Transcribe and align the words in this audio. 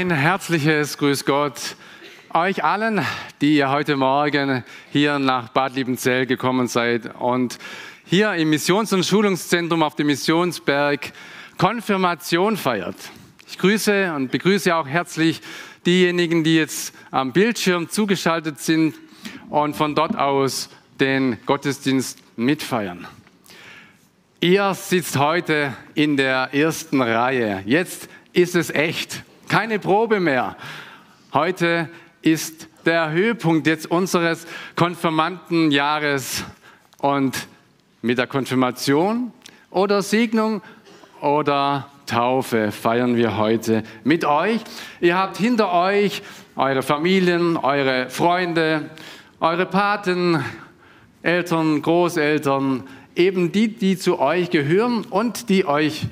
Ein 0.00 0.10
herzliches 0.10 0.96
Grüß 0.96 1.26
Gott 1.26 1.76
euch 2.32 2.64
allen, 2.64 3.04
die 3.42 3.58
ihr 3.58 3.68
heute 3.68 3.98
Morgen 3.98 4.64
hier 4.92 5.18
nach 5.18 5.50
Bad 5.50 5.74
Liebenzell 5.74 6.24
gekommen 6.24 6.68
seid 6.68 7.14
und 7.16 7.58
hier 8.06 8.32
im 8.32 8.48
Missions- 8.48 8.94
und 8.94 9.04
Schulungszentrum 9.04 9.82
auf 9.82 9.96
dem 9.96 10.06
Missionsberg 10.06 11.12
Konfirmation 11.58 12.56
feiert. 12.56 12.96
Ich 13.46 13.58
grüße 13.58 14.14
und 14.14 14.30
begrüße 14.30 14.74
auch 14.74 14.88
herzlich 14.88 15.42
diejenigen, 15.84 16.44
die 16.44 16.56
jetzt 16.56 16.94
am 17.10 17.34
Bildschirm 17.34 17.90
zugeschaltet 17.90 18.58
sind 18.58 18.94
und 19.50 19.76
von 19.76 19.94
dort 19.94 20.16
aus 20.16 20.70
den 20.98 21.36
Gottesdienst 21.44 22.20
mitfeiern. 22.38 23.06
Ihr 24.40 24.72
sitzt 24.72 25.18
heute 25.18 25.74
in 25.94 26.16
der 26.16 26.54
ersten 26.54 27.02
Reihe. 27.02 27.62
Jetzt 27.66 28.08
ist 28.32 28.54
es 28.56 28.70
echt. 28.70 29.24
Keine 29.50 29.80
Probe 29.80 30.20
mehr. 30.20 30.56
Heute 31.32 31.88
ist 32.22 32.68
der 32.86 33.10
Höhepunkt 33.10 33.66
jetzt 33.66 33.90
unseres 33.90 34.46
Konfirmandenjahres 34.76 36.44
und 36.98 37.48
mit 38.00 38.18
der 38.18 38.28
Konfirmation 38.28 39.32
oder 39.72 40.02
Segnung 40.02 40.62
oder 41.20 41.88
Taufe 42.06 42.70
feiern 42.70 43.16
wir 43.16 43.38
heute 43.38 43.82
mit 44.04 44.24
euch. 44.24 44.60
Ihr 45.00 45.18
habt 45.18 45.36
hinter 45.36 45.72
euch 45.72 46.22
eure 46.54 46.82
Familien, 46.82 47.56
eure 47.56 48.08
Freunde, 48.08 48.88
eure 49.40 49.66
Paten, 49.66 50.44
Eltern, 51.22 51.82
Großeltern, 51.82 52.84
eben 53.16 53.50
die, 53.50 53.66
die 53.66 53.98
zu 53.98 54.20
euch 54.20 54.50
gehören 54.50 55.04
und 55.10 55.48
die 55.48 55.64
euch 55.64 56.06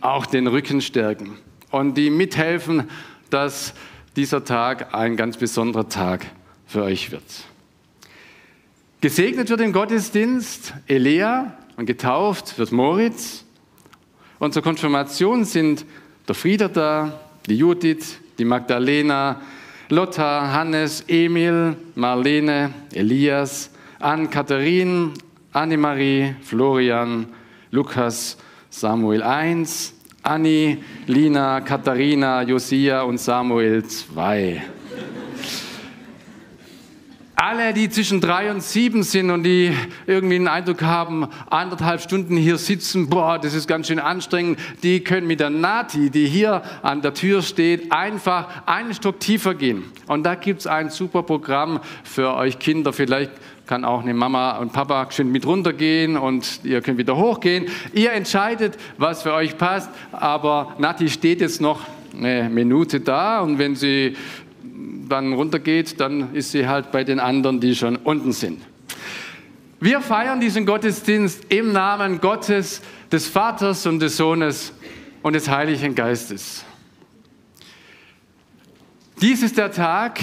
auch 0.00 0.24
den 0.24 0.46
Rücken 0.46 0.80
stärken 0.80 1.36
und 1.70 1.94
die 1.94 2.10
mithelfen, 2.10 2.88
dass 3.30 3.74
dieser 4.16 4.44
Tag 4.44 4.94
ein 4.94 5.16
ganz 5.16 5.36
besonderer 5.36 5.88
Tag 5.88 6.26
für 6.66 6.82
euch 6.82 7.10
wird. 7.10 7.22
Gesegnet 9.00 9.48
wird 9.48 9.60
im 9.60 9.72
Gottesdienst 9.72 10.74
Elea 10.86 11.56
und 11.76 11.86
getauft 11.86 12.58
wird 12.58 12.72
Moritz. 12.72 13.44
Und 14.40 14.54
zur 14.54 14.62
Konfirmation 14.62 15.44
sind 15.44 15.84
der 16.26 16.34
Frieder 16.34 16.68
da, 16.68 17.20
die 17.46 17.56
Judith, 17.56 18.18
die 18.38 18.44
Magdalena, 18.44 19.40
Lotta, 19.88 20.52
Hannes, 20.52 21.04
Emil, 21.08 21.76
Marlene, 21.94 22.74
Elias, 22.92 23.70
Ann-Katharin, 24.00 25.14
Annemarie, 25.52 26.34
Florian, 26.42 27.26
Lukas, 27.70 28.36
Samuel 28.70 29.22
1, 29.22 29.94
Anni, 30.28 30.76
Lina, 31.06 31.62
Katharina, 31.62 32.42
Josia 32.42 33.00
und 33.00 33.18
Samuel 33.18 33.82
2. 33.82 34.62
Alle, 37.34 37.72
die 37.72 37.88
zwischen 37.88 38.20
drei 38.20 38.50
und 38.50 38.62
sieben 38.62 39.04
sind 39.04 39.30
und 39.30 39.44
die 39.44 39.72
irgendwie 40.06 40.34
einen 40.34 40.48
Eindruck 40.48 40.82
haben, 40.82 41.28
anderthalb 41.48 42.02
Stunden 42.02 42.36
hier 42.36 42.58
sitzen, 42.58 43.08
boah, 43.08 43.38
das 43.38 43.54
ist 43.54 43.66
ganz 43.66 43.86
schön 43.86 44.00
anstrengend, 44.00 44.58
die 44.82 45.02
können 45.04 45.26
mit 45.26 45.40
der 45.40 45.48
Nati, 45.48 46.10
die 46.10 46.26
hier 46.26 46.62
an 46.82 47.00
der 47.00 47.14
Tür 47.14 47.40
steht, 47.40 47.90
einfach 47.90 48.66
einen 48.66 48.92
Stock 48.92 49.20
tiefer 49.20 49.54
gehen. 49.54 49.84
Und 50.08 50.24
da 50.24 50.34
gibt 50.34 50.60
es 50.60 50.66
ein 50.66 50.90
super 50.90 51.22
Programm 51.22 51.80
für 52.02 52.34
euch 52.34 52.58
Kinder. 52.58 52.92
Vielleicht 52.92 53.30
kann 53.68 53.84
auch 53.84 54.00
eine 54.00 54.14
Mama 54.14 54.56
und 54.56 54.72
Papa 54.72 55.08
schön 55.10 55.30
mit 55.30 55.46
runtergehen 55.46 56.16
und 56.16 56.60
ihr 56.64 56.80
könnt 56.80 56.96
wieder 56.96 57.18
hochgehen. 57.18 57.66
Ihr 57.92 58.12
entscheidet, 58.12 58.78
was 58.96 59.22
für 59.22 59.34
euch 59.34 59.58
passt, 59.58 59.90
aber 60.10 60.74
Nati 60.78 61.10
steht 61.10 61.42
jetzt 61.42 61.60
noch 61.60 61.82
eine 62.16 62.48
Minute 62.48 63.00
da 63.00 63.40
und 63.42 63.58
wenn 63.58 63.76
sie 63.76 64.16
dann 65.06 65.34
runtergeht, 65.34 66.00
dann 66.00 66.34
ist 66.34 66.52
sie 66.52 66.66
halt 66.66 66.90
bei 66.92 67.04
den 67.04 67.20
anderen, 67.20 67.60
die 67.60 67.74
schon 67.74 67.96
unten 67.96 68.32
sind. 68.32 68.62
Wir 69.80 70.00
feiern 70.00 70.40
diesen 70.40 70.64
Gottesdienst 70.64 71.52
im 71.52 71.72
Namen 71.72 72.22
Gottes, 72.22 72.80
des 73.12 73.28
Vaters 73.28 73.86
und 73.86 74.00
des 74.00 74.16
Sohnes 74.16 74.72
und 75.22 75.34
des 75.34 75.46
Heiligen 75.48 75.94
Geistes. 75.94 76.64
Dies 79.20 79.42
ist 79.42 79.58
der 79.58 79.70
Tag, 79.70 80.20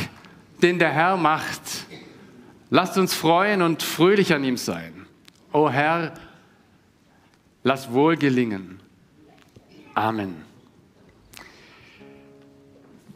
den 0.63 0.79
der 0.79 0.89
Herr 0.89 1.15
macht. 1.15 1.84
Lasst 2.69 2.97
uns 2.97 3.13
freuen 3.13 3.61
und 3.61 3.83
fröhlich 3.83 4.33
an 4.33 4.43
ihm 4.43 4.57
sein. 4.57 5.05
O 5.53 5.69
Herr, 5.69 6.13
lass 7.63 7.91
wohl 7.93 8.17
gelingen. 8.17 8.79
Amen. 9.93 10.43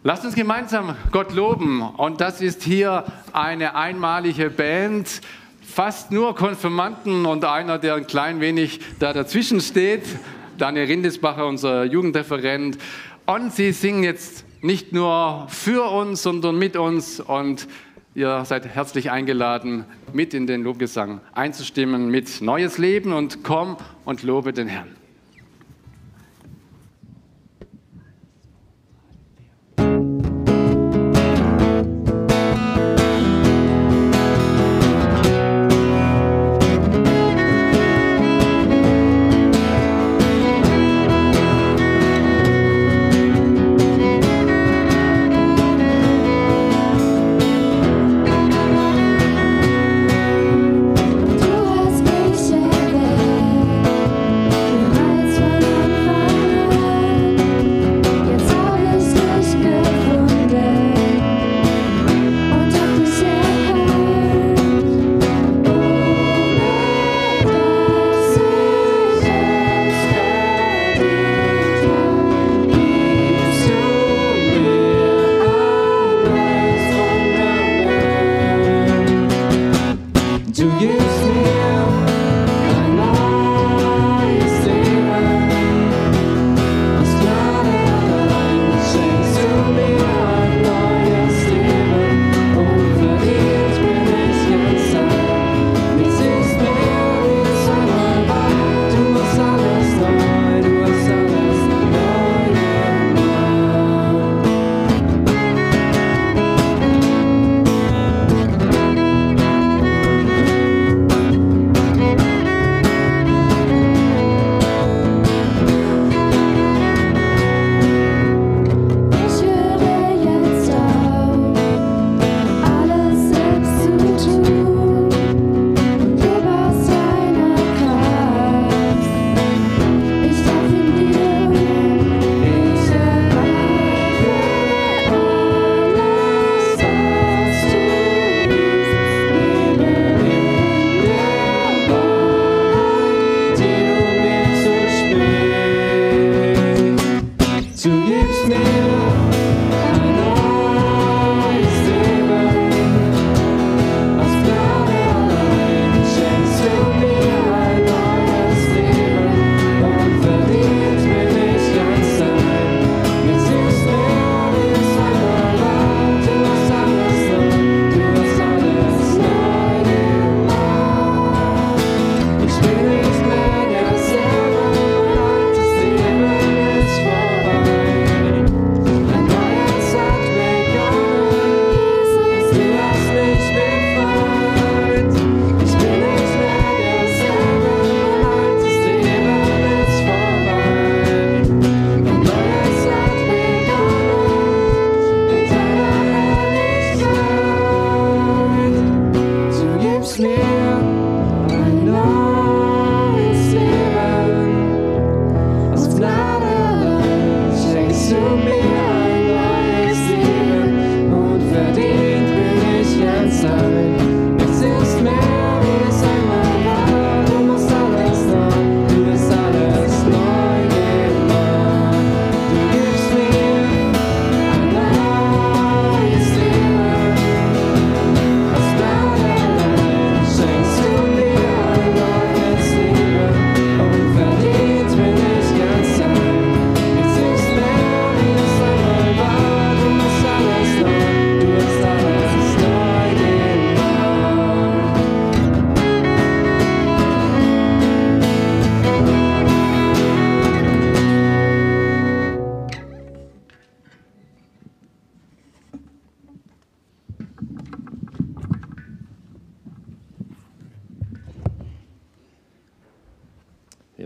Lasst 0.04 0.24
uns 0.24 0.36
gemeinsam 0.36 0.96
Gott 1.12 1.34
loben. 1.34 1.82
Und 1.82 2.22
das 2.22 2.42
ist 2.42 2.64
hier 2.64 3.04
eine 3.34 3.76
einmalige 3.76 4.50
Band. 4.50 5.20
Fast 5.62 6.12
nur 6.12 6.36
Konfirmanden 6.36 7.26
und 7.26 7.44
einer, 7.44 7.80
der 7.80 7.96
ein 7.96 8.08
klein 8.08 8.40
wenig 8.40 8.80
da 9.00 9.14
dazwischen 9.14 9.62
steht. 9.62 10.04
Daniel 10.58 10.86
Rindesbacher, 10.86 11.46
unser 11.46 11.84
Jugendreferent. 11.84 12.78
Und 13.26 13.52
sie 13.52 13.72
singen 13.72 14.04
jetzt 14.04 14.46
nicht 14.62 14.94
nur 14.94 15.48
für 15.50 15.92
uns, 15.92 16.24
sondern 16.24 16.58
mit 16.58 16.78
uns. 16.78 17.20
Und 17.20 17.68
ihr 18.16 18.44
seid 18.46 18.66
herzlich 18.66 19.12
eingeladen, 19.12 19.86
mit 20.14 20.34
in 20.34 20.48
den 20.48 20.64
Lobgesang 20.64 21.22
einzustimmen 21.34 22.10
mit 22.10 22.42
Neues 22.42 22.78
Leben 22.78 23.14
und 23.14 23.44
komm 23.44 23.78
und 24.06 24.24
lobe 24.24 24.54
den 24.54 24.68
Herrn. 24.68 24.99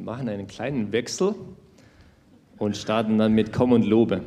Machen 0.02 0.30
einen 0.30 0.48
kleinen 0.48 0.92
Wechsel 0.92 1.36
und 2.58 2.78
starten 2.78 3.18
dann 3.18 3.34
mit 3.34 3.54
Komm 3.54 3.72
und 3.74 3.86
Lobe. 3.86 4.22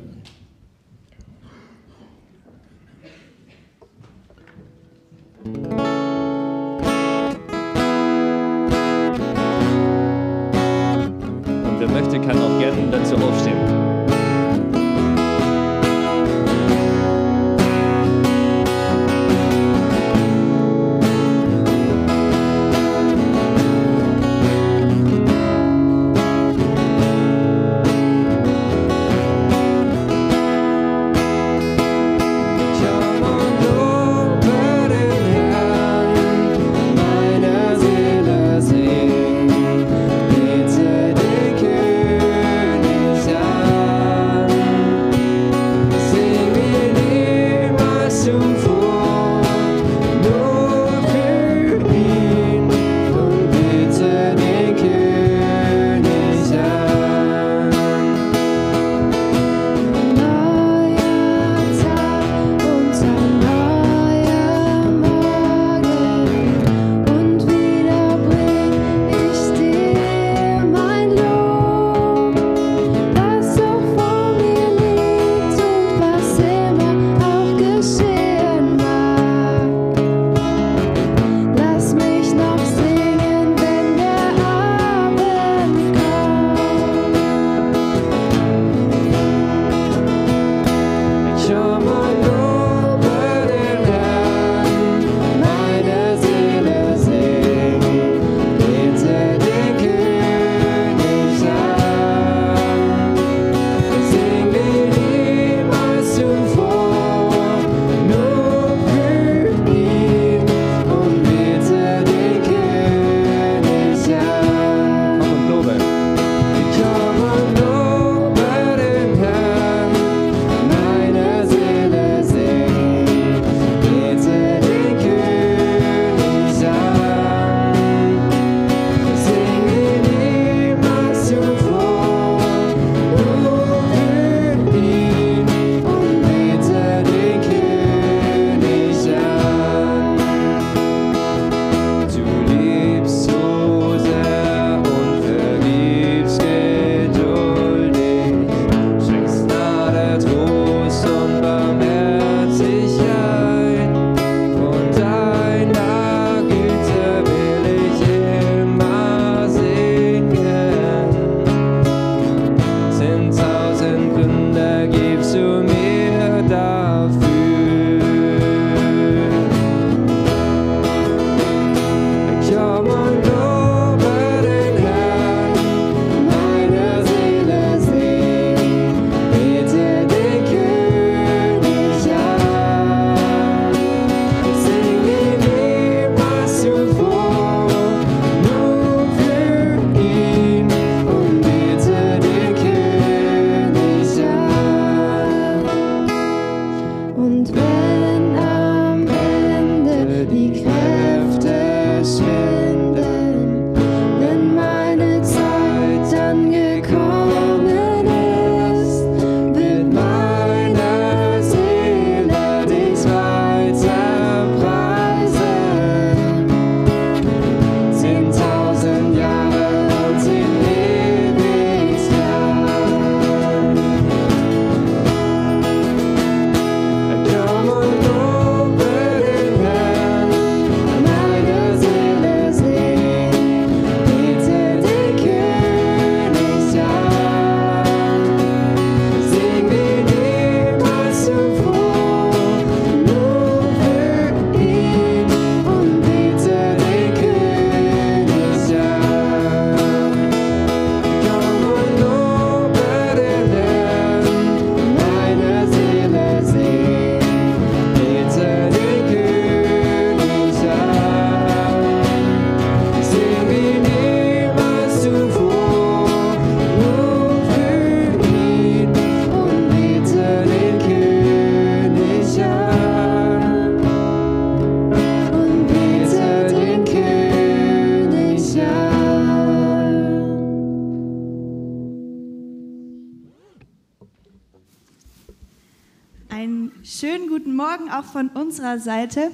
Unserer 288.47 288.79
Seite. 288.79 289.29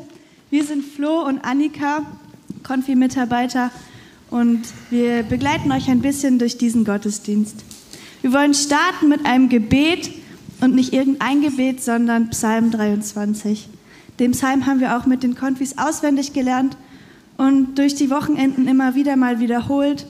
Wir 0.50 0.64
sind 0.64 0.84
Flo 0.84 1.22
und 1.22 1.46
Annika, 1.46 2.02
Konfi-Mitarbeiter 2.64 3.70
und 4.32 4.64
wir 4.90 5.22
begleiten 5.22 5.72
euch 5.72 5.88
ein 5.88 6.02
bisschen 6.02 6.40
durch 6.40 6.58
diesen 6.58 6.84
Gottesdienst. 6.84 7.64
Wir 8.24 8.34
wollen 8.34 8.56
starten 8.56 9.10
mit 9.10 9.24
einem 9.28 9.50
Gebet 9.50 10.10
und 10.62 10.74
nicht 10.74 10.94
irgendein 10.94 11.44
Gebet, 11.44 11.84
sondern 11.84 12.32
Psalm 12.32 12.72
23. 12.72 13.70
Den 14.18 14.32
Psalm 14.32 14.66
haben 14.66 14.80
wir 14.80 14.98
auch 14.98 15.06
mit 15.06 15.22
den 15.22 15.36
Konfis 15.36 15.78
auswendig 15.78 16.34
gelernt 16.34 16.76
und 17.38 17.76
durch 17.78 17.94
die 17.94 18.10
Wochenenden 18.10 18.68
immer 18.68 18.96
wieder 18.96 19.16
mal 19.16 19.40
wiederholt. 19.40 20.08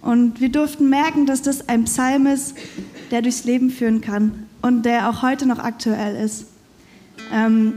Und 0.00 0.40
wir 0.40 0.48
durften 0.48 0.88
merken, 0.88 1.26
dass 1.26 1.42
das 1.42 1.68
ein 1.68 1.84
Psalm 1.84 2.26
ist, 2.26 2.54
der 3.10 3.20
durchs 3.20 3.44
Leben 3.44 3.68
führen 3.68 4.00
kann 4.00 4.46
und 4.62 4.86
der 4.86 5.10
auch 5.10 5.20
heute 5.20 5.44
noch 5.44 5.58
aktuell 5.58 6.16
ist. 6.24 6.46
Ähm, 7.34 7.74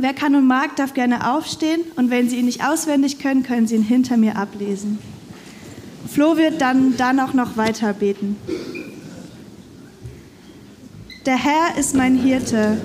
wer 0.00 0.14
kann 0.14 0.34
und 0.34 0.46
mag, 0.46 0.76
darf 0.76 0.94
gerne 0.94 1.32
aufstehen 1.32 1.80
und 1.96 2.10
wenn 2.10 2.28
Sie 2.28 2.36
ihn 2.36 2.46
nicht 2.46 2.64
auswendig 2.64 3.18
können, 3.18 3.42
können 3.42 3.66
Sie 3.66 3.76
ihn 3.76 3.82
hinter 3.82 4.16
mir 4.16 4.36
ablesen. 4.36 4.98
Flo 6.08 6.36
wird 6.36 6.60
dann, 6.60 6.96
dann 6.96 7.20
auch 7.20 7.32
noch 7.32 7.56
weiter 7.56 7.92
beten. 7.92 8.36
Der 11.26 11.36
Herr 11.36 11.76
ist 11.78 11.94
mein 11.94 12.16
Hirte, 12.16 12.78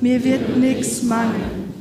mir 0.00 0.22
wird 0.22 0.56
nichts 0.58 1.02
mangeln. 1.02 1.72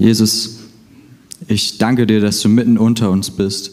Jesus, 0.00 0.60
ich 1.46 1.76
danke 1.76 2.06
dir, 2.06 2.20
dass 2.20 2.40
du 2.40 2.48
mitten 2.48 2.78
unter 2.78 3.10
uns 3.10 3.30
bist. 3.30 3.72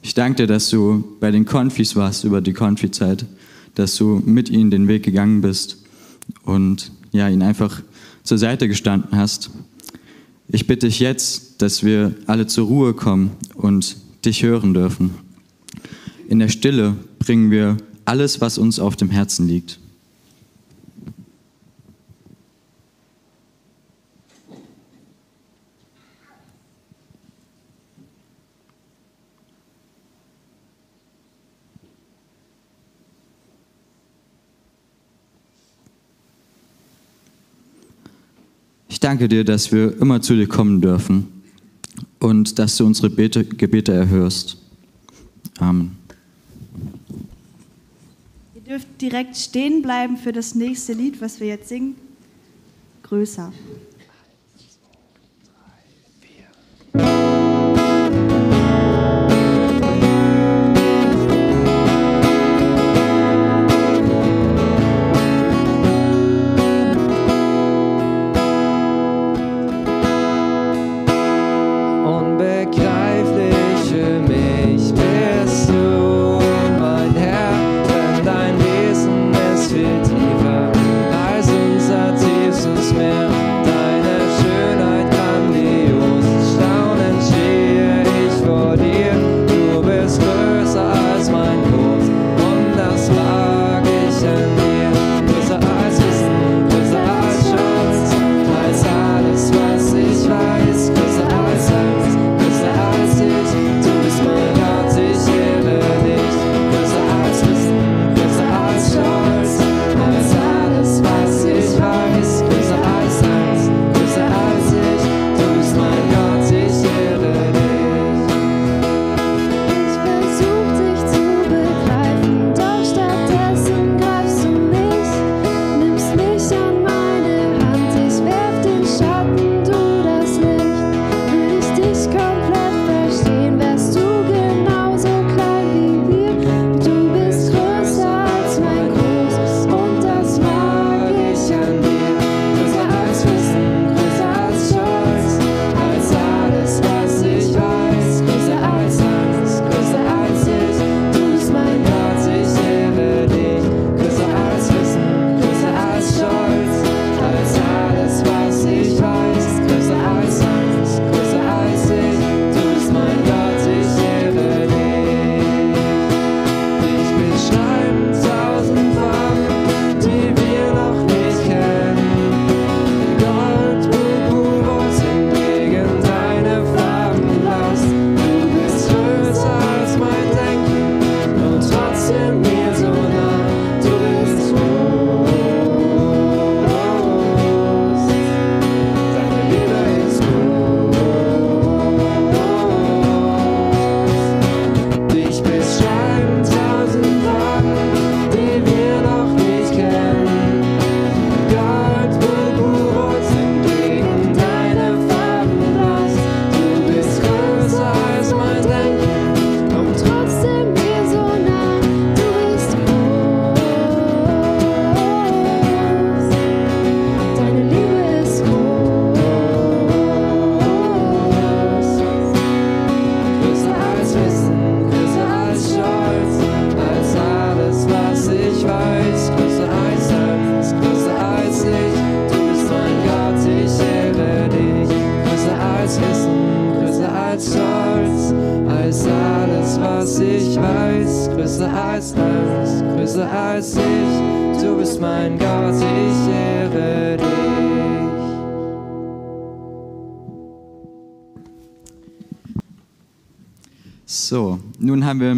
Ich 0.00 0.14
danke 0.14 0.42
dir, 0.42 0.46
dass 0.46 0.70
du 0.70 1.04
bei 1.20 1.30
den 1.30 1.44
Konfis 1.44 1.94
warst 1.94 2.24
über 2.24 2.40
die 2.40 2.54
Konfizeit, 2.54 3.26
dass 3.74 3.96
du 3.96 4.22
mit 4.24 4.48
ihnen 4.48 4.70
den 4.70 4.88
Weg 4.88 5.02
gegangen 5.02 5.42
bist 5.42 5.76
und 6.44 6.90
ja, 7.12 7.28
ihnen 7.28 7.42
einfach 7.42 7.82
zur 8.24 8.38
Seite 8.38 8.66
gestanden 8.66 9.16
hast. 9.16 9.50
Ich 10.48 10.66
bitte 10.66 10.86
dich 10.86 11.00
jetzt, 11.00 11.60
dass 11.60 11.84
wir 11.84 12.14
alle 12.26 12.46
zur 12.46 12.66
Ruhe 12.66 12.94
kommen 12.94 13.32
und 13.54 13.96
dich 14.24 14.42
hören 14.42 14.72
dürfen. 14.72 15.10
In 16.32 16.38
der 16.38 16.48
Stille 16.48 16.96
bringen 17.18 17.50
wir 17.50 17.76
alles, 18.06 18.40
was 18.40 18.56
uns 18.56 18.78
auf 18.78 18.96
dem 18.96 19.10
Herzen 19.10 19.46
liegt. 19.46 19.78
danke 39.00 39.26
dir, 39.28 39.44
dass 39.44 39.72
wir 39.72 40.00
immer 40.00 40.22
zu 40.22 40.34
dir 40.34 40.46
kommen 40.46 40.80
dürfen 40.80 41.26
und 42.20 42.58
dass 42.58 42.76
du 42.76 42.86
unsere 42.86 43.10
Bete, 43.10 43.44
Gebete 43.44 43.92
erhörst. 43.92 44.56
Amen. 45.58 46.01
Ihr 48.64 48.78
dürft 48.78 49.00
direkt 49.00 49.36
stehen 49.36 49.82
bleiben 49.82 50.16
für 50.16 50.30
das 50.30 50.54
nächste 50.54 50.92
Lied, 50.92 51.20
was 51.20 51.40
wir 51.40 51.48
jetzt 51.48 51.68
singen. 51.68 51.96
Größer. 53.02 53.52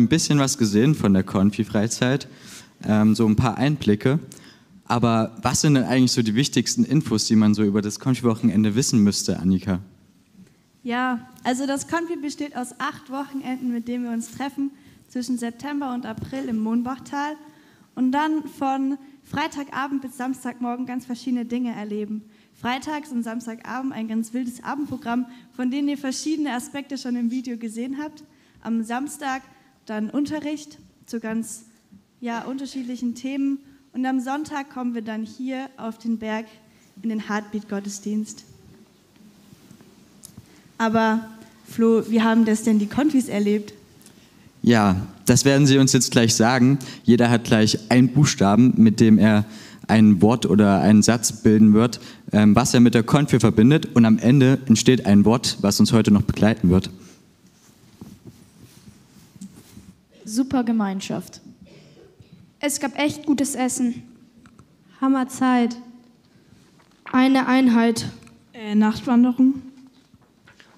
Ein 0.05 0.09
bisschen 0.09 0.39
was 0.39 0.59
gesehen 0.59 0.95
von 0.95 1.15
der 1.15 1.23
Konfi-Freizeit, 1.23 2.29
ähm, 2.87 3.15
so 3.15 3.27
ein 3.27 3.37
paar 3.37 3.57
Einblicke. 3.57 4.19
Aber 4.85 5.35
was 5.41 5.63
sind 5.63 5.75
denn 5.75 5.85
eigentlich 5.85 6.13
so 6.13 6.23
die 6.23 6.35
wichtigsten 6.35 6.85
Infos, 6.85 7.25
die 7.25 7.37
man 7.37 7.55
so 7.55 7.65
über 7.65 7.81
das 7.81 7.99
Konfi-Wochenende 7.99 8.75
wissen 8.75 9.03
müsste, 9.03 9.39
Annika? 9.39 9.81
Ja, 10.83 11.27
also 11.43 11.67
das 11.67 11.89
Konfi 11.89 12.17
besteht 12.17 12.55
aus 12.55 12.79
acht 12.79 13.11
Wochenenden, 13.11 13.73
mit 13.73 13.89
denen 13.89 14.05
wir 14.05 14.11
uns 14.11 14.31
treffen, 14.33 14.71
zwischen 15.09 15.39
September 15.39 15.95
und 15.95 16.05
April 16.05 16.49
im 16.49 16.59
Mohnbachtal 16.59 17.37
und 17.95 18.13
dann 18.13 18.47
von 18.47 18.99
Freitagabend 19.23 20.03
bis 20.03 20.19
Samstagmorgen 20.19 20.85
ganz 20.85 21.07
verschiedene 21.07 21.47
Dinge 21.47 21.75
erleben. 21.75 22.23
Freitags 22.61 23.11
und 23.11 23.23
Samstagabend 23.23 23.95
ein 23.95 24.09
ganz 24.09 24.35
wildes 24.35 24.63
Abendprogramm, 24.63 25.27
von 25.57 25.71
dem 25.71 25.89
ihr 25.89 25.97
verschiedene 25.97 26.53
Aspekte 26.53 26.99
schon 26.99 27.17
im 27.17 27.31
Video 27.31 27.57
gesehen 27.57 27.97
habt. 28.03 28.25
Am 28.61 28.83
Samstag 28.83 29.43
dann 29.87 30.11
Unterricht 30.11 30.79
zu 31.07 31.21
ganz 31.21 31.65
ja, 32.21 32.43
unterschiedlichen 32.43 33.15
Themen 33.15 33.59
und 33.93 34.05
am 34.07 34.21
Sonntag 34.21 34.71
kommen 34.71 34.95
wir 34.95 35.03
dann 35.03 35.23
hier 35.25 35.69
auf 35.77 35.99
den 35.99 36.19
Berg 36.19 36.47
in 37.03 37.11
den 37.11 37.29
Heartbeat-Gottesdienst. 37.29 38.45
Aber 40.79 41.29
Flo, 41.69 42.03
wie 42.09 42.23
haben 42.23 42.45
das 42.45 42.63
denn 42.63 42.79
die 42.79 42.87
Konfis 42.87 43.29
erlebt? 43.29 43.75
Ja, 44.63 44.97
das 45.27 45.45
werden 45.45 45.67
Sie 45.67 45.79
uns 45.79 45.93
jetzt 45.93 46.11
gleich 46.11 46.35
sagen. 46.35 46.79
Jeder 47.05 47.31
hat 47.31 47.45
gleich 47.45 47.91
einen 47.91 48.09
Buchstaben, 48.09 48.75
mit 48.77 48.99
dem 48.99 49.19
er 49.19 49.45
ein 49.87 50.23
Wort 50.23 50.47
oder 50.47 50.81
einen 50.81 51.03
Satz 51.03 51.43
bilden 51.43 51.75
wird, 51.75 52.01
ähm, 52.33 52.57
was 52.57 52.73
er 52.73 52.81
mit 52.81 52.95
der 52.95 53.03
Konfi 53.03 53.39
verbindet. 53.39 53.95
Und 53.95 54.07
am 54.07 54.19
Ende 54.19 54.59
entsteht 54.67 55.05
ein 55.07 55.25
Wort, 55.25 55.59
was 55.61 55.81
uns 55.81 55.93
heute 55.93 56.11
noch 56.11 56.23
begleiten 56.23 56.71
wird. 56.71 56.91
Super 60.35 60.65
Gemeinschaft. 60.65 61.41
Es 62.59 62.81
gab 62.81 62.99
echt 62.99 63.25
gutes 63.25 63.55
Essen. 63.55 64.03
Hammerzeit. 65.01 65.77
Eine 67.05 67.47
Einheit. 67.47 68.07
Äh, 68.53 68.75
Nachtwanderung. 68.75 69.63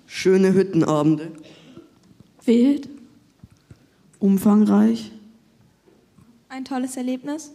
Schöne 0.04 0.52
Hüttenabende. 0.52 1.32
Wild. 2.44 2.90
Umfangreich. 4.18 5.10
Ein 6.50 6.66
tolles 6.66 6.98
Erlebnis. 6.98 7.52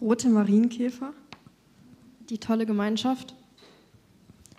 Rote 0.00 0.30
Marienkäfer. 0.30 1.12
Die 2.28 2.38
tolle 2.38 2.66
Gemeinschaft. 2.66 3.36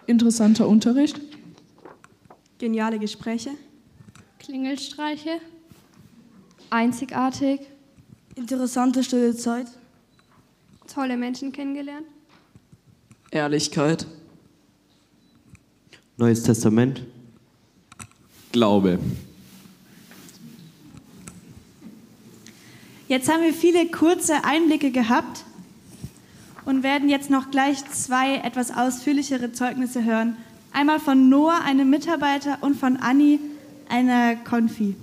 Interessanter 0.06 0.70
Unterricht. 0.70 1.20
Geniale 2.60 2.98
Gespräche. 2.98 3.50
Klingelstreiche. 4.40 5.42
Einzigartig. 6.74 7.60
Interessante 8.34 9.04
stille 9.04 9.36
Zeit. 9.36 9.68
Tolle 10.92 11.18
Menschen 11.18 11.52
kennengelernt. 11.52 12.08
Ehrlichkeit. 13.30 14.08
Neues 16.18 16.42
Testament. 16.42 17.06
Glaube. 18.52 18.98
Jetzt 23.08 23.32
haben 23.32 23.44
wir 23.44 23.54
viele 23.54 23.86
kurze 23.92 24.44
Einblicke 24.44 24.90
gehabt 24.90 25.46
und 26.66 26.82
werden 26.82 27.08
jetzt 27.08 27.30
noch 27.30 27.52
gleich 27.52 27.88
zwei 27.92 28.38
etwas 28.38 28.76
ausführlichere 28.76 29.52
Zeugnisse 29.52 30.04
hören. 30.06 30.38
Einmal 30.72 31.00
von 31.00 31.30
Noah, 31.30 31.62
einem 31.64 31.92
Mitarbeiter, 31.92 32.58
und 32.62 32.76
von 32.76 32.98
Anni, 32.98 33.40
einer 33.90 34.36
Konfi. 34.38 34.96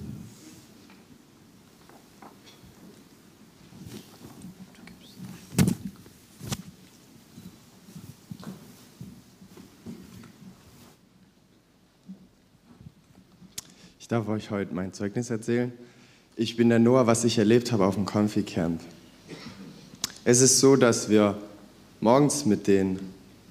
Darf 14.10 14.26
euch 14.26 14.50
heute 14.50 14.74
mein 14.74 14.92
Zeugnis 14.92 15.30
erzählen. 15.30 15.70
Ich 16.34 16.56
bin 16.56 16.68
der 16.68 16.80
Noah, 16.80 17.06
was 17.06 17.22
ich 17.22 17.38
erlebt 17.38 17.70
habe 17.70 17.86
auf 17.86 17.94
dem 17.94 18.06
Konfi-Camp. 18.06 18.80
Es 20.24 20.40
ist 20.40 20.58
so, 20.58 20.74
dass 20.74 21.08
wir 21.08 21.38
morgens 22.00 22.44
mit 22.44 22.66
den 22.66 22.98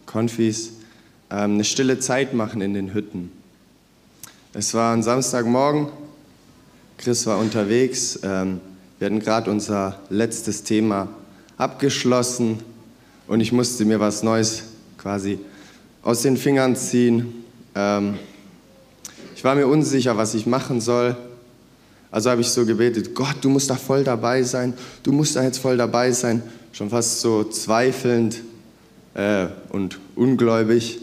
Konfis 0.06 0.74
ähm, 1.30 1.54
eine 1.54 1.64
stille 1.64 2.00
Zeit 2.00 2.34
machen 2.34 2.60
in 2.60 2.74
den 2.74 2.94
Hütten. 2.94 3.32
Es 4.52 4.74
war 4.74 4.94
ein 4.94 5.02
Samstagmorgen, 5.02 5.88
Chris 6.98 7.26
war 7.26 7.38
unterwegs, 7.38 8.20
ähm, 8.24 8.60
wir 8.98 9.06
hatten 9.06 9.20
gerade 9.22 9.50
unser 9.50 10.02
letztes 10.10 10.64
Thema 10.64 11.08
abgeschlossen 11.56 12.60
und 13.28 13.40
ich 13.40 13.54
musste 13.54 13.86
mir 13.86 14.02
was 14.02 14.24
Neues 14.24 14.64
quasi 14.98 15.40
aus 16.02 16.24
den 16.24 16.36
Fingern 16.36 16.76
ziehen. 16.76 17.46
Ähm, 17.76 18.20
ich 19.40 19.46
war 19.46 19.56
mir 19.56 19.68
unsicher, 19.68 20.18
was 20.18 20.34
ich 20.34 20.46
machen 20.48 20.82
soll. 20.82 21.16
Also 22.12 22.30
habe 22.30 22.42
ich 22.42 22.50
so 22.50 22.66
gebetet, 22.66 23.16
Gott, 23.16 23.38
du 23.40 23.48
musst 23.48 23.70
da 23.70 23.76
voll 23.76 24.04
dabei 24.04 24.44
sein, 24.44 24.74
du 25.02 25.14
musst 25.14 25.38
da 25.38 25.44
jetzt 25.46 25.60
voll 25.60 25.78
dabei 25.78 26.12
sein. 26.12 26.44
Schon 26.74 26.90
fast 26.90 27.22
so 27.22 27.46
zweifelnd 27.46 28.42
äh, 29.14 29.46
und 29.70 29.98
ungläubig. 30.18 31.00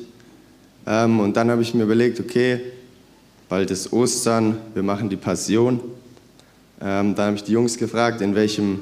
Ähm, 0.86 1.20
und 1.20 1.34
dann 1.38 1.50
habe 1.50 1.62
ich 1.62 1.72
mir 1.72 1.84
überlegt, 1.84 2.20
okay, 2.20 2.60
bald 3.48 3.70
ist 3.70 3.90
Ostern, 3.94 4.58
wir 4.74 4.82
machen 4.82 5.08
die 5.08 5.16
Passion. 5.16 5.80
Ähm, 6.82 7.14
dann 7.14 7.28
habe 7.28 7.36
ich 7.36 7.44
die 7.44 7.52
Jungs 7.52 7.78
gefragt, 7.78 8.20
in 8.20 8.34
welchem 8.34 8.80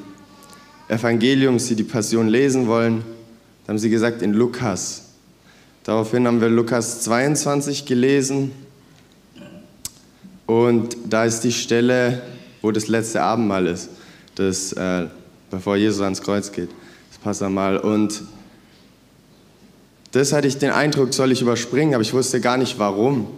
Evangelium 0.89 1.61
sie 1.61 1.77
die 1.77 1.85
Passion 1.85 2.27
lesen 2.27 2.67
wollen. 2.67 3.05
Da 3.65 3.71
haben 3.71 3.79
sie 3.79 3.89
gesagt, 3.89 4.21
in 4.21 4.33
Lukas. 4.33 5.11
Daraufhin 5.85 6.27
haben 6.27 6.41
wir 6.41 6.49
Lukas 6.49 7.03
22 7.03 7.87
gelesen 7.87 8.51
und 10.47 10.97
da 11.09 11.25
ist 11.25 11.41
die 11.41 11.53
Stelle, 11.53 12.23
wo 12.63 12.71
das 12.71 12.89
letzte 12.89 13.23
Abendmahl 13.23 13.67
ist, 13.67 13.91
das, 14.35 14.73
äh, 14.73 15.07
bevor 15.51 15.77
Jesus 15.77 16.01
ans 16.01 16.21
Kreuz 16.21 16.53
geht, 16.53 16.71
das 17.11 17.19
Passamal. 17.19 17.79
Und 17.79 18.23
das 20.13 20.33
hatte 20.33 20.49
ich 20.49 20.59
den 20.59 20.71
Eindruck, 20.71 21.15
soll 21.15 21.33
ich 21.33 21.43
überspringen, 21.43 21.95
aber 21.95 22.03
ich 22.03 22.13
wusste 22.13 22.41
gar 22.41 22.57
nicht 22.57 22.79
warum. 22.79 23.29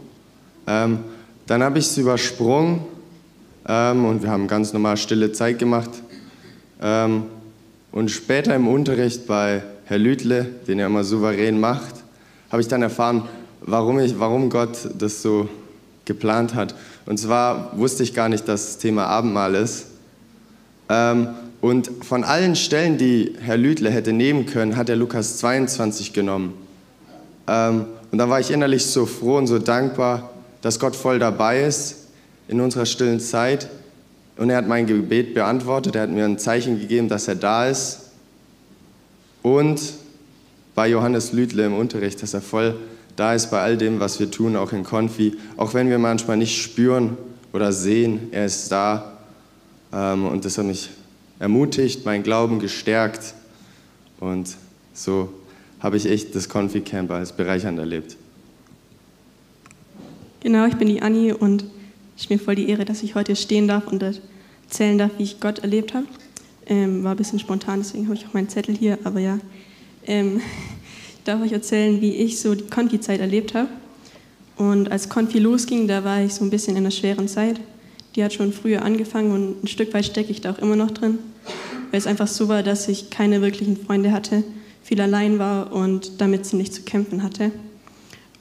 Ähm, 0.67 0.99
dann 1.47 1.63
habe 1.63 1.79
ich 1.79 1.87
es 1.87 1.97
übersprungen 1.97 2.81
ähm, 3.69 4.05
und 4.05 4.23
wir 4.23 4.31
haben 4.31 4.49
ganz 4.49 4.73
normal 4.73 4.97
stille 4.97 5.33
Zeit 5.33 5.59
gemacht. 5.59 5.91
Ähm, 6.83 7.25
und 7.93 8.11
später 8.11 8.55
im 8.55 8.69
Unterricht 8.69 9.27
bei 9.27 9.63
Herr 9.87 9.99
Lütle, 9.99 10.47
den 10.67 10.79
er 10.81 10.87
immer 10.87 11.05
souverän 11.05 11.61
macht, 11.61 11.95
habe 12.51 12.61
ich 12.61 12.69
dann 12.69 12.83
erfahren, 12.83 13.23
warum, 13.61 14.01
ich, 14.01 14.19
warum 14.19 14.51
Gott 14.51 14.89
das 14.99 15.23
so 15.23 15.49
geplant 16.05 16.55
hat. 16.55 16.75
Und 17.07 17.19
zwar 17.19 17.79
wusste 17.79 18.03
ich 18.03 18.15
gar 18.15 18.29
nicht, 18.29 18.49
dass 18.49 18.67
das 18.67 18.79
Thema 18.79 19.07
Abendmahl 19.07 19.55
ist. 19.55 19.87
Ähm, 20.89 21.29
und 21.61 21.91
von 22.05 22.25
allen 22.25 22.57
Stellen, 22.57 22.99
die 22.99 23.35
Herr 23.41 23.57
Lüdle 23.57 23.91
hätte 23.91 24.13
nehmen 24.13 24.47
können, 24.47 24.77
hat 24.77 24.89
er 24.89 24.97
Lukas 24.97 25.39
22 25.39 26.13
genommen. 26.13 26.55
Ähm, 27.49 27.87
und 28.11 28.19
da 28.19 28.29
war 28.29 28.41
ich 28.41 28.51
innerlich 28.51 28.87
so 28.87 29.07
froh 29.07 29.37
und 29.39 29.47
so 29.47 29.59
dankbar, 29.59 30.31
dass 30.63 30.79
Gott 30.79 30.97
voll 30.97 31.19
dabei 31.19 31.63
ist 31.63 32.09
in 32.49 32.61
unserer 32.61 32.87
stillen 32.87 33.21
Zeit. 33.21 33.69
Und 34.37 34.51
er 34.51 34.59
hat 34.59 34.69
mein 34.69 34.87
Gebet 34.87 35.35
beantwortet, 35.35 35.97
er 35.97 36.03
hat 36.03 36.11
mir 36.11 36.25
ein 36.25 36.39
Zeichen 36.39 36.79
gegeben, 36.79 37.09
dass 37.09 37.27
er 37.29 37.37
da 37.37 37.67
ist. 37.69 38.11
Und 39.43 39.81
bei 40.75 40.89
Johannes 40.89 41.33
Lüdle 41.33 41.67
im 41.67 41.75
Unterricht, 41.75 42.23
dass 42.23 42.35
er 42.35 42.43
voll 42.43 42.77
da 43.17 43.35
ist 43.35 43.51
bei 43.51 43.61
all 43.61 43.77
dem, 43.77 43.99
was 43.99 44.21
wir 44.21 44.31
tun, 44.31 44.57
auch 44.57 44.73
in 44.73 44.85
Konfi, 44.85 45.37
auch 45.57 45.75
wenn 45.75 45.89
wir 45.89 45.99
manchmal 45.99 46.37
nicht 46.37 46.63
spüren 46.63 47.17
oder 47.53 47.73
sehen, 47.73 48.29
er 48.31 48.47
ist 48.47 48.71
da. 48.71 49.19
Ähm, 49.93 50.27
und 50.27 50.45
das 50.45 50.59
hat 50.59 50.67
mich 50.67 50.91
ermutigt, 51.39 52.05
meinen 52.05 52.23
Glauben 52.23 52.59
gestärkt. 52.59 53.35
Und 54.21 54.57
so 54.93 55.33
habe 55.81 55.97
ich 55.97 56.07
echt 56.07 56.35
das 56.35 56.49
Konfi-Camp 56.49 57.11
als 57.11 57.33
bereichernd 57.33 57.79
erlebt. 57.79 58.17
Genau, 60.41 60.67
ich 60.67 60.77
bin 60.77 60.89
die 60.89 61.03
Anni 61.03 61.33
und 61.33 61.65
es 62.17 62.23
ist 62.23 62.31
mir 62.31 62.39
voll 62.39 62.55
die 62.55 62.69
Ehre, 62.69 62.85
dass 62.85 63.03
ich 63.03 63.15
heute 63.15 63.35
stehen 63.37 63.69
darf 63.69 63.87
und 63.89 64.03
erzählen 64.03 64.99
darf, 64.99 65.11
wie 65.19 65.25
ich 65.25 65.41
Gott 65.41 65.61
erlebt 65.61 65.95
habe. 65.95 66.07
Ähm, 66.67 67.05
war 67.05 67.13
ein 67.13 67.17
bisschen 67.17 67.39
spontan, 67.39 67.81
deswegen 67.81 68.07
habe 68.07 68.17
ich 68.17 68.27
auch 68.27 68.35
meinen 68.35 68.49
Zettel 68.49 68.77
hier, 68.77 68.99
aber 69.05 69.21
ja. 69.21 69.39
Ähm, 70.07 70.41
darf 71.27 71.43
euch 71.43 71.53
erzählen, 71.53 72.01
wie 72.01 72.15
ich 72.15 72.41
so 72.41 72.55
die 72.55 72.65
Konfi-Zeit 72.65 73.21
erlebt 73.21 73.55
habe. 73.55 73.69
Und 74.57 74.91
als 74.91 75.09
Konfi 75.09 75.39
losging, 75.39 75.89
da 75.89 76.05
war 76.05 76.23
ich 76.23 76.35
so 76.35 76.45
ein 76.45 76.51
bisschen 76.51 76.77
in 76.77 76.85
einer 76.85 76.91
schweren 76.91 77.29
Zeit. 77.29 77.61
Die 78.15 78.25
hat 78.25 78.33
schon 78.33 78.53
früher 78.53 78.83
angefangen 78.83 79.33
und 79.33 79.65
ein 79.65 79.67
Stück 79.67 79.93
weit 79.93 80.07
stecke 80.07 80.31
ich 80.31 80.41
da 80.41 80.53
auch 80.53 80.59
immer 80.59 80.77
noch 80.77 80.91
drin. 80.91 81.19
weil 81.91 81.99
es 81.99 82.07
einfach 82.07 82.27
so 82.27 82.49
war, 82.49 82.63
dass 82.63 82.89
ich 82.89 83.11
keine 83.11 83.43
wirklichen 83.43 83.77
Freunde 83.77 84.13
hatte, 84.13 84.43
viel 84.83 85.01
allein 85.01 85.39
war 85.39 85.73
und 85.73 86.21
damit 86.21 86.47
ziemlich 86.47 86.73
zu 86.73 86.83
kämpfen 86.83 87.23
hatte. 87.23 87.51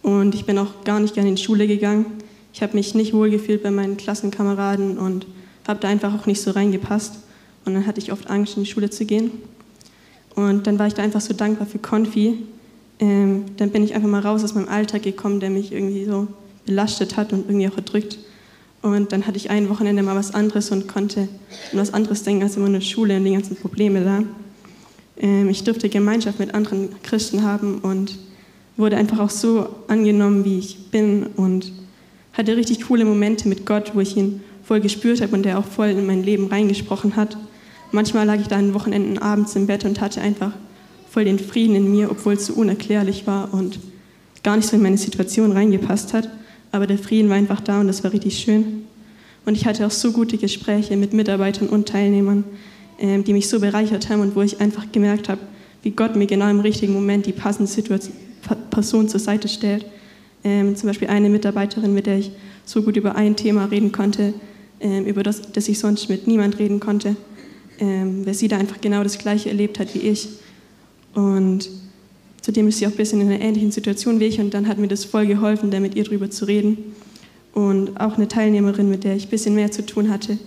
Und 0.02 0.36
ich 0.36 0.46
bin 0.46 0.58
auch 0.58 0.84
gar 0.84 1.00
nicht 1.00 1.14
gerne 1.14 1.30
in 1.30 1.36
die 1.36 1.44
Schule 1.44 1.68
gegangen. 1.68 2.06
Ich 2.54 2.62
habe 2.62 2.76
mich 2.76 2.96
nicht 2.96 3.14
wohlgefühlt 3.14 3.64
bei 3.64 3.72
meinen 3.72 3.98
Klassenkameraden 3.98 4.98
und 4.98 5.26
habe 5.68 5.80
da 5.80 5.88
einfach 5.88 6.14
auch 6.14 6.26
nicht 6.26 6.42
so 6.42 6.52
reingepasst. 6.52 7.16
Und 7.66 7.74
dann 7.74 7.88
hatte 7.88 8.00
ich 8.00 8.12
oft 8.12 8.30
Angst, 8.30 8.56
in 8.58 8.64
die 8.64 8.70
Schule 8.70 8.90
zu 8.90 9.06
gehen. 9.06 9.32
Und 10.36 10.68
dann 10.68 10.78
war 10.80 10.88
ich 10.88 10.94
da 10.94 11.04
einfach 11.04 11.22
so 11.22 11.34
dankbar 11.34 11.68
für 11.68 11.80
Konfi. 11.80 12.38
Ähm, 13.00 13.46
dann 13.58 13.72
bin 13.72 13.84
ich 13.84 13.94
einfach 13.94 14.08
mal 14.08 14.22
raus 14.22 14.44
aus 14.44 14.56
meinem 14.56 14.70
Alltag 14.70 15.04
gekommen, 15.04 15.40
der 15.40 15.50
mich 15.50 15.72
irgendwie 15.72 16.06
so 16.06 16.28
belastet 16.66 17.18
hat 17.18 17.34
und 17.34 17.48
irgendwie 17.48 17.68
auch 17.68 17.78
erdrückt. 17.78 18.18
Und 18.82 19.12
dann 19.12 19.26
hatte 19.26 19.38
ich 19.38 19.50
ein 19.50 19.70
Wochenende 19.70 20.04
mal 20.04 20.16
was 20.16 20.34
anderes 20.34 20.72
und 20.72 20.88
konnte 20.88 21.22
an 21.22 21.80
was 21.80 21.94
anderes 21.94 22.24
denken 22.24 22.44
als 22.44 22.56
immer 22.56 22.70
nur 22.70 22.82
Schule 22.82 23.18
und 23.18 23.26
die 23.26 23.34
ganzen 23.34 23.56
Probleme 23.58 24.04
da. 24.04 24.24
Ähm, 25.18 25.50
ich 25.50 25.64
durfte 25.64 25.90
Gemeinschaft 25.90 26.40
mit 26.40 26.54
anderen 26.54 26.90
Christen 27.02 27.44
haben 27.44 27.80
und 27.80 28.18
wurde 28.78 28.98
einfach 28.98 29.20
auch 29.20 29.30
so 29.30 29.68
angenommen, 29.88 30.46
wie 30.46 30.60
ich 30.60 30.92
bin 30.92 31.28
und 31.36 31.72
hatte 32.34 32.58
richtig 32.58 32.82
coole 32.82 33.06
Momente 33.06 33.48
mit 33.48 33.66
Gott, 33.66 33.92
wo 33.96 34.02
ich 34.02 34.18
ihn 34.18 34.42
voll 34.64 34.82
gespürt 34.82 35.22
habe 35.22 35.34
und 35.36 35.44
der 35.44 35.58
auch 35.58 35.66
voll 35.66 35.88
in 35.88 36.06
mein 36.06 36.24
Leben 36.24 36.48
reingesprochen 36.48 37.16
hat. 37.16 37.38
Manchmal 37.92 38.26
lag 38.26 38.40
ich 38.40 38.48
da 38.48 38.58
an 38.58 38.74
Wochenenden 38.74 39.18
abends 39.18 39.56
im 39.56 39.68
Bett 39.68 39.86
und 39.86 40.02
hatte 40.02 40.22
einfach 40.22 40.52
voll 41.16 41.24
den 41.24 41.40
Frieden 41.40 41.78
in 41.78 41.90
mir, 41.90 42.12
obwohl 42.12 42.34
es 42.34 42.46
so 42.46 42.56
unerklärlich 42.56 43.26
war 43.26 43.54
und 43.54 43.80
gar 44.44 44.58
nicht 44.58 44.68
so 44.68 44.76
in 44.76 44.84
meine 44.84 44.98
Situation 44.98 45.54
reingepasst 45.54 46.12
hat. 46.12 46.30
Aber 46.74 46.88
der 46.88 46.98
Frieden 46.98 47.30
war 47.30 47.38
einfach 47.38 47.62
da 47.62 47.80
und 47.80 47.88
das 47.88 48.04
war 48.04 48.12
richtig 48.12 48.38
schön. 48.38 48.84
Und 49.46 49.56
ich 49.56 49.66
hatte 49.66 49.86
auch 49.86 49.92
so 49.92 50.12
gute 50.12 50.38
Gespräche 50.38 50.98
mit 50.98 51.14
Mitarbeitern 51.14 51.70
und 51.70 51.88
Teilnehmern, 51.88 52.44
ähm, 53.00 53.24
die 53.24 53.32
mich 53.32 53.48
so 53.48 53.62
bereichert 53.62 54.10
haben 54.10 54.20
und 54.20 54.36
wo 54.36 54.42
ich 54.42 54.60
einfach 54.60 54.92
gemerkt 54.92 55.30
habe, 55.30 55.40
wie 55.84 55.92
Gott 55.92 56.18
mir 56.18 56.28
genau 56.28 56.50
im 56.50 56.60
richtigen 56.60 56.92
Moment 56.92 57.26
die 57.26 57.32
passende 57.32 57.72
Situation, 57.72 58.14
Person 58.70 59.08
zur 59.08 59.22
Seite 59.22 59.48
stellt. 59.48 59.86
Ähm, 60.44 60.76
zum 60.76 60.88
Beispiel 60.88 61.08
eine 61.08 61.30
Mitarbeiterin, 61.30 61.94
mit 61.94 62.08
der 62.08 62.18
ich 62.18 62.32
so 62.66 62.82
gut 62.82 62.98
über 62.98 63.16
ein 63.16 63.38
Thema 63.38 63.64
reden 63.72 63.94
konnte, 63.94 64.34
ähm, 64.82 65.06
über 65.06 65.24
das, 65.24 65.44
das 65.54 65.70
ich 65.70 65.80
sonst 65.80 66.10
mit 66.10 66.28
niemand 66.28 66.60
reden 66.60 66.82
konnte, 66.82 67.16
weil 67.78 68.34
sie 68.34 68.48
da 68.48 68.58
einfach 68.58 68.80
genau 68.80 69.04
das 69.04 69.18
Gleiche 69.18 69.50
erlebt 69.50 69.80
hat 69.80 69.94
wie 69.96 70.00
ich. 70.00 70.30
Und 71.16 71.70
zudem 72.42 72.68
ist 72.68 72.78
sie 72.78 72.86
auch 72.86 72.92
ein 72.92 72.98
bisschen 72.98 73.22
in 73.22 73.28
einer 73.28 73.42
ähnlichen 73.42 73.72
Situation 73.72 74.20
wie 74.20 74.26
ich 74.26 74.40
und 74.40 74.54
dann 74.54 74.68
hat 74.68 74.78
mir 74.78 74.88
das 74.88 75.04
voll 75.04 75.26
geholfen, 75.26 75.72
da 75.72 75.80
mit 75.80 75.96
ihr 75.96 76.04
drüber 76.04 76.30
zu 76.30 76.46
reden. 76.46 76.78
Und 77.54 78.00
auch 78.00 78.18
eine 78.18 78.28
Teilnehmerin, 78.28 78.90
mit 78.90 79.04
der 79.04 79.16
ich 79.16 79.26
ein 79.26 79.30
bisschen 79.30 79.56
mehr 79.56 79.72
zu 79.72 79.86
tun 79.86 80.12
hatte, 80.12 80.38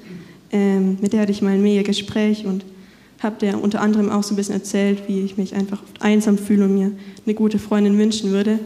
ähm, 0.53 0.99
mit 1.01 1.13
der 1.13 1.23
hatte 1.23 1.33
ich 1.33 1.43
mal 1.43 1.55
ein 1.55 1.63
mega 1.63 1.83
Gespräch 1.83 2.47
und 2.47 2.65
habe 3.21 3.37
der 3.41 3.63
unter 3.63 3.81
anderem 3.81 4.11
auch 4.11 4.23
so 4.23 4.35
ein 4.35 4.37
bisschen 4.37 4.55
erzählt, 4.55 5.09
wie 5.09 5.23
ich 5.23 5.37
mich 5.37 5.55
einfach 5.55 5.83
einsam 6.01 6.39
fühle 6.39 6.67
und 6.67 6.75
mir 6.75 6.93
eine 7.25 7.35
gute 7.35 7.59
Freundin 7.59 7.99
wünschen 7.99 8.31
würde. 8.31 8.59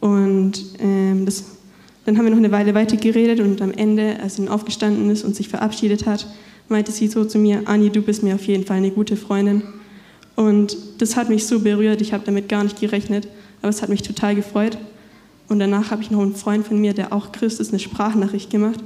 Und 0.00 0.64
ähm, 0.80 1.24
das, 1.24 1.44
dann 2.04 2.18
haben 2.18 2.24
wir 2.24 2.30
noch 2.30 2.38
eine 2.38 2.50
Weile 2.50 2.74
weiter 2.74 2.96
geredet 2.96 3.40
und 3.40 3.62
am 3.62 3.72
Ende, 3.72 4.18
als 4.20 4.36
sie 4.36 4.44
dann 4.44 4.52
aufgestanden 4.52 5.08
ist 5.10 5.24
und 5.24 5.36
sich 5.36 5.48
verabschiedet 5.48 6.06
hat, 6.06 6.26
meinte 6.68 6.92
sie 6.92 7.06
so 7.06 7.24
zu 7.24 7.38
mir, 7.38 7.62
Anni, 7.66 7.90
du 7.90 8.02
bist 8.02 8.22
mir 8.22 8.34
auf 8.34 8.46
jeden 8.46 8.64
Fall 8.64 8.78
eine 8.78 8.90
gute 8.90 9.16
Freundin. 9.16 9.62
Und 10.36 10.76
das 10.98 11.16
hat 11.16 11.28
mich 11.28 11.46
so 11.46 11.60
berührt, 11.60 12.00
ich 12.00 12.12
habe 12.12 12.24
damit 12.24 12.48
gar 12.48 12.62
nicht 12.62 12.78
gerechnet, 12.78 13.26
aber 13.62 13.70
es 13.70 13.82
hat 13.82 13.88
mich 13.88 14.02
total 14.02 14.36
gefreut. 14.36 14.78
Und 15.48 15.58
danach 15.58 15.90
habe 15.90 16.02
ich 16.02 16.10
noch 16.10 16.20
einen 16.20 16.34
Freund 16.34 16.66
von 16.66 16.80
mir, 16.80 16.92
der 16.92 17.12
auch 17.12 17.32
Christ 17.32 17.60
ist, 17.60 17.70
eine 17.70 17.78
Sprachnachricht 17.78 18.50
gemacht. 18.50 18.80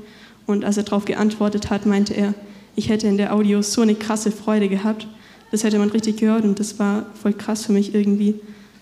Und 0.46 0.64
als 0.64 0.76
er 0.76 0.84
darauf 0.84 1.04
geantwortet 1.04 1.70
hat, 1.70 1.86
meinte 1.86 2.14
er, 2.14 2.34
ich 2.76 2.88
hätte 2.88 3.08
in 3.08 3.16
der 3.16 3.34
Audio 3.34 3.62
so 3.62 3.82
eine 3.82 3.94
krasse 3.94 4.30
Freude 4.30 4.68
gehabt. 4.68 5.08
Das 5.50 5.64
hätte 5.64 5.78
man 5.78 5.90
richtig 5.90 6.18
gehört 6.18 6.44
und 6.44 6.60
das 6.60 6.78
war 6.78 7.06
voll 7.20 7.32
krass 7.32 7.64
für 7.64 7.72
mich 7.72 7.94
irgendwie, 7.94 8.36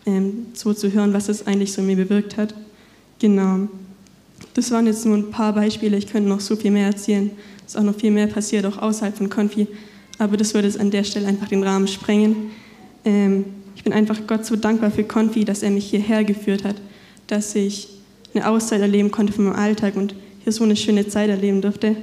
ähm, 0.05 0.47
so 0.53 0.75
zu 0.75 0.93
hören, 0.93 1.15
was 1.15 1.29
es 1.29 1.47
eigentlich 1.47 1.73
so 1.73 1.81
in 1.81 1.87
mir 1.87 1.97
bewirkt 1.97 2.37
hat. 2.37 2.55
Genau. 3.19 3.69
Das 4.55 4.71
waren 4.71 4.87
jetzt 4.87 5.07
nur 5.07 5.17
ein 5.17 5.31
paar 5.31 5.55
Beispiele. 5.55 5.97
Ich 5.97 6.09
könnte 6.09 6.29
noch 6.29 6.41
so 6.41 6.57
viel 6.57 6.71
mehr 6.71 6.87
erzählen. 6.87 7.31
Es 7.67 7.75
ist 7.75 7.77
auch 7.77 7.85
noch 7.85 7.95
viel 7.95 8.11
mehr 8.11 8.27
passiert, 8.27 8.67
auch 8.67 8.79
außerhalb 8.79 9.17
von 9.17 9.31
Konfi. 9.31 9.67
Aber 10.19 10.37
das 10.37 10.55
würde 10.55 10.69
es 10.69 10.77
an 10.77 10.91
der 10.91 11.05
Stelle 11.05 11.27
einfach 11.27 11.49
den 11.49 11.63
Rahmen 11.63 11.89
sprengen. 11.89 12.51
Ähm, 13.05 13.45
ich 13.77 13.85
bin 13.85 13.93
einfach 13.93 14.27
Gott 14.27 14.45
so 14.45 14.57
dankbar 14.57 14.91
für 14.91 15.05
Konfi, 15.05 15.45
dass 15.45 15.63
er 15.63 15.71
mich 15.71 15.89
hierher 15.89 16.25
geführt 16.25 16.65
hat, 16.65 16.77
dass 17.29 17.55
ich 17.55 17.89
eine 18.35 18.49
Auszeit 18.49 18.81
erleben 18.81 19.11
konnte 19.11 19.33
von 19.33 19.45
meinem 19.45 19.57
Alltag 19.57 19.97
und 19.97 20.15
hier 20.43 20.53
so 20.53 20.65
eine 20.65 20.77
schöne 20.77 21.07
Zeit 21.07 21.31
erleben 21.31 21.63
durfte. 21.63 21.97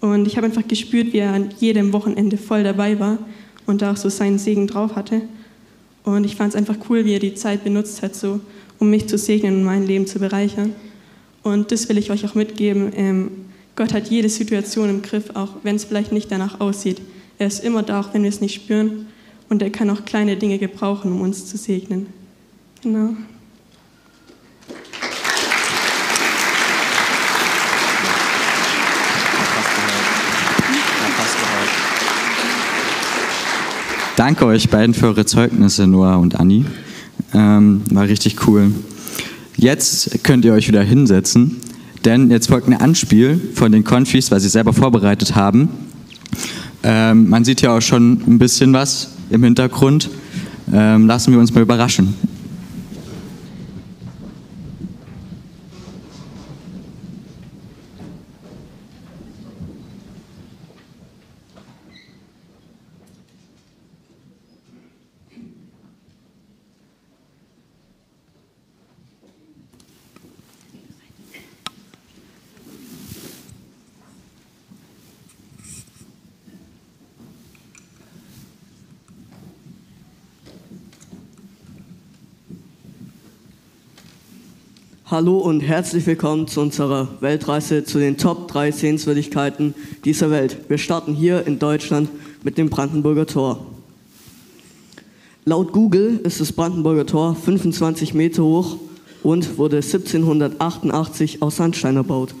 Und 0.00 0.26
ich 0.26 0.36
habe 0.36 0.46
einfach 0.46 0.66
gespürt, 0.68 1.12
wie 1.12 1.18
er 1.18 1.32
an 1.32 1.50
jedem 1.58 1.92
Wochenende 1.92 2.36
voll 2.36 2.62
dabei 2.62 3.00
war 3.00 3.18
und 3.66 3.82
da 3.82 3.92
auch 3.92 3.96
so 3.96 4.08
seinen 4.08 4.38
Segen 4.38 4.66
drauf 4.66 4.94
hatte. 4.94 5.22
Und 6.04 6.24
ich 6.24 6.36
fand 6.36 6.50
es 6.50 6.56
einfach 6.56 6.76
cool, 6.88 7.04
wie 7.04 7.14
er 7.14 7.18
die 7.18 7.34
Zeit 7.34 7.64
benutzt 7.64 8.02
hat, 8.02 8.14
so, 8.14 8.40
um 8.78 8.90
mich 8.90 9.08
zu 9.08 9.18
segnen 9.18 9.56
und 9.56 9.64
mein 9.64 9.86
Leben 9.86 10.06
zu 10.06 10.18
bereichern. 10.18 10.72
Und 11.42 11.72
das 11.72 11.88
will 11.88 11.98
ich 11.98 12.10
euch 12.10 12.24
auch 12.26 12.34
mitgeben. 12.34 12.92
Ähm, 12.94 13.30
Gott 13.74 13.92
hat 13.92 14.08
jede 14.08 14.28
Situation 14.28 14.90
im 14.90 15.02
Griff, 15.02 15.30
auch 15.34 15.56
wenn 15.62 15.76
es 15.76 15.84
vielleicht 15.84 16.12
nicht 16.12 16.30
danach 16.30 16.60
aussieht. 16.60 17.00
Er 17.38 17.48
ist 17.48 17.62
immer 17.62 17.82
da, 17.82 18.00
auch 18.00 18.14
wenn 18.14 18.22
wir 18.22 18.30
es 18.30 18.40
nicht 18.40 18.54
spüren. 18.54 19.06
Und 19.48 19.62
er 19.62 19.70
kann 19.70 19.90
auch 19.90 20.04
kleine 20.04 20.36
Dinge 20.36 20.58
gebrauchen, 20.58 21.12
um 21.12 21.20
uns 21.20 21.46
zu 21.46 21.56
segnen. 21.56 22.06
Genau. 22.82 23.10
Danke 34.16 34.46
euch 34.46 34.70
beiden 34.70 34.94
für 34.94 35.08
eure 35.08 35.26
Zeugnisse, 35.26 35.86
Noah 35.86 36.16
und 36.16 36.40
Anni. 36.40 36.64
Ähm, 37.34 37.82
war 37.90 38.08
richtig 38.08 38.46
cool. 38.48 38.72
Jetzt 39.56 40.24
könnt 40.24 40.46
ihr 40.46 40.54
euch 40.54 40.68
wieder 40.68 40.82
hinsetzen, 40.82 41.60
denn 42.06 42.30
jetzt 42.30 42.48
folgt 42.48 42.66
ein 42.66 42.80
Anspiel 42.80 43.38
von 43.54 43.72
den 43.72 43.84
Konfis, 43.84 44.30
weil 44.30 44.40
sie 44.40 44.48
selber 44.48 44.72
vorbereitet 44.72 45.34
haben. 45.34 45.68
Ähm, 46.88 47.28
man 47.28 47.44
sieht 47.44 47.62
ja 47.62 47.76
auch 47.76 47.80
schon 47.80 48.22
ein 48.28 48.38
bisschen 48.38 48.72
was 48.72 49.10
im 49.30 49.42
Hintergrund. 49.42 50.08
Ähm, 50.72 51.08
lassen 51.08 51.32
wir 51.32 51.40
uns 51.40 51.52
mal 51.52 51.62
überraschen. 51.62 52.14
Hallo 85.08 85.38
und 85.38 85.60
herzlich 85.60 86.04
willkommen 86.04 86.48
zu 86.48 86.60
unserer 86.60 87.06
Weltreise 87.20 87.84
zu 87.84 88.00
den 88.00 88.16
Top 88.16 88.48
3 88.48 88.72
Sehenswürdigkeiten 88.72 89.72
dieser 90.04 90.32
Welt. 90.32 90.56
Wir 90.68 90.78
starten 90.78 91.14
hier 91.14 91.46
in 91.46 91.60
Deutschland 91.60 92.08
mit 92.42 92.58
dem 92.58 92.70
Brandenburger 92.70 93.24
Tor. 93.24 93.64
Laut 95.44 95.70
Google 95.70 96.18
ist 96.24 96.40
das 96.40 96.50
Brandenburger 96.50 97.06
Tor 97.06 97.36
25 97.36 98.14
Meter 98.14 98.42
hoch 98.42 98.78
und 99.22 99.58
wurde 99.58 99.76
1788 99.76 101.40
aus 101.40 101.54
Sandstein 101.54 101.94
erbaut. 101.94 102.34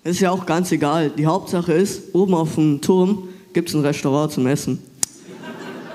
Ist 0.08 0.22
ja 0.22 0.32
auch 0.32 0.46
ganz 0.46 0.72
egal. 0.72 1.10
Die 1.10 1.26
Hauptsache 1.26 1.74
ist, 1.74 2.16
oben 2.16 2.34
auf 2.34 2.56
dem 2.56 2.80
Turm 2.80 3.28
gibt 3.52 3.68
es 3.68 3.76
ein 3.76 3.82
Restaurant 3.82 4.32
zum 4.32 4.48
Essen. 4.48 4.80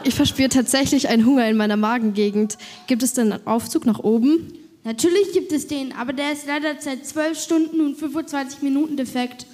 Ich 0.05 0.14
verspüre 0.14 0.51
tatsächlich 0.51 1.09
einen 1.09 1.25
Hunger 1.25 1.48
in 1.48 1.57
meiner 1.57 1.79
Magengegend. 1.79 2.59
Gibt 2.87 3.03
es 3.03 3.14
denn 3.14 3.33
einen 3.33 3.46
Aufzug 3.46 3.87
nach 3.87 4.01
oben? 4.01 4.53
Natürlich 4.85 5.33
gibt 5.33 5.51
es 5.51 5.66
den, 5.66 5.94
aber 5.94 6.12
der 6.12 6.31
ist 6.31 6.46
leider 6.46 6.79
seit 6.79 7.07
12 7.07 7.40
Stunden 7.40 7.81
und 7.81 7.96
25 7.96 8.61
Minuten 8.61 8.98
defekt. 8.98 9.46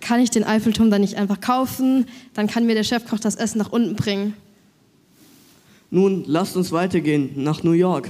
Kann 0.00 0.20
ich 0.20 0.30
den 0.30 0.44
Eiffelturm 0.44 0.90
dann 0.90 1.02
nicht 1.02 1.18
einfach 1.18 1.42
kaufen? 1.42 2.06
Dann 2.32 2.46
kann 2.46 2.64
mir 2.64 2.76
der 2.76 2.82
Chefkoch 2.82 3.20
das 3.20 3.36
Essen 3.36 3.58
nach 3.58 3.72
unten 3.72 3.94
bringen. 3.94 4.32
Nun, 5.90 6.24
lasst 6.26 6.56
uns 6.56 6.72
weitergehen 6.72 7.32
nach 7.36 7.62
New 7.62 7.72
York. 7.72 8.08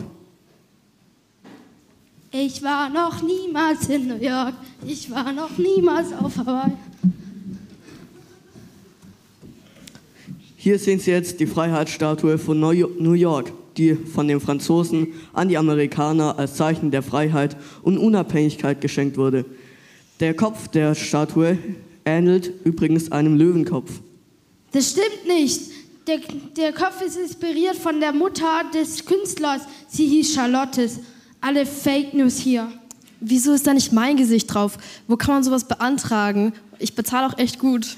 Ich 2.38 2.62
war 2.62 2.90
noch 2.90 3.22
niemals 3.22 3.88
in 3.88 4.08
New 4.08 4.22
York. 4.22 4.52
Ich 4.86 5.10
war 5.10 5.32
noch 5.32 5.56
niemals 5.56 6.12
auf 6.12 6.36
Hawaii. 6.36 6.72
Hier 10.58 10.78
sehen 10.78 11.00
Sie 11.00 11.12
jetzt 11.12 11.40
die 11.40 11.46
Freiheitsstatue 11.46 12.36
von 12.36 12.60
New 12.60 13.12
York, 13.14 13.52
die 13.78 13.94
von 13.94 14.28
den 14.28 14.40
Franzosen 14.40 15.14
an 15.32 15.48
die 15.48 15.56
Amerikaner 15.56 16.38
als 16.38 16.56
Zeichen 16.56 16.90
der 16.90 17.02
Freiheit 17.02 17.56
und 17.82 17.96
Unabhängigkeit 17.96 18.82
geschenkt 18.82 19.16
wurde. 19.16 19.46
Der 20.20 20.34
Kopf 20.34 20.68
der 20.68 20.94
Statue 20.94 21.56
ähnelt 22.04 22.52
übrigens 22.64 23.10
einem 23.12 23.38
Löwenkopf. 23.38 23.90
Das 24.72 24.90
stimmt 24.90 25.26
nicht. 25.26 25.62
Der, 26.06 26.18
der 26.54 26.74
Kopf 26.74 27.00
ist 27.00 27.16
inspiriert 27.16 27.76
von 27.76 27.98
der 27.98 28.12
Mutter 28.12 28.62
des 28.74 29.06
Künstlers. 29.06 29.62
Sie 29.88 30.06
hieß 30.06 30.34
Charlottes. 30.34 31.00
Alle 31.40 31.66
Fake 31.66 32.14
News 32.14 32.38
hier. 32.38 32.68
Wieso 33.20 33.52
ist 33.52 33.66
da 33.66 33.74
nicht 33.74 33.92
mein 33.92 34.16
Gesicht 34.16 34.52
drauf? 34.52 34.78
Wo 35.08 35.16
kann 35.16 35.34
man 35.34 35.44
sowas 35.44 35.66
beantragen? 35.66 36.52
Ich 36.78 36.94
bezahle 36.94 37.26
auch 37.26 37.38
echt 37.38 37.58
gut. 37.58 37.96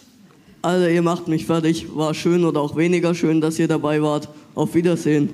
Also 0.62 0.86
ihr 0.86 1.02
macht 1.02 1.28
mich 1.28 1.46
fertig. 1.46 1.86
War 1.96 2.14
schön 2.14 2.44
oder 2.44 2.60
auch 2.60 2.76
weniger 2.76 3.14
schön, 3.14 3.40
dass 3.40 3.58
ihr 3.58 3.68
dabei 3.68 4.02
wart. 4.02 4.28
Auf 4.54 4.74
Wiedersehen. 4.74 5.30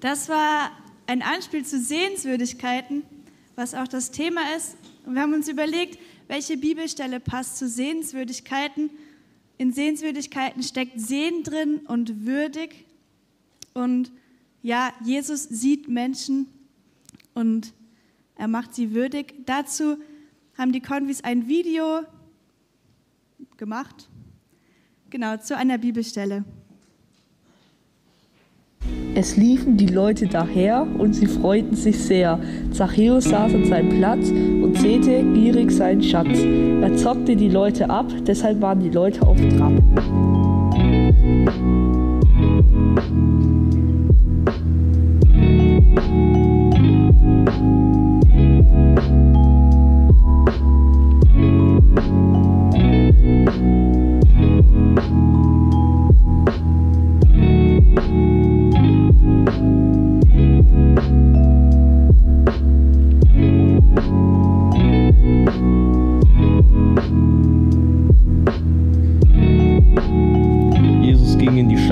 Das 0.00 0.28
war 0.28 0.70
ein 1.14 1.22
Anspiel 1.22 1.64
zu 1.64 1.78
Sehenswürdigkeiten, 1.78 3.04
was 3.54 3.72
auch 3.72 3.86
das 3.86 4.10
Thema 4.10 4.40
ist. 4.56 4.76
Und 5.06 5.14
wir 5.14 5.22
haben 5.22 5.32
uns 5.32 5.46
überlegt, 5.46 5.96
welche 6.26 6.56
Bibelstelle 6.56 7.20
passt 7.20 7.56
zu 7.56 7.68
Sehenswürdigkeiten. 7.68 8.90
In 9.56 9.72
Sehenswürdigkeiten 9.72 10.64
steckt 10.64 11.00
Sehen 11.00 11.44
drin 11.44 11.82
und 11.86 12.26
würdig. 12.26 12.84
Und 13.74 14.10
ja, 14.60 14.92
Jesus 15.04 15.44
sieht 15.44 15.86
Menschen 15.86 16.48
und 17.32 17.74
er 18.34 18.48
macht 18.48 18.74
sie 18.74 18.92
würdig. 18.92 19.34
Dazu 19.46 19.98
haben 20.58 20.72
die 20.72 20.80
Convis 20.80 21.22
ein 21.22 21.46
Video 21.46 22.02
gemacht, 23.56 24.08
genau, 25.10 25.36
zu 25.36 25.56
einer 25.56 25.78
Bibelstelle. 25.78 26.44
Es 29.16 29.36
liefen 29.36 29.76
die 29.76 29.86
Leute 29.86 30.26
daher 30.26 30.84
und 30.98 31.14
sie 31.14 31.26
freuten 31.26 31.76
sich 31.76 31.96
sehr. 31.98 32.40
Zachäus 32.72 33.24
saß 33.24 33.54
an 33.54 33.64
seinem 33.64 33.98
Platz 34.00 34.28
und 34.30 34.76
zählte 34.80 35.22
gierig 35.34 35.70
seinen 35.70 36.02
Schatz. 36.02 36.40
Er 36.82 36.96
zockte 36.96 37.36
die 37.36 37.48
Leute 37.48 37.88
ab, 37.88 38.06
deshalb 38.26 38.60
waren 38.60 38.80
die 38.80 38.90
Leute 38.90 39.22
auf 39.24 39.36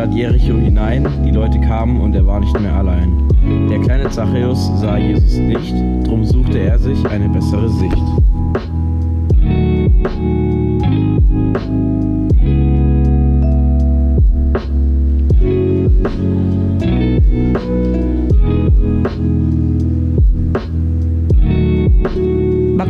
Trab. 0.02 0.12
Jericho 0.12 0.58
hinein, 0.58 1.06
die 1.24 1.30
Leute 1.30 1.60
kamen 1.60 2.00
und 2.00 2.14
er 2.14 2.26
war 2.26 2.40
nicht 2.40 2.58
mehr 2.58 2.74
allein. 2.74 3.12
Der 3.70 3.78
kleine 3.78 4.10
Zachäus 4.10 4.70
sah 4.80 4.96
Jesus 4.96 5.36
nicht, 5.36 5.74
drum 6.04 6.24
suchte 6.24 6.58
er 6.58 6.78
sich 6.78 7.06
eine 7.06 7.28
bessere 7.28 7.68
Sicht. 7.68 8.02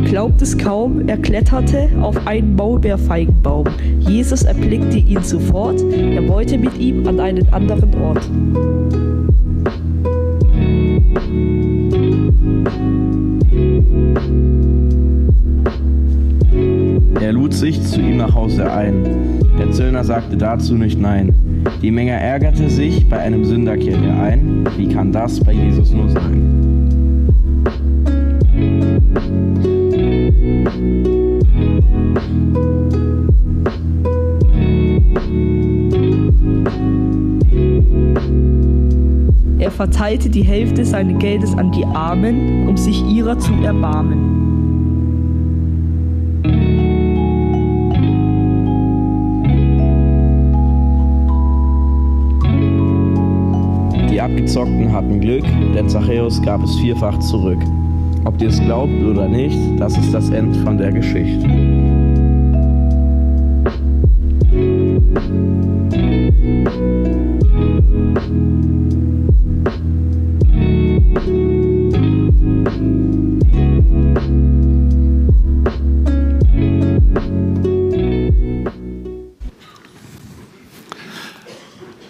Man 0.03 0.11
glaubt 0.11 0.41
es 0.41 0.57
kaum, 0.57 1.07
er 1.07 1.15
kletterte 1.17 1.87
auf 2.01 2.27
einen 2.27 2.57
Maulbeerfeigenbaum. 2.57 3.67
Jesus 3.99 4.43
erblickte 4.43 4.97
ihn 4.97 5.23
sofort, 5.23 5.81
er 5.81 6.27
wollte 6.27 6.57
mit 6.57 6.77
ihm 6.77 7.07
an 7.07 7.21
einen 7.21 7.47
anderen 7.53 7.95
Ort. 7.95 8.29
Er 17.21 17.31
lud 17.31 17.53
sich 17.53 17.81
zu 17.81 18.01
ihm 18.01 18.17
nach 18.17 18.35
Hause 18.35 18.69
ein. 18.69 19.05
Der 19.57 19.71
Zöllner 19.71 20.03
sagte 20.03 20.35
dazu 20.35 20.73
nicht 20.75 20.99
nein. 20.99 21.33
Die 21.81 21.91
Menge 21.91 22.11
ärgerte 22.11 22.69
sich, 22.69 23.07
bei 23.07 23.19
einem 23.19 23.45
Sünder 23.45 23.77
kehrt 23.77 24.03
er 24.03 24.21
ein. 24.21 24.65
Wie 24.75 24.89
kann 24.89 25.13
das 25.13 25.39
bei 25.39 25.53
Jesus 25.53 25.93
nur 25.93 26.09
sein? 26.09 26.53
Er 39.59 39.71
verteilte 39.71 40.29
die 40.29 40.43
Hälfte 40.43 40.85
seines 40.85 41.19
Geldes 41.19 41.53
an 41.55 41.71
die 41.71 41.85
Armen, 41.85 42.67
um 42.67 42.77
sich 42.77 43.03
ihrer 43.05 43.37
zu 43.39 43.51
erbarmen. 43.63 44.33
Die 54.09 54.21
Abgezockten 54.21 54.93
hatten 54.93 55.19
Glück, 55.19 55.45
denn 55.75 55.89
Zachäus 55.89 56.41
gab 56.41 56.63
es 56.63 56.75
vierfach 56.75 57.19
zurück. 57.19 57.59
Ob 58.25 58.41
ihr 58.41 58.47
es 58.47 58.59
glaubt 58.61 59.03
oder 59.03 59.27
nicht, 59.27 59.57
das 59.77 59.97
ist 59.97 60.13
das 60.13 60.29
Ende 60.29 60.57
von 60.59 60.77
der 60.77 60.91
Geschichte. 60.91 61.45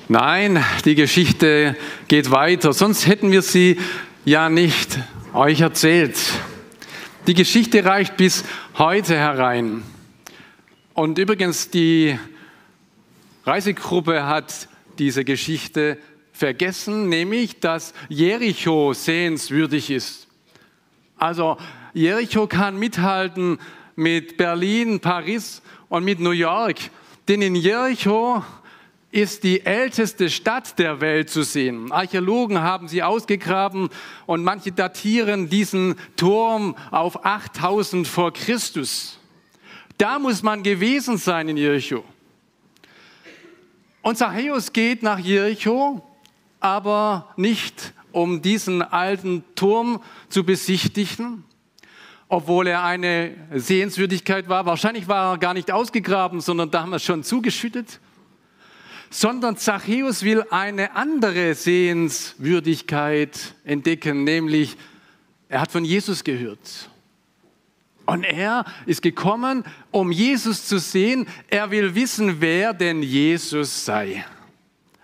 Nein, 0.09 0.63
die 0.85 0.93
Geschichte 0.93 1.75
geht 2.07 2.29
weiter, 2.29 2.71
sonst 2.73 3.07
hätten 3.07 3.31
wir 3.31 3.41
sie 3.41 3.79
ja 4.25 4.47
nicht 4.47 4.99
euch 5.33 5.61
erzählt. 5.61 6.17
Die 7.25 7.33
Geschichte 7.33 7.83
reicht 7.83 8.17
bis 8.17 8.43
heute 8.77 9.15
herein. 9.15 9.83
Und 10.93 11.17
übrigens, 11.17 11.71
die 11.71 12.19
Reisegruppe 13.43 14.27
hat 14.27 14.67
diese 14.99 15.25
Geschichte 15.25 15.97
vergessen, 16.33 17.09
nämlich 17.09 17.59
dass 17.59 17.95
Jericho 18.09 18.93
sehenswürdig 18.93 19.89
ist. 19.89 20.27
Also 21.17 21.57
Jericho 21.93 22.45
kann 22.45 22.77
mithalten 22.77 23.57
mit 23.95 24.37
Berlin, 24.37 24.99
Paris 24.99 25.63
und 25.89 26.05
mit 26.05 26.19
New 26.19 26.31
York. 26.31 26.77
Denn 27.27 27.41
in 27.41 27.55
Jericho 27.55 28.43
ist 29.13 29.43
die 29.43 29.63
älteste 29.63 30.27
Stadt 30.31 30.79
der 30.79 30.99
Welt 30.99 31.29
zu 31.29 31.43
sehen. 31.43 31.91
Archäologen 31.91 32.61
haben 32.61 32.87
sie 32.87 33.03
ausgegraben 33.03 33.89
und 34.25 34.43
manche 34.43 34.71
datieren 34.71 35.49
diesen 35.49 35.95
Turm 36.15 36.75
auf 36.89 37.23
8000 37.23 38.07
vor 38.07 38.33
Christus. 38.33 39.19
Da 39.99 40.17
muss 40.17 40.41
man 40.41 40.63
gewesen 40.63 41.17
sein 41.17 41.47
in 41.47 41.57
Jericho. 41.57 42.03
Und 44.01 44.17
Zachäus 44.17 44.73
geht 44.73 45.03
nach 45.03 45.19
Jericho, 45.19 46.01
aber 46.59 47.31
nicht 47.37 47.93
um 48.11 48.41
diesen 48.41 48.81
alten 48.81 49.43
Turm 49.53 50.01
zu 50.29 50.43
besichtigen, 50.43 51.43
obwohl 52.29 52.65
er 52.65 52.83
eine 52.83 53.35
Sehenswürdigkeit 53.53 54.49
war. 54.49 54.65
Wahrscheinlich 54.65 55.07
war 55.07 55.33
er 55.33 55.37
gar 55.37 55.53
nicht 55.53 55.69
ausgegraben, 55.69 56.41
sondern 56.41 56.71
damals 56.71 57.03
schon 57.03 57.21
zugeschüttet. 57.21 57.99
Sondern 59.13 59.57
Zachäus 59.57 60.23
will 60.23 60.43
eine 60.49 60.95
andere 60.95 61.53
Sehenswürdigkeit 61.53 63.53
entdecken, 63.63 64.23
nämlich 64.23 64.75
er 65.49 65.61
hat 65.61 65.71
von 65.71 65.85
Jesus 65.85 66.23
gehört. 66.23 66.89
Und 68.07 68.23
er 68.23 68.65
ist 68.87 69.03
gekommen, 69.03 69.65
um 69.91 70.11
Jesus 70.11 70.65
zu 70.65 70.79
sehen. 70.79 71.27
Er 71.47 71.69
will 71.69 71.93
wissen, 71.93 72.41
wer 72.41 72.73
denn 72.73 73.03
Jesus 73.03 73.85
sei. 73.85 74.25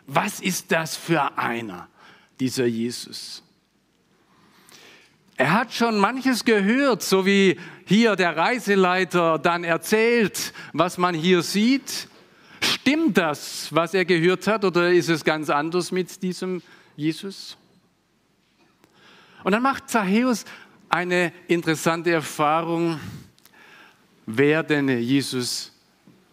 Was 0.08 0.40
ist 0.40 0.72
das 0.72 0.96
für 0.96 1.38
einer, 1.38 1.88
dieser 2.40 2.66
Jesus? 2.66 3.44
Er 5.38 5.54
hat 5.54 5.72
schon 5.72 6.00
manches 6.00 6.44
gehört, 6.44 7.04
so 7.04 7.28
wie 7.28 7.60
hier 7.86 8.16
der 8.16 8.36
Reiseleiter 8.36 9.38
dann 9.38 9.64
erzählt, 9.64 10.52
was 10.74 10.98
man 10.98 11.14
hier 11.14 11.44
sieht. 11.44 12.08
Stimmt 12.62 13.18
das, 13.18 13.74
was 13.74 13.94
er 13.94 14.06
gehört 14.06 14.48
hat, 14.48 14.66
oder 14.66 14.92
ist 14.92 15.10
es 15.10 15.24
ganz 15.24 15.50
anders 15.50 15.92
mit 15.92 16.22
diesem 16.22 16.62
Jesus? 16.96 17.58
Und 19.44 19.52
dann 19.54 19.64
macht 19.64 19.90
Zachäus 19.90 20.46
eine 20.90 21.32
interessante 21.48 22.12
Erfahrung, 22.12 23.00
wer 24.26 24.64
denn 24.64 24.90
Jesus 24.90 25.72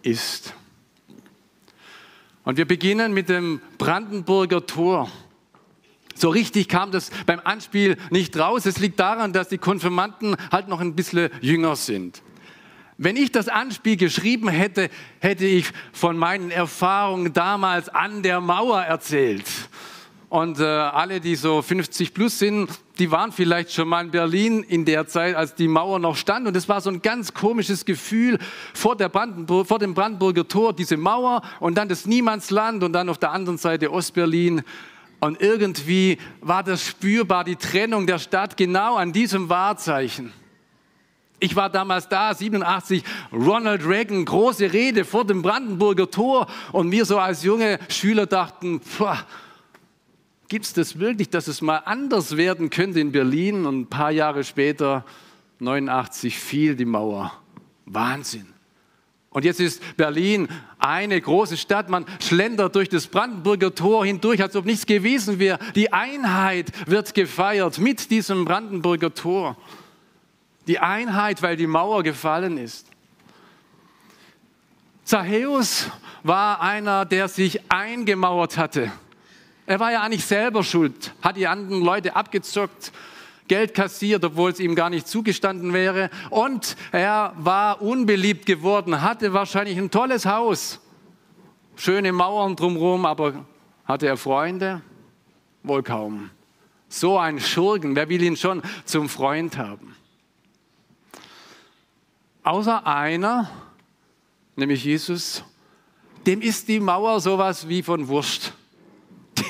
ist. 0.02 0.54
Und 2.44 2.56
wir 2.56 2.66
beginnen 2.66 3.12
mit 3.12 3.28
dem 3.28 3.60
Brandenburger 3.76 4.64
Tor. 4.64 5.10
So 6.14 6.30
richtig 6.30 6.68
kam 6.68 6.92
das 6.92 7.10
beim 7.26 7.40
Anspiel 7.44 7.96
nicht 8.10 8.38
raus. 8.38 8.64
Es 8.66 8.78
liegt 8.78 8.98
daran, 8.98 9.32
dass 9.32 9.48
die 9.48 9.58
Konfirmanden 9.58 10.36
halt 10.50 10.68
noch 10.68 10.80
ein 10.80 10.94
bisschen 10.94 11.28
jünger 11.40 11.76
sind. 11.76 12.22
Wenn 12.98 13.16
ich 13.16 13.30
das 13.30 13.48
Anspiel 13.48 13.98
geschrieben 13.98 14.48
hätte, 14.48 14.88
hätte 15.20 15.44
ich 15.44 15.66
von 15.92 16.16
meinen 16.16 16.50
Erfahrungen 16.50 17.34
damals 17.34 17.90
an 17.90 18.22
der 18.22 18.40
Mauer 18.40 18.80
erzählt. 18.80 19.44
Und 20.30 20.58
äh, 20.60 20.64
alle, 20.64 21.20
die 21.20 21.36
so 21.36 21.60
50 21.60 22.14
plus 22.14 22.38
sind, 22.38 22.70
die 22.98 23.10
waren 23.10 23.32
vielleicht 23.32 23.72
schon 23.72 23.86
mal 23.88 24.04
in 24.04 24.10
Berlin 24.10 24.62
in 24.62 24.84
der 24.86 25.06
Zeit, 25.06 25.36
als 25.36 25.54
die 25.54 25.68
Mauer 25.68 25.98
noch 25.98 26.16
stand. 26.16 26.48
Und 26.48 26.56
es 26.56 26.68
war 26.70 26.80
so 26.80 26.90
ein 26.90 27.02
ganz 27.02 27.34
komisches 27.34 27.84
Gefühl 27.84 28.38
vor, 28.72 28.96
Brandenburg, 28.96 29.68
vor 29.68 29.78
dem 29.78 29.92
Brandenburger 29.92 30.48
Tor, 30.48 30.72
diese 30.72 30.96
Mauer 30.96 31.42
und 31.60 31.76
dann 31.76 31.88
das 31.88 32.06
Niemandsland 32.06 32.82
und 32.82 32.94
dann 32.94 33.10
auf 33.10 33.18
der 33.18 33.30
anderen 33.30 33.58
Seite 33.58 33.92
Ostberlin. 33.92 34.62
Und 35.20 35.40
irgendwie 35.40 36.18
war 36.40 36.62
das 36.62 36.84
spürbar, 36.86 37.44
die 37.44 37.56
Trennung 37.56 38.06
der 38.06 38.18
Stadt 38.18 38.56
genau 38.56 38.96
an 38.96 39.12
diesem 39.12 39.48
Wahrzeichen. 39.48 40.32
Ich 41.38 41.54
war 41.54 41.68
damals 41.68 42.08
da, 42.08 42.32
87, 42.32 43.04
Ronald 43.30 43.86
Reagan, 43.86 44.24
große 44.24 44.72
Rede 44.72 45.04
vor 45.04 45.26
dem 45.26 45.42
Brandenburger 45.42 46.10
Tor 46.10 46.46
und 46.72 46.90
wir 46.90 47.04
so 47.04 47.18
als 47.18 47.42
junge 47.42 47.78
Schüler 47.90 48.26
dachten, 48.26 48.80
gibt 50.48 50.64
es 50.64 50.72
das 50.72 50.98
wirklich, 50.98 51.28
dass 51.28 51.46
es 51.46 51.60
mal 51.60 51.78
anders 51.84 52.38
werden 52.38 52.70
könnte 52.70 53.00
in 53.00 53.12
Berlin? 53.12 53.66
Und 53.66 53.80
ein 53.80 53.86
paar 53.86 54.10
Jahre 54.10 54.44
später, 54.44 55.04
89, 55.58 56.38
fiel 56.38 56.74
die 56.74 56.84
Mauer. 56.86 57.32
Wahnsinn. 57.84 58.46
Und 59.28 59.44
jetzt 59.44 59.60
ist 59.60 59.82
Berlin 59.98 60.48
eine 60.78 61.20
große 61.20 61.58
Stadt. 61.58 61.90
Man 61.90 62.06
schlendert 62.20 62.74
durch 62.74 62.88
das 62.88 63.06
Brandenburger 63.06 63.74
Tor 63.74 64.06
hindurch, 64.06 64.40
als 64.42 64.56
ob 64.56 64.64
nichts 64.64 64.86
gewesen 64.86 65.38
wäre. 65.38 65.58
Die 65.74 65.92
Einheit 65.92 66.72
wird 66.88 67.12
gefeiert 67.12 67.78
mit 67.78 68.10
diesem 68.10 68.46
Brandenburger 68.46 69.12
Tor. 69.12 69.58
Die 70.66 70.78
Einheit, 70.78 71.42
weil 71.42 71.56
die 71.56 71.66
Mauer 71.66 72.02
gefallen 72.02 72.58
ist. 72.58 72.88
Zachäus 75.04 75.90
war 76.24 76.60
einer, 76.60 77.04
der 77.04 77.28
sich 77.28 77.70
eingemauert 77.70 78.58
hatte. 78.58 78.90
Er 79.66 79.78
war 79.78 79.92
ja 79.92 80.02
eigentlich 80.02 80.24
selber 80.24 80.64
schuld, 80.64 81.12
hat 81.22 81.36
die 81.36 81.46
anderen 81.46 81.82
Leute 81.82 82.16
abgezockt, 82.16 82.92
Geld 83.48 83.74
kassiert, 83.74 84.24
obwohl 84.24 84.50
es 84.50 84.58
ihm 84.58 84.74
gar 84.74 84.90
nicht 84.90 85.06
zugestanden 85.06 85.72
wäre. 85.72 86.10
Und 86.30 86.76
er 86.90 87.32
war 87.36 87.80
unbeliebt 87.80 88.46
geworden, 88.46 89.02
hatte 89.02 89.32
wahrscheinlich 89.32 89.78
ein 89.78 89.90
tolles 89.90 90.26
Haus, 90.26 90.80
schöne 91.76 92.12
Mauern 92.12 92.56
drumherum, 92.56 93.06
aber 93.06 93.44
hatte 93.84 94.06
er 94.06 94.16
Freunde? 94.16 94.82
Wohl 95.62 95.82
kaum. 95.82 96.30
So 96.88 97.18
ein 97.18 97.40
Schurken, 97.40 97.94
wer 97.94 98.08
will 98.08 98.22
ihn 98.22 98.36
schon 98.36 98.62
zum 98.84 99.08
Freund 99.08 99.56
haben? 99.56 99.96
Außer 102.46 102.86
einer, 102.86 103.50
nämlich 104.54 104.84
Jesus, 104.84 105.42
dem 106.28 106.40
ist 106.40 106.68
die 106.68 106.78
Mauer 106.78 107.18
sowas 107.20 107.68
wie 107.68 107.82
von 107.82 108.06
Wurst. 108.06 108.52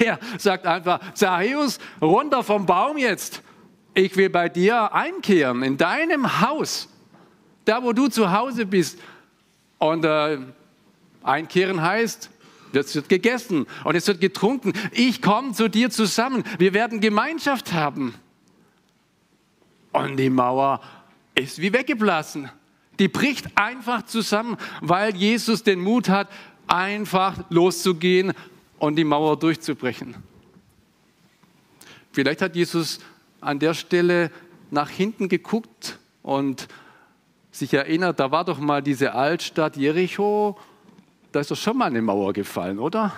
Der 0.01 0.19
sagt 0.39 0.67
einfach, 0.67 1.13
Zachäus, 1.13 1.79
runter 2.01 2.43
vom 2.43 2.65
Baum 2.65 2.97
jetzt. 2.97 3.43
Ich 3.93 4.17
will 4.17 4.31
bei 4.31 4.49
dir 4.49 4.95
einkehren, 4.95 5.63
in 5.63 5.77
deinem 5.77 6.41
Haus, 6.41 6.89
da 7.67 7.83
wo 7.83 7.93
du 7.93 8.09
zu 8.09 8.33
Hause 8.33 8.65
bist. 8.65 8.99
Und 9.77 10.07
äh, 10.07 10.39
einkehren 11.23 11.83
heißt, 11.83 12.31
es 12.73 12.95
wird 12.95 13.11
gegessen 13.11 13.67
und 13.85 13.95
es 13.95 14.07
wird 14.07 14.23
getrunken. 14.23 14.73
Ich 14.93 15.21
komme 15.21 15.53
zu 15.53 15.69
dir 15.69 15.91
zusammen. 15.91 16.45
Wir 16.57 16.73
werden 16.73 17.01
Gemeinschaft 17.01 17.75
haben. 17.75 18.15
Und 19.93 20.17
die 20.17 20.31
Mauer 20.31 20.81
ist 21.35 21.61
wie 21.61 21.75
weggeblasen. 21.75 22.49
Die 22.99 23.09
bricht 23.09 23.57
einfach 23.57 24.03
zusammen, 24.03 24.57
weil 24.81 25.15
Jesus 25.15 25.63
den 25.63 25.81
Mut 25.81 26.09
hat, 26.09 26.29
einfach 26.67 27.45
loszugehen 27.51 28.33
und 28.79 28.97
die 28.97 29.05
Mauer 29.05 29.39
durchzubrechen. 29.39 30.15
Vielleicht 32.13 32.43
hat 32.43 32.57
Jesus 32.57 33.01
an 33.41 33.59
der 33.59 33.75
Stelle 33.75 34.31
nach 34.71 34.89
hinten 34.89 35.29
geguckt 35.29 35.99
und 36.23 36.69
sich 37.51 37.73
erinnert, 37.73 38.21
da 38.21 38.31
war 38.31 38.45
doch 38.45 38.59
mal 38.59 38.83
diese 38.83 39.15
Altstadt 39.15 39.77
Jericho, 39.77 40.59
da 41.33 41.41
ist 41.41 41.51
doch 41.51 41.57
schon 41.57 41.79
mal 41.79 41.87
eine 41.87 42.03
Mauer 42.03 42.33
gefallen, 42.33 42.79
oder? 42.79 43.13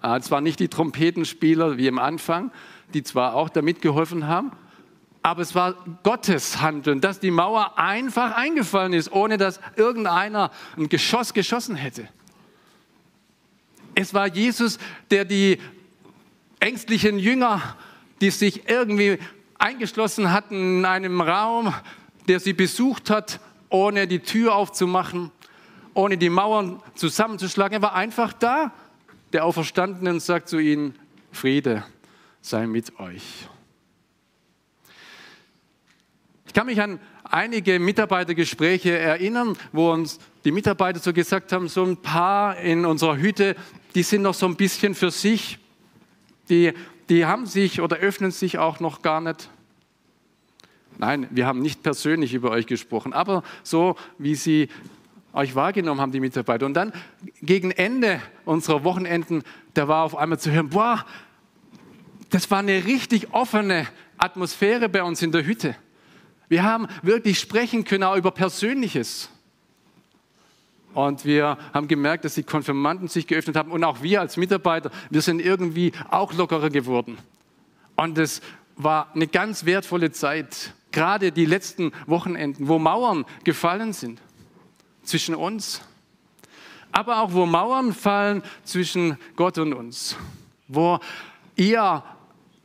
Ah, 0.00 0.18
zwar 0.20 0.40
nicht 0.40 0.60
die 0.60 0.68
Trompetenspieler 0.68 1.76
wie 1.76 1.88
am 1.88 1.98
Anfang, 1.98 2.50
die 2.94 3.02
zwar 3.02 3.34
auch 3.34 3.48
da 3.48 3.62
mitgeholfen 3.62 4.26
haben, 4.26 4.52
aber 5.22 5.42
es 5.42 5.54
war 5.54 5.74
Gottes 6.02 6.60
Handeln, 6.60 7.00
dass 7.00 7.20
die 7.20 7.30
Mauer 7.30 7.78
einfach 7.78 8.34
eingefallen 8.34 8.92
ist, 8.92 9.12
ohne 9.12 9.36
dass 9.36 9.60
irgendeiner 9.76 10.50
ein 10.76 10.88
Geschoss 10.88 11.34
geschossen 11.34 11.76
hätte. 11.76 12.08
Es 13.94 14.14
war 14.14 14.28
Jesus, 14.28 14.78
der 15.10 15.24
die 15.24 15.58
ängstlichen 16.58 17.18
Jünger, 17.18 17.76
die 18.20 18.30
sich 18.30 18.68
irgendwie 18.68 19.18
eingeschlossen 19.58 20.32
hatten 20.32 20.78
in 20.78 20.84
einem 20.84 21.20
Raum, 21.20 21.74
der 22.28 22.40
sie 22.40 22.52
besucht 22.52 23.10
hat, 23.10 23.40
ohne 23.68 24.06
die 24.06 24.20
Tür 24.20 24.54
aufzumachen, 24.54 25.30
ohne 25.94 26.16
die 26.16 26.30
Mauern 26.30 26.82
zusammenzuschlagen. 26.94 27.78
Er 27.78 27.82
war 27.82 27.94
einfach 27.94 28.32
da, 28.32 28.72
der 29.32 29.44
Auferstandene, 29.44 30.18
sagt 30.20 30.48
zu 30.48 30.58
ihnen, 30.58 30.94
Friede 31.30 31.84
sei 32.40 32.66
mit 32.66 32.98
euch. 32.98 33.48
Ich 36.50 36.54
kann 36.54 36.66
mich 36.66 36.82
an 36.82 36.98
einige 37.22 37.78
Mitarbeitergespräche 37.78 38.98
erinnern, 38.98 39.56
wo 39.70 39.92
uns 39.92 40.18
die 40.44 40.50
Mitarbeiter 40.50 40.98
so 40.98 41.12
gesagt 41.12 41.52
haben, 41.52 41.68
so 41.68 41.84
ein 41.84 41.96
paar 41.96 42.56
in 42.56 42.84
unserer 42.86 43.18
Hütte, 43.18 43.54
die 43.94 44.02
sind 44.02 44.22
noch 44.22 44.34
so 44.34 44.46
ein 44.46 44.56
bisschen 44.56 44.96
für 44.96 45.12
sich, 45.12 45.60
die, 46.48 46.72
die 47.08 47.24
haben 47.24 47.46
sich 47.46 47.80
oder 47.80 47.98
öffnen 47.98 48.32
sich 48.32 48.58
auch 48.58 48.80
noch 48.80 49.00
gar 49.00 49.20
nicht. 49.20 49.48
Nein, 50.98 51.28
wir 51.30 51.46
haben 51.46 51.60
nicht 51.60 51.84
persönlich 51.84 52.34
über 52.34 52.50
euch 52.50 52.66
gesprochen, 52.66 53.12
aber 53.12 53.44
so 53.62 53.94
wie 54.18 54.34
sie 54.34 54.70
euch 55.32 55.54
wahrgenommen 55.54 56.00
haben, 56.00 56.10
die 56.10 56.18
Mitarbeiter. 56.18 56.66
Und 56.66 56.74
dann 56.74 56.92
gegen 57.42 57.70
Ende 57.70 58.20
unserer 58.44 58.82
Wochenenden 58.82 59.44
da 59.74 59.86
war 59.86 60.02
auf 60.02 60.16
einmal 60.16 60.40
zu 60.40 60.50
hören, 60.50 60.70
boah, 60.70 61.06
das 62.30 62.50
war 62.50 62.58
eine 62.58 62.86
richtig 62.86 63.32
offene 63.34 63.86
Atmosphäre 64.18 64.88
bei 64.88 65.04
uns 65.04 65.22
in 65.22 65.30
der 65.30 65.46
Hütte. 65.46 65.76
Wir 66.50 66.64
haben 66.64 66.88
wirklich 67.02 67.38
sprechen 67.38 67.84
können 67.84 68.02
auch 68.02 68.16
über 68.16 68.32
Persönliches. 68.32 69.30
Und 70.94 71.24
wir 71.24 71.56
haben 71.72 71.86
gemerkt, 71.86 72.24
dass 72.24 72.34
die 72.34 72.42
Konfirmanden 72.42 73.06
sich 73.06 73.28
geöffnet 73.28 73.54
haben 73.54 73.70
und 73.70 73.84
auch 73.84 74.02
wir 74.02 74.20
als 74.20 74.36
Mitarbeiter, 74.36 74.90
wir 75.10 75.22
sind 75.22 75.40
irgendwie 75.40 75.92
auch 76.10 76.32
lockerer 76.32 76.68
geworden. 76.68 77.18
Und 77.94 78.18
es 78.18 78.42
war 78.74 79.12
eine 79.14 79.28
ganz 79.28 79.64
wertvolle 79.64 80.10
Zeit, 80.10 80.74
gerade 80.90 81.30
die 81.30 81.46
letzten 81.46 81.92
Wochenenden, 82.06 82.66
wo 82.66 82.80
Mauern 82.80 83.26
gefallen 83.44 83.92
sind 83.92 84.20
zwischen 85.04 85.36
uns, 85.36 85.82
aber 86.90 87.20
auch 87.20 87.32
wo 87.32 87.46
Mauern 87.46 87.92
fallen 87.92 88.42
zwischen 88.64 89.18
Gott 89.36 89.56
und 89.58 89.72
uns, 89.72 90.16
wo 90.66 90.98
ihr 91.54 92.02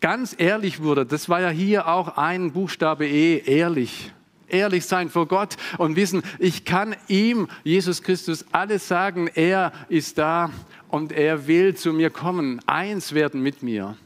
ganz 0.05 0.35
ehrlich 0.37 0.83
wurde. 0.83 1.03
Das 1.03 1.29
war 1.29 1.41
ja 1.41 1.49
hier 1.49 1.87
auch 1.87 2.15
ein 2.17 2.51
Buchstabe 2.51 3.07
E, 3.07 3.41
ehrlich. 3.43 4.13
Ehrlich 4.47 4.85
sein 4.85 5.09
vor 5.09 5.27
Gott 5.27 5.57
und 5.79 5.95
wissen, 5.95 6.21
ich 6.37 6.63
kann 6.63 6.95
ihm, 7.07 7.47
Jesus 7.63 8.03
Christus, 8.03 8.45
alles 8.51 8.87
sagen. 8.87 9.27
Er 9.33 9.71
ist 9.89 10.19
da 10.19 10.51
und 10.89 11.11
er 11.11 11.47
will 11.47 11.73
zu 11.73 11.91
mir 11.91 12.11
kommen, 12.11 12.61
eins 12.67 13.13
werden 13.13 13.41
mit 13.41 13.63
mir. 13.63 13.97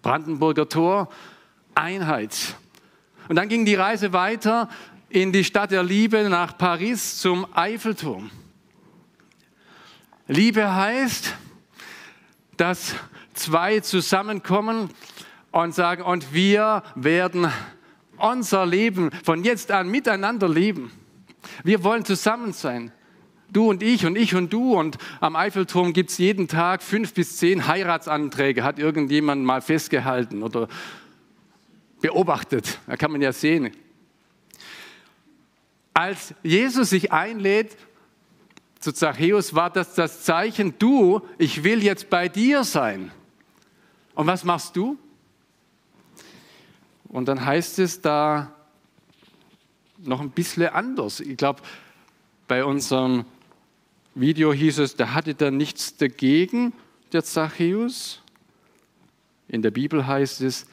Brandenburger 0.00 0.70
Tor, 0.70 1.10
Einheit. 1.74 2.56
Und 3.28 3.36
dann 3.36 3.50
ging 3.50 3.66
die 3.66 3.74
Reise 3.74 4.14
weiter 4.14 4.70
in 5.10 5.32
die 5.32 5.44
Stadt 5.44 5.70
der 5.70 5.82
Liebe 5.82 6.30
nach 6.30 6.56
Paris 6.56 7.18
zum 7.18 7.46
Eiffelturm. 7.54 8.30
Liebe 10.28 10.74
heißt, 10.74 11.34
dass 12.56 12.94
zwei 13.40 13.80
zusammenkommen 13.80 14.90
und 15.50 15.74
sagen, 15.74 16.02
und 16.02 16.32
wir 16.32 16.82
werden 16.94 17.48
unser 18.16 18.66
Leben 18.66 19.10
von 19.24 19.42
jetzt 19.44 19.70
an 19.70 19.88
miteinander 19.88 20.48
leben. 20.48 20.92
Wir 21.64 21.82
wollen 21.82 22.04
zusammen 22.04 22.52
sein. 22.52 22.92
Du 23.52 23.68
und 23.68 23.82
ich 23.82 24.06
und 24.06 24.16
ich 24.16 24.34
und 24.34 24.52
du. 24.52 24.74
Und 24.74 24.98
am 25.20 25.34
Eiffelturm 25.34 25.92
gibt 25.92 26.10
es 26.10 26.18
jeden 26.18 26.46
Tag 26.46 26.82
fünf 26.82 27.14
bis 27.14 27.36
zehn 27.38 27.66
Heiratsanträge, 27.66 28.62
hat 28.62 28.78
irgendjemand 28.78 29.44
mal 29.44 29.60
festgehalten 29.60 30.42
oder 30.42 30.68
beobachtet. 32.00 32.78
Da 32.86 32.96
kann 32.96 33.10
man 33.10 33.20
ja 33.20 33.32
sehen. 33.32 33.72
Als 35.92 36.34
Jesus 36.42 36.90
sich 36.90 37.10
einlädt 37.12 37.76
zu 38.78 38.92
Zachäus, 38.92 39.54
war 39.54 39.70
das 39.70 39.94
das 39.94 40.22
Zeichen, 40.22 40.74
du, 40.78 41.20
ich 41.36 41.64
will 41.64 41.82
jetzt 41.82 42.08
bei 42.08 42.28
dir 42.28 42.64
sein. 42.64 43.10
Und 44.14 44.26
was 44.26 44.44
machst 44.44 44.76
du? 44.76 44.98
Und 47.08 47.26
dann 47.26 47.44
heißt 47.44 47.78
es 47.80 48.00
da 48.00 48.52
noch 49.98 50.20
ein 50.20 50.30
bisschen 50.30 50.68
anders. 50.68 51.20
Ich 51.20 51.36
glaube, 51.36 51.62
bei 52.46 52.64
unserem 52.64 53.24
Video 54.14 54.52
hieß 54.52 54.78
es, 54.78 54.96
da 54.96 55.12
hatte 55.12 55.34
da 55.34 55.50
nichts 55.50 55.96
dagegen, 55.96 56.72
der 57.12 57.24
Zachäus. 57.24 58.22
In 59.48 59.62
der 59.62 59.70
Bibel 59.70 60.06
heißt 60.06 60.40
es, 60.42 60.66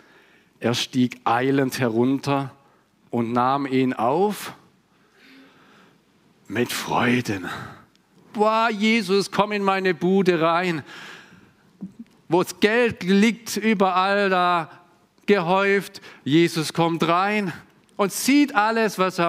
er 0.59 0.73
stieg 0.73 1.19
eilend 1.23 1.79
herunter 1.79 2.51
und 3.09 3.31
nahm 3.31 3.65
ihn 3.65 3.93
auf 3.93 4.53
mit 6.47 6.71
Freuden. 6.71 7.47
Boah, 8.33 8.69
Jesus, 8.69 9.31
komm 9.31 9.51
in 9.51 9.63
meine 9.63 9.93
Bude 9.93 10.41
rein 10.41 10.83
wo 12.29 12.43
das 12.43 12.59
Geld 12.59 13.03
liegt, 13.03 13.57
überall 13.57 14.29
da 14.29 14.69
gehäuft. 15.25 16.01
Jesus 16.23 16.73
kommt 16.73 17.07
rein 17.07 17.53
und 17.95 18.11
sieht 18.11 18.55
alles, 18.55 18.99
was 18.99 19.21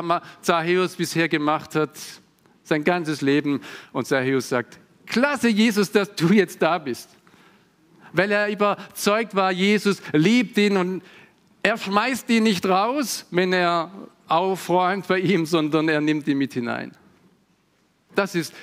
Zachäus 0.43 0.97
bisher 0.97 1.29
gemacht 1.29 1.75
hat, 1.75 1.91
sein 2.63 2.85
ganzes 2.85 3.21
Leben. 3.21 3.61
Und 3.93 4.07
Zachäus 4.07 4.49
sagt, 4.49 4.79
klasse 5.07 5.49
Jesus, 5.49 5.91
dass 5.91 6.15
du 6.15 6.33
jetzt 6.33 6.61
da 6.63 6.79
bist. 6.79 7.11
Weil 8.13 8.31
er 8.33 8.49
überzeugt 8.49 9.35
war, 9.35 9.53
Jesus 9.53 10.01
liebt 10.13 10.57
ihn 10.59 10.77
und 10.77 11.03
er 11.63 11.77
schmeißt 11.77 12.29
ihn 12.31 12.45
nicht 12.45 12.65
raus, 12.67 13.27
wenn 13.31 13.53
er 13.53 13.91
aufräumt 14.29 15.07
bei 15.09 15.19
ihm, 15.19 15.47
sondern 15.47 15.89
er 15.89 16.01
nimmt 16.01 16.27
ihn 16.29 16.39
mit 16.39 16.55
hinein. 16.55 16.93
Das 18.15 18.35
ist 18.35 18.55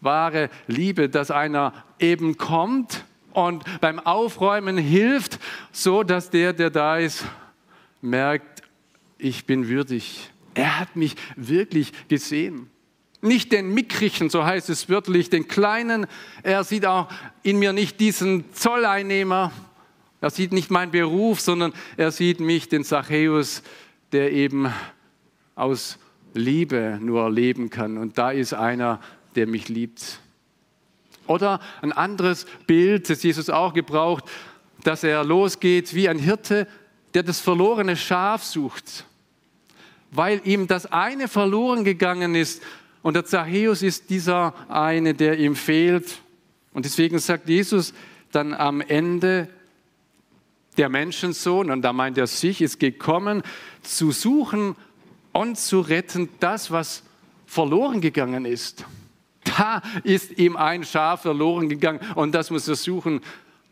wahre 0.00 0.50
Liebe, 0.66 1.08
dass 1.08 1.30
einer 1.30 1.72
eben 1.98 2.36
kommt 2.36 3.04
und 3.32 3.64
beim 3.80 3.98
Aufräumen 3.98 4.78
hilft, 4.78 5.38
so 5.72 6.02
dass 6.02 6.30
der, 6.30 6.52
der 6.52 6.70
da 6.70 6.98
ist, 6.98 7.24
merkt, 8.00 8.62
ich 9.18 9.46
bin 9.46 9.68
würdig. 9.68 10.30
Er 10.54 10.80
hat 10.80 10.96
mich 10.96 11.16
wirklich 11.36 11.92
gesehen. 12.08 12.70
Nicht 13.22 13.52
den 13.52 13.74
mickrigen, 13.74 14.30
so 14.30 14.44
heißt 14.44 14.70
es 14.70 14.88
wörtlich, 14.88 15.28
den 15.28 15.46
kleinen. 15.46 16.06
Er 16.42 16.64
sieht 16.64 16.86
auch 16.86 17.08
in 17.42 17.58
mir 17.58 17.72
nicht 17.72 18.00
diesen 18.00 18.44
Zolleinnehmer. 18.54 19.52
Er 20.22 20.30
sieht 20.30 20.52
nicht 20.52 20.70
meinen 20.70 20.90
Beruf, 20.90 21.40
sondern 21.40 21.72
er 21.96 22.12
sieht 22.12 22.40
mich, 22.40 22.68
den 22.68 22.84
Zachäus, 22.84 23.62
der 24.12 24.32
eben 24.32 24.72
aus 25.54 25.98
Liebe 26.32 26.98
nur 27.00 27.30
leben 27.30 27.70
kann. 27.70 27.98
Und 27.98 28.16
da 28.16 28.30
ist 28.30 28.54
einer, 28.54 29.00
der 29.34 29.46
mich 29.46 29.68
liebt. 29.68 30.20
Oder 31.30 31.60
ein 31.80 31.92
anderes 31.92 32.44
Bild, 32.66 33.08
das 33.08 33.22
Jesus 33.22 33.50
auch 33.50 33.72
gebraucht, 33.72 34.24
dass 34.82 35.04
er 35.04 35.22
losgeht 35.22 35.94
wie 35.94 36.08
ein 36.08 36.18
Hirte, 36.18 36.66
der 37.14 37.22
das 37.22 37.38
verlorene 37.38 37.96
Schaf 37.96 38.42
sucht, 38.42 39.04
weil 40.10 40.40
ihm 40.44 40.66
das 40.66 40.86
eine 40.86 41.28
verloren 41.28 41.84
gegangen 41.84 42.34
ist. 42.34 42.64
Und 43.02 43.14
der 43.14 43.26
Zachäus 43.26 43.82
ist 43.82 44.10
dieser 44.10 44.54
eine, 44.68 45.14
der 45.14 45.38
ihm 45.38 45.54
fehlt. 45.54 46.18
Und 46.72 46.84
deswegen 46.84 47.20
sagt 47.20 47.48
Jesus 47.48 47.94
dann 48.32 48.52
am 48.52 48.80
Ende, 48.80 49.46
der 50.78 50.88
Menschensohn, 50.88 51.70
und 51.70 51.82
da 51.82 51.92
meint 51.92 52.18
er 52.18 52.26
sich, 52.26 52.60
ist 52.60 52.80
gekommen, 52.80 53.44
zu 53.82 54.10
suchen 54.10 54.74
und 55.30 55.58
zu 55.58 55.78
retten 55.80 56.28
das, 56.40 56.72
was 56.72 57.04
verloren 57.46 58.00
gegangen 58.00 58.46
ist. 58.46 58.84
Da 59.44 59.82
ist 60.04 60.38
ihm 60.38 60.56
ein 60.56 60.84
Schaf 60.84 61.22
verloren 61.22 61.68
gegangen 61.68 62.00
und 62.14 62.34
das 62.34 62.50
muss 62.50 62.68
er 62.68 62.76
suchen. 62.76 63.20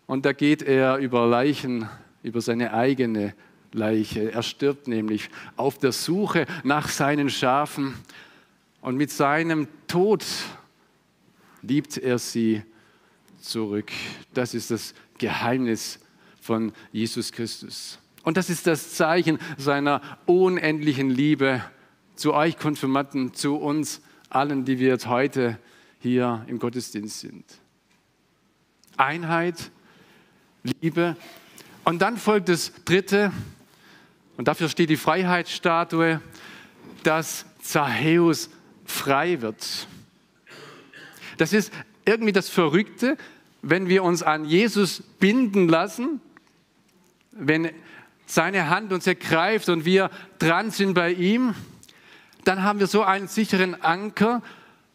Und 0.06 0.24
da 0.24 0.32
geht 0.32 0.62
er 0.62 0.96
über 0.96 1.26
Leichen, 1.26 1.88
über 2.22 2.40
seine 2.40 2.72
eigene 2.72 3.34
Leiche. 3.72 4.32
Er 4.32 4.42
stirbt 4.42 4.88
nämlich 4.88 5.28
auf 5.56 5.78
der 5.78 5.92
Suche 5.92 6.46
nach 6.64 6.88
seinen 6.88 7.30
Schafen. 7.30 7.94
Und 8.80 8.96
mit 8.96 9.10
seinem 9.10 9.68
Tod 9.86 10.24
liebt 11.62 11.98
er 11.98 12.18
sie 12.18 12.62
zurück. 13.40 13.90
Das 14.32 14.54
ist 14.54 14.70
das 14.70 14.94
Geheimnis 15.18 16.00
von 16.40 16.72
Jesus 16.92 17.32
Christus. 17.32 17.98
Und 18.22 18.36
das 18.36 18.50
ist 18.50 18.66
das 18.66 18.94
Zeichen 18.94 19.38
seiner 19.56 20.00
unendlichen 20.26 21.10
Liebe 21.10 21.62
zu 22.14 22.34
euch 22.34 22.58
Konfirmanten, 22.58 23.34
zu 23.34 23.56
uns 23.56 24.00
allen, 24.30 24.64
die 24.64 24.78
wir 24.78 24.88
jetzt 24.88 25.06
heute 25.06 25.58
hier 26.00 26.44
im 26.46 26.58
Gottesdienst 26.58 27.20
sind. 27.20 27.44
Einheit, 28.96 29.70
Liebe. 30.80 31.16
Und 31.84 32.02
dann 32.02 32.16
folgt 32.16 32.48
das 32.48 32.72
Dritte, 32.84 33.32
und 34.36 34.46
dafür 34.46 34.68
steht 34.68 34.90
die 34.90 34.96
Freiheitsstatue, 34.96 36.20
dass 37.02 37.44
Zachäus 37.60 38.50
frei 38.84 39.40
wird. 39.40 39.88
Das 41.38 41.52
ist 41.52 41.72
irgendwie 42.04 42.32
das 42.32 42.48
Verrückte, 42.48 43.16
wenn 43.62 43.88
wir 43.88 44.04
uns 44.04 44.22
an 44.22 44.44
Jesus 44.44 45.02
binden 45.18 45.68
lassen, 45.68 46.20
wenn 47.32 47.70
seine 48.26 48.68
Hand 48.68 48.92
uns 48.92 49.06
ergreift 49.06 49.68
und 49.68 49.84
wir 49.84 50.10
dran 50.38 50.70
sind 50.70 50.94
bei 50.94 51.12
ihm, 51.12 51.54
dann 52.48 52.62
haben 52.62 52.80
wir 52.80 52.86
so 52.86 53.02
einen 53.02 53.28
sicheren 53.28 53.82
Anker, 53.82 54.40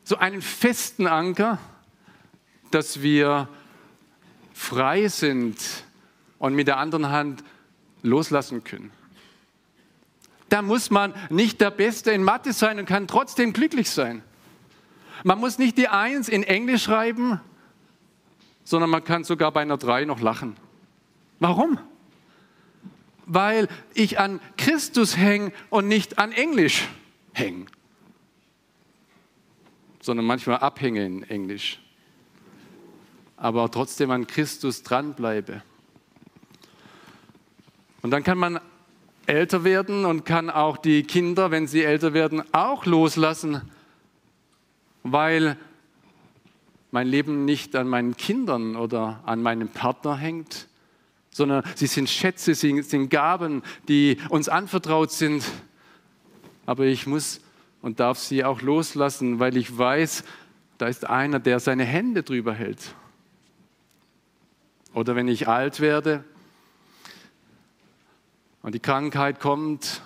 so 0.04 0.18
einen 0.18 0.42
festen 0.42 1.06
Anker, 1.06 1.60
dass 2.72 3.04
wir 3.04 3.48
frei 4.56 5.08
sind 5.08 5.56
und 6.40 6.56
mit 6.56 6.68
der 6.68 6.78
anderen 6.78 7.12
Hand 7.12 7.44
loslassen 8.02 8.64
können. 8.64 8.92
Da 10.50 10.64
muss 10.64 10.90
man 10.90 11.14
nicht 11.30 11.62
der 11.62 11.70
Beste 11.70 12.10
in 12.10 12.24
Mathe 12.24 12.54
sein 12.54 12.80
und 12.80 12.88
kann 12.88 13.08
trotzdem 13.08 13.54
glücklich 13.54 13.92
sein. 13.92 14.24
Man 15.24 15.38
muss 15.38 15.60
nicht 15.60 15.78
die 15.78 15.90
Eins 15.90 16.30
in 16.30 16.42
Englisch 16.42 16.82
schreiben, 16.82 17.40
sondern 18.64 18.90
man 18.90 19.04
kann 19.04 19.24
sogar 19.26 19.52
bei 19.52 19.62
einer 19.62 19.78
Drei 19.78 20.06
noch 20.06 20.22
lachen. 20.22 20.58
Warum? 21.40 21.78
Weil 23.28 23.68
ich 23.94 24.18
an 24.18 24.40
Christus 24.58 25.18
hänge 25.18 25.52
und 25.70 25.88
nicht 25.88 26.18
an 26.18 26.32
Englisch 26.32 26.88
hängen, 27.34 27.68
sondern 30.02 30.26
manchmal 30.26 30.58
abhänge 30.58 31.06
in 31.06 31.24
Englisch. 31.24 31.80
aber 33.44 33.70
trotzdem 33.70 34.10
an 34.10 34.26
Christus 34.26 34.84
dranbleibe. 34.84 35.64
Und 38.02 38.12
dann 38.12 38.24
kann 38.24 38.38
man 38.38 38.62
älter 39.26 39.66
werden 39.66 40.06
und 40.06 40.24
kann 40.26 40.50
auch 40.50 40.78
die 40.78 41.04
Kinder, 41.04 41.52
wenn 41.52 41.68
sie 41.68 41.84
älter 41.84 42.14
werden, 42.14 42.42
auch 42.54 42.86
loslassen, 42.86 43.62
weil 45.04 45.58
mein 46.92 47.08
Leben 47.08 47.44
nicht 47.44 47.76
an 47.76 47.90
meinen 47.90 48.16
Kindern 48.16 48.78
oder 48.78 49.22
an 49.26 49.42
meinem 49.42 49.68
Partner 49.68 50.16
hängt, 50.16 50.70
sondern 51.30 51.64
sie 51.76 51.88
sind 51.88 52.10
Schätze, 52.10 52.56
sie 52.56 52.82
sind 52.82 53.10
Gaben, 53.10 53.62
die 53.90 54.20
uns 54.30 54.48
anvertraut 54.48 55.12
sind. 55.12 55.44
Aber 56.66 56.86
ich 56.86 57.08
muss 57.08 57.42
und 57.82 58.00
darf 58.00 58.18
sie 58.18 58.44
auch 58.44 58.62
loslassen, 58.62 59.40
weil 59.40 59.58
ich 59.58 59.78
weiß, 59.78 60.24
da 60.78 60.88
ist 60.88 61.06
einer, 61.08 61.40
der 61.40 61.60
seine 61.60 61.84
Hände 61.84 62.24
drüber 62.24 62.54
hält. 62.54 62.96
Oder 64.94 65.16
wenn 65.16 65.28
ich 65.28 65.48
alt 65.48 65.80
werde 65.80 66.24
und 68.62 68.74
die 68.74 68.80
Krankheit 68.80 69.40
kommt 69.40 70.02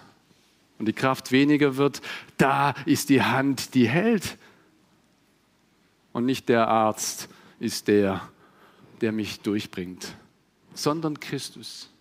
und 0.79 0.87
die 0.87 0.93
Kraft 0.93 1.31
weniger 1.31 1.77
wird, 1.77 2.01
da 2.37 2.73
ist 2.85 3.09
die 3.09 3.21
Hand, 3.21 3.75
die 3.75 3.87
hält. 3.87 4.37
Und 6.13 6.25
nicht 6.25 6.49
der 6.49 6.67
Arzt 6.67 7.29
ist 7.59 7.87
der, 7.87 8.27
der 9.01 9.11
mich 9.11 9.41
durchbringt, 9.41 10.15
sondern 10.73 11.19
Christus. 11.19 11.91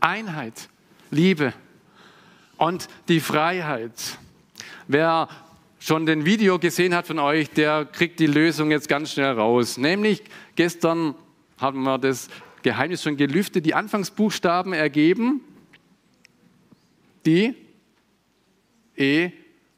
Einheit, 0.00 0.68
Liebe 1.10 1.52
und 2.62 2.86
die 3.08 3.18
Freiheit. 3.18 4.18
Wer 4.86 5.28
schon 5.80 6.06
den 6.06 6.24
Video 6.24 6.60
gesehen 6.60 6.94
hat 6.94 7.08
von 7.08 7.18
euch, 7.18 7.50
der 7.50 7.84
kriegt 7.86 8.20
die 8.20 8.28
Lösung 8.28 8.70
jetzt 8.70 8.88
ganz 8.88 9.10
schnell 9.10 9.32
raus. 9.32 9.78
Nämlich 9.78 10.22
gestern 10.54 11.16
haben 11.58 11.82
wir 11.82 11.98
das 11.98 12.28
Geheimnis 12.62 13.02
schon 13.02 13.16
gelüftet, 13.16 13.66
die 13.66 13.74
Anfangsbuchstaben 13.74 14.74
ergeben 14.74 15.40
die 17.26 17.56
E, 18.96 19.32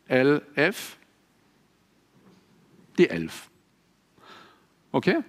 L, 0.07 0.43
F, 0.55 0.99
die 2.99 3.09
11. 3.09 3.49
Okay? 4.93 5.21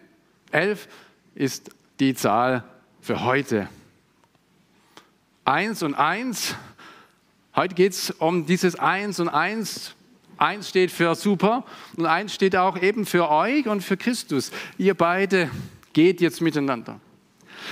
11 0.52 0.90
ist 1.36 1.70
die 2.02 2.16
Zahl 2.16 2.66
für 3.00 3.24
heute. 3.24 3.70
1 5.46 5.84
und 5.84 5.94
1 5.94 6.56
Heute 7.56 7.74
geht 7.74 7.94
es 7.94 8.12
um 8.12 8.46
dieses 8.46 8.76
Eins 8.76 9.22
und 9.22 9.30
Eins. 9.30 9.96
Eins 10.36 10.68
steht 10.68 10.92
für 10.92 11.16
super 11.16 11.64
und 11.96 12.06
eins 12.06 12.34
steht 12.34 12.54
auch 12.58 12.82
eben 12.82 13.06
für 13.06 13.32
euch 13.32 13.66
und 13.68 13.82
für 13.82 13.96
Christus. 13.96 14.52
Ihr 14.78 14.94
beide 14.94 15.50
geht 15.94 16.20
jetzt 16.20 16.42
miteinander. 16.42 17.00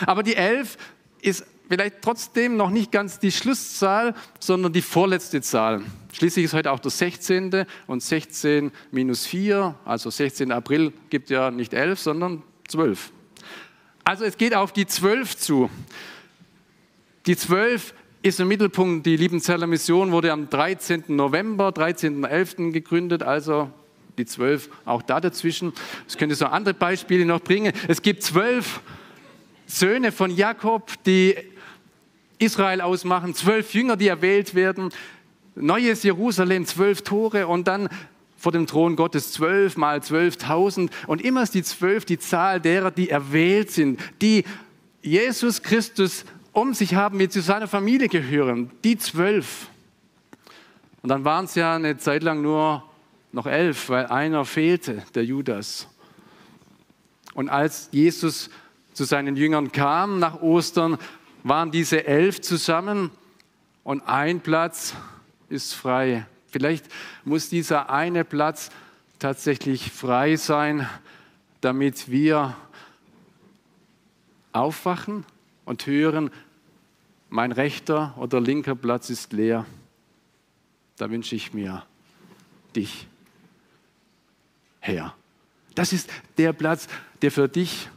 Aber 0.06 0.24
die 0.24 0.38
Elf 0.38 0.78
ist 1.22 1.46
vielleicht 1.68 2.02
trotzdem 2.02 2.56
noch 2.56 2.70
nicht 2.70 2.94
ganz 2.94 3.20
die 3.20 3.34
Schlusszahl, 3.34 4.16
sondern 4.40 4.72
die 4.72 4.82
vorletzte 4.82 5.42
Zahl. 5.42 5.82
Schließlich 6.14 6.46
ist 6.46 6.54
heute 6.54 6.72
auch 6.72 6.80
der 6.80 6.92
16. 6.92 7.66
und 7.86 8.02
16 8.02 8.72
minus 8.92 9.26
4, 9.26 9.76
also 9.84 10.10
16. 10.10 10.54
April 10.54 10.94
gibt 11.10 11.30
ja 11.30 11.52
nicht 11.52 11.74
11, 11.74 12.00
sondern 12.00 12.44
12. 12.70 13.12
Also 14.06 14.24
es 14.24 14.38
geht 14.38 14.56
auf 14.56 14.72
die 14.72 14.86
12 14.86 15.36
zu. 15.36 15.70
Die 17.26 17.36
12 17.36 17.94
ist 18.24 18.40
im 18.40 18.48
Mittelpunkt. 18.48 19.06
Die 19.06 19.18
Liebenzeller 19.18 19.68
Mission 19.68 20.14
wurde 20.14 20.32
am 20.32 20.50
13. 20.50 21.04
November, 21.08 21.70
13.11. 21.70 22.72
gegründet, 22.72 23.22
also 23.22 23.70
die 24.18 24.26
zwölf 24.26 24.70
auch 24.86 25.02
da 25.02 25.20
dazwischen. 25.20 25.74
Es 26.08 26.18
könnte 26.18 26.34
so 26.36 26.46
andere 26.46 26.74
Beispiele 26.74 27.26
noch 27.26 27.42
bringen. 27.42 27.74
Es 27.90 28.02
gibt 28.02 28.24
zwölf 28.24 28.80
Söhne 29.68 30.14
von 30.14 30.32
Jakob, 30.32 30.94
die 31.06 31.36
Israel 32.40 32.80
ausmachen, 32.80 33.36
zwölf 33.36 33.74
Jünger, 33.74 33.98
die 33.98 34.08
erwählt 34.08 34.56
werden, 34.56 34.90
neues 35.56 36.04
Jerusalem, 36.04 36.66
zwölf 36.66 37.02
Tore 37.02 37.48
und 37.48 37.68
dann 37.68 37.90
vor 38.38 38.54
dem 38.54 38.68
Thron 38.68 38.96
Gottes 38.96 39.34
zwölf 39.34 39.76
mal 39.76 40.02
zwölftausend. 40.02 40.92
Und 41.08 41.22
immer 41.22 41.44
ist 41.44 41.56
die 41.56 41.64
zwölf 41.64 42.06
die 42.06 42.20
Zahl 42.20 42.62
derer, 42.62 42.92
die 42.92 43.10
erwählt 43.10 43.72
sind, 43.72 44.00
die 44.22 44.46
Jesus 45.02 45.62
Christus 45.62 46.24
um 46.54 46.74
sich 46.74 46.96
haben, 46.96 47.20
die 47.20 47.28
zu 47.28 47.42
seiner 47.42 47.68
Familie 47.68 48.08
gehören, 48.08 48.72
die 48.84 48.98
zwölf. 48.98 49.68
Und 51.02 51.10
dann 51.10 51.26
waren 51.26 51.46
es 51.46 51.56
ja 51.56 51.76
eine 51.76 51.98
Zeit 51.98 52.24
lang 52.24 52.42
nur 52.42 52.84
noch 53.34 53.48
elf, 53.48 53.90
weil 53.90 54.06
einer 54.06 54.46
fehlte, 54.46 55.04
der 55.16 55.26
Judas. 55.26 55.88
Und 57.34 57.50
als 57.50 57.90
Jesus 57.92 58.50
zu 58.94 59.04
seinen 59.04 59.36
Jüngern 59.36 59.72
kam 59.72 60.20
nach 60.20 60.42
Ostern, 60.42 60.98
waren 61.44 61.72
diese 61.72 62.06
elf 62.06 62.40
zusammen 62.42 63.10
und 63.84 64.02
ein 64.08 64.40
Platz 64.40 64.96
ist 65.50 65.74
frei. 65.74 66.26
Vielleicht 66.48 66.86
muss 67.26 67.50
dieser 67.50 67.90
eine 67.90 68.24
Platz 68.24 68.70
tatsächlich 69.20 69.92
frei 69.92 70.36
sein, 70.36 70.88
damit 71.62 72.10
wir 72.10 72.56
aufwachen 74.52 75.26
und 75.66 75.88
hören, 75.88 76.30
mein 77.34 77.52
rechter 77.52 78.14
oder 78.18 78.40
linker 78.40 78.76
Platz 78.76 79.10
ist 79.10 79.34
leer. 79.34 79.66
Da 80.98 81.10
wünsche 81.10 81.36
ich 81.36 81.52
mir 81.52 81.84
dich, 82.76 83.08
Herr. 84.80 85.16
Das 85.74 85.94
ist 85.94 86.12
der 86.38 86.54
Platz, 86.54 86.88
der 87.24 87.32
für 87.32 87.50
dich, 87.50 87.90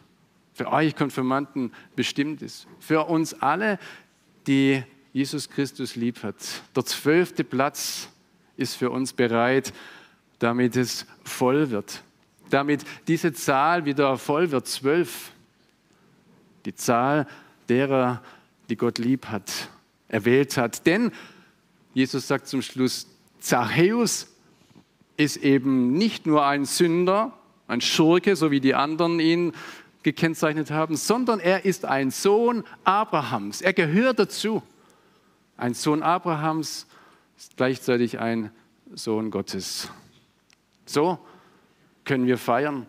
für 0.54 0.72
euch 0.72 0.96
Konfirmanden 0.96 1.74
bestimmt 1.94 2.40
ist. 2.40 2.66
Für 2.80 3.08
uns 3.08 3.34
alle, 3.34 3.78
die 4.46 4.82
Jesus 5.12 5.50
Christus 5.50 5.96
lieb 5.96 6.22
hat. 6.22 6.36
Der 6.74 6.86
zwölfte 6.86 7.44
Platz 7.44 8.08
ist 8.56 8.74
für 8.74 8.88
uns 8.88 9.12
bereit, 9.12 9.74
damit 10.38 10.76
es 10.76 11.04
voll 11.24 11.70
wird. 11.70 12.02
Damit 12.48 12.86
diese 13.06 13.34
Zahl 13.34 13.84
wieder 13.84 14.16
voll 14.16 14.50
wird, 14.50 14.66
zwölf. 14.66 15.30
Die 16.64 16.74
Zahl 16.74 17.26
derer, 17.68 18.22
die 18.22 18.35
Gott 18.74 18.98
lieb 18.98 19.26
hat, 19.26 19.68
erwählt 20.08 20.56
hat. 20.56 20.86
Denn 20.86 21.12
Jesus 21.94 22.26
sagt 22.26 22.48
zum 22.48 22.62
Schluss, 22.62 23.06
Zachäus 23.38 24.26
ist 25.16 25.36
eben 25.36 25.92
nicht 25.92 26.26
nur 26.26 26.44
ein 26.44 26.64
Sünder, 26.64 27.32
ein 27.68 27.80
Schurke, 27.80 28.34
so 28.34 28.50
wie 28.50 28.60
die 28.60 28.74
anderen 28.74 29.20
ihn 29.20 29.52
gekennzeichnet 30.02 30.70
haben, 30.70 30.96
sondern 30.96 31.40
er 31.40 31.64
ist 31.64 31.84
ein 31.84 32.10
Sohn 32.10 32.64
Abrahams. 32.84 33.60
Er 33.60 33.72
gehört 33.72 34.18
dazu. 34.18 34.62
Ein 35.56 35.74
Sohn 35.74 36.02
Abrahams 36.02 36.86
ist 37.36 37.56
gleichzeitig 37.56 38.18
ein 38.18 38.50
Sohn 38.94 39.30
Gottes. 39.30 39.90
So 40.84 41.18
können 42.04 42.26
wir 42.26 42.38
feiern. 42.38 42.86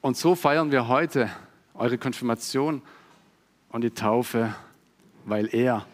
Und 0.00 0.16
so 0.16 0.34
feiern 0.34 0.70
wir 0.70 0.88
heute 0.88 1.30
eure 1.74 1.98
Konfirmation 1.98 2.80
und 3.70 3.82
die 3.82 3.90
Taufe, 3.90 4.54
weil 5.26 5.52
er 5.52 5.84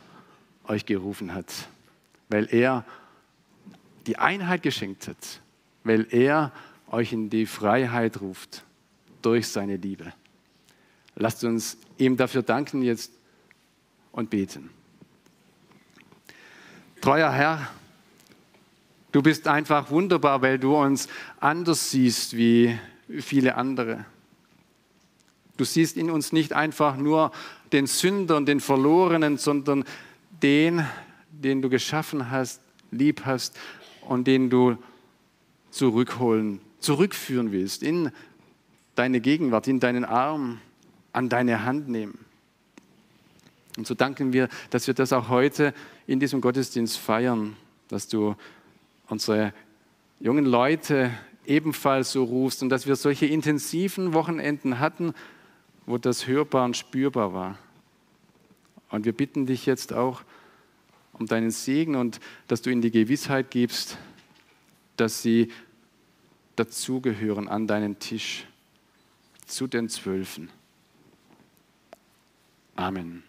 euch 0.68 0.86
gerufen 0.86 1.34
hat, 1.34 1.52
weil 2.28 2.46
er 2.54 2.84
die 4.06 4.18
Einheit 4.18 4.62
geschenkt 4.62 5.08
hat, 5.08 5.40
weil 5.82 6.06
er 6.10 6.52
euch 6.90 7.12
in 7.12 7.30
die 7.30 7.46
Freiheit 7.46 8.20
ruft 8.20 8.62
durch 9.22 9.48
seine 9.48 9.76
Liebe. 9.76 10.12
Lasst 11.16 11.42
uns 11.44 11.78
ihm 11.98 12.16
dafür 12.16 12.42
danken 12.42 12.82
jetzt 12.82 13.10
und 14.12 14.30
beten. 14.30 14.70
Treuer 17.00 17.32
Herr, 17.32 17.68
du 19.12 19.22
bist 19.22 19.48
einfach 19.48 19.90
wunderbar, 19.90 20.42
weil 20.42 20.58
du 20.58 20.76
uns 20.76 21.08
anders 21.40 21.90
siehst 21.90 22.36
wie 22.36 22.78
viele 23.20 23.56
andere. 23.56 24.04
Du 25.56 25.64
siehst 25.64 25.96
in 25.96 26.10
uns 26.10 26.32
nicht 26.32 26.52
einfach 26.52 26.96
nur 26.96 27.32
den 27.72 27.86
Sünder 27.86 28.36
und 28.36 28.46
den 28.46 28.60
Verlorenen, 28.60 29.38
sondern 29.38 29.84
den, 30.42 30.84
den 31.30 31.62
du 31.62 31.68
geschaffen 31.68 32.30
hast, 32.30 32.60
lieb 32.90 33.22
hast 33.24 33.58
und 34.02 34.26
den 34.26 34.50
du 34.50 34.76
zurückholen, 35.70 36.60
zurückführen 36.80 37.52
willst 37.52 37.82
in 37.82 38.10
deine 38.94 39.20
Gegenwart, 39.20 39.68
in 39.68 39.80
deinen 39.80 40.04
Arm, 40.04 40.60
an 41.12 41.28
deine 41.28 41.64
Hand 41.64 41.88
nehmen. 41.88 42.18
Und 43.78 43.86
so 43.86 43.94
danken 43.94 44.32
wir, 44.34 44.48
dass 44.70 44.86
wir 44.86 44.94
das 44.94 45.12
auch 45.12 45.28
heute 45.28 45.72
in 46.06 46.20
diesem 46.20 46.42
Gottesdienst 46.42 46.98
feiern, 46.98 47.56
dass 47.88 48.06
du 48.08 48.36
unsere 49.08 49.54
jungen 50.20 50.44
Leute 50.44 51.10
ebenfalls 51.46 52.12
so 52.12 52.24
rufst 52.24 52.62
und 52.62 52.68
dass 52.68 52.86
wir 52.86 52.96
solche 52.96 53.26
intensiven 53.26 54.12
Wochenenden 54.12 54.78
hatten, 54.78 55.14
wo 55.86 55.98
das 55.98 56.26
hörbar 56.26 56.64
und 56.64 56.76
spürbar 56.76 57.34
war. 57.34 57.58
Und 58.90 59.04
wir 59.04 59.12
bitten 59.12 59.46
dich 59.46 59.66
jetzt 59.66 59.92
auch 59.92 60.22
um 61.12 61.26
deinen 61.26 61.50
Segen 61.50 61.96
und 61.96 62.20
dass 62.48 62.62
du 62.62 62.70
ihnen 62.70 62.82
die 62.82 62.90
Gewissheit 62.90 63.50
gibst, 63.50 63.96
dass 64.96 65.22
sie 65.22 65.50
dazugehören 66.56 67.48
an 67.48 67.66
deinen 67.66 67.98
Tisch. 67.98 68.46
zu 69.52 69.66
den 69.66 69.88
Zwölfen. 69.88 70.48
Amen. 72.74 73.22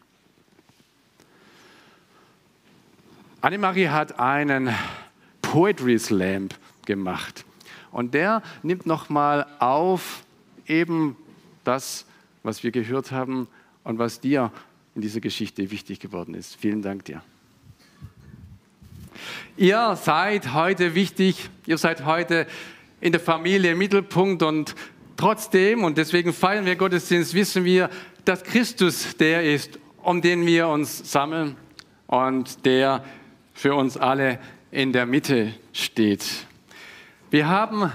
Annemarie 3.41 3.89
hat 3.89 4.19
einen 4.19 4.73
Poetry 5.41 5.99
Slam 5.99 6.47
gemacht 6.85 7.43
und 7.91 8.13
der 8.13 8.41
nimmt 8.61 8.85
nochmal 8.85 9.45
auf 9.59 10.23
eben 10.65 11.17
das, 11.65 12.05
was 12.43 12.63
wir 12.63 12.71
gehört 12.71 13.11
haben 13.11 13.47
und 13.83 13.97
was 13.97 14.19
dir 14.19 14.51
in 14.95 15.01
dieser 15.01 15.21
Geschichte 15.21 15.71
wichtig 15.71 15.99
geworden 15.99 16.35
ist. 16.35 16.55
Vielen 16.55 16.81
Dank 16.81 17.05
dir. 17.05 17.21
Ihr 19.57 19.95
seid 19.95 20.53
heute 20.53 20.95
wichtig, 20.95 21.49
ihr 21.65 21.77
seid 21.77 22.05
heute 22.05 22.47
in 23.01 23.11
der 23.11 23.21
Familie 23.21 23.71
im 23.71 23.77
Mittelpunkt 23.77 24.43
und 24.43 24.75
trotzdem, 25.17 25.83
und 25.83 25.97
deswegen 25.97 26.33
feiern 26.33 26.65
wir 26.65 26.75
Gottesdienst, 26.75 27.33
wissen 27.33 27.63
wir, 27.63 27.89
dass 28.25 28.43
Christus 28.43 29.15
der 29.17 29.43
ist, 29.43 29.79
um 30.01 30.21
den 30.21 30.45
wir 30.45 30.67
uns 30.67 31.11
sammeln 31.11 31.55
und 32.07 32.65
der 32.65 33.03
für 33.53 33.75
uns 33.75 33.97
alle 33.97 34.39
in 34.71 34.91
der 34.91 35.05
Mitte 35.05 35.53
steht. 35.71 36.25
Wir 37.29 37.47
haben 37.47 37.91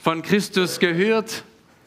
von 0.00 0.22
Christus 0.22 0.78
gehört, 0.78 1.44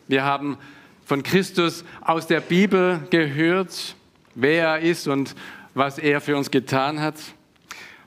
wir 0.08 0.24
haben 0.24 0.58
von 1.06 1.24
Christus 1.24 1.86
aus 2.02 2.28
der 2.28 2.42
Bibel 2.42 3.00
gehört, 3.12 3.96
wer 4.34 4.68
er 4.68 4.80
ist 4.80 5.08
und 5.08 5.36
was 5.74 5.98
er 6.00 6.20
für 6.20 6.36
uns 6.36 6.52
getan 6.52 7.00
hat. 7.00 7.16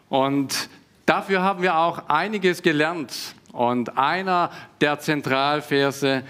Und 0.09 0.69
dafür 1.07 1.43
haben 1.43 1.63
wir 1.63 1.79
auch 1.79 2.09
einiges 2.09 2.63
gelernt. 2.63 3.15
Und 3.53 3.97
einer 3.97 4.51
der 4.81 4.99
Zentralverse 4.99 6.25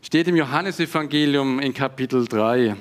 steht 0.00 0.28
im 0.28 0.36
Johannesevangelium 0.36 1.60
in 1.60 1.74
Kapitel 1.74 2.26
3. 2.26 2.76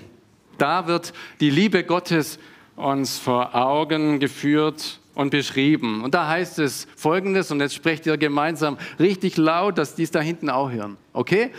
Da 0.58 0.88
wird 0.88 1.14
die 1.40 1.50
Liebe 1.50 1.84
Gottes 1.84 2.40
uns 2.76 3.18
vor 3.18 3.54
Augen 3.54 4.20
geführt 4.20 5.00
und 5.14 5.30
beschrieben. 5.30 6.04
Und 6.04 6.14
da 6.14 6.28
heißt 6.28 6.60
es 6.60 6.88
folgendes, 6.96 7.52
und 7.52 7.60
jetzt 7.60 7.74
sprecht 7.74 8.06
ihr 8.06 8.18
gemeinsam 8.18 8.78
richtig 9.00 9.38
laut, 9.38 9.78
dass 9.78 9.96
die 9.96 10.04
es 10.04 10.12
da 10.12 10.22
hinten 10.22 10.50
auch 10.50 10.72
hören. 10.72 10.98
Okay? 11.14 11.52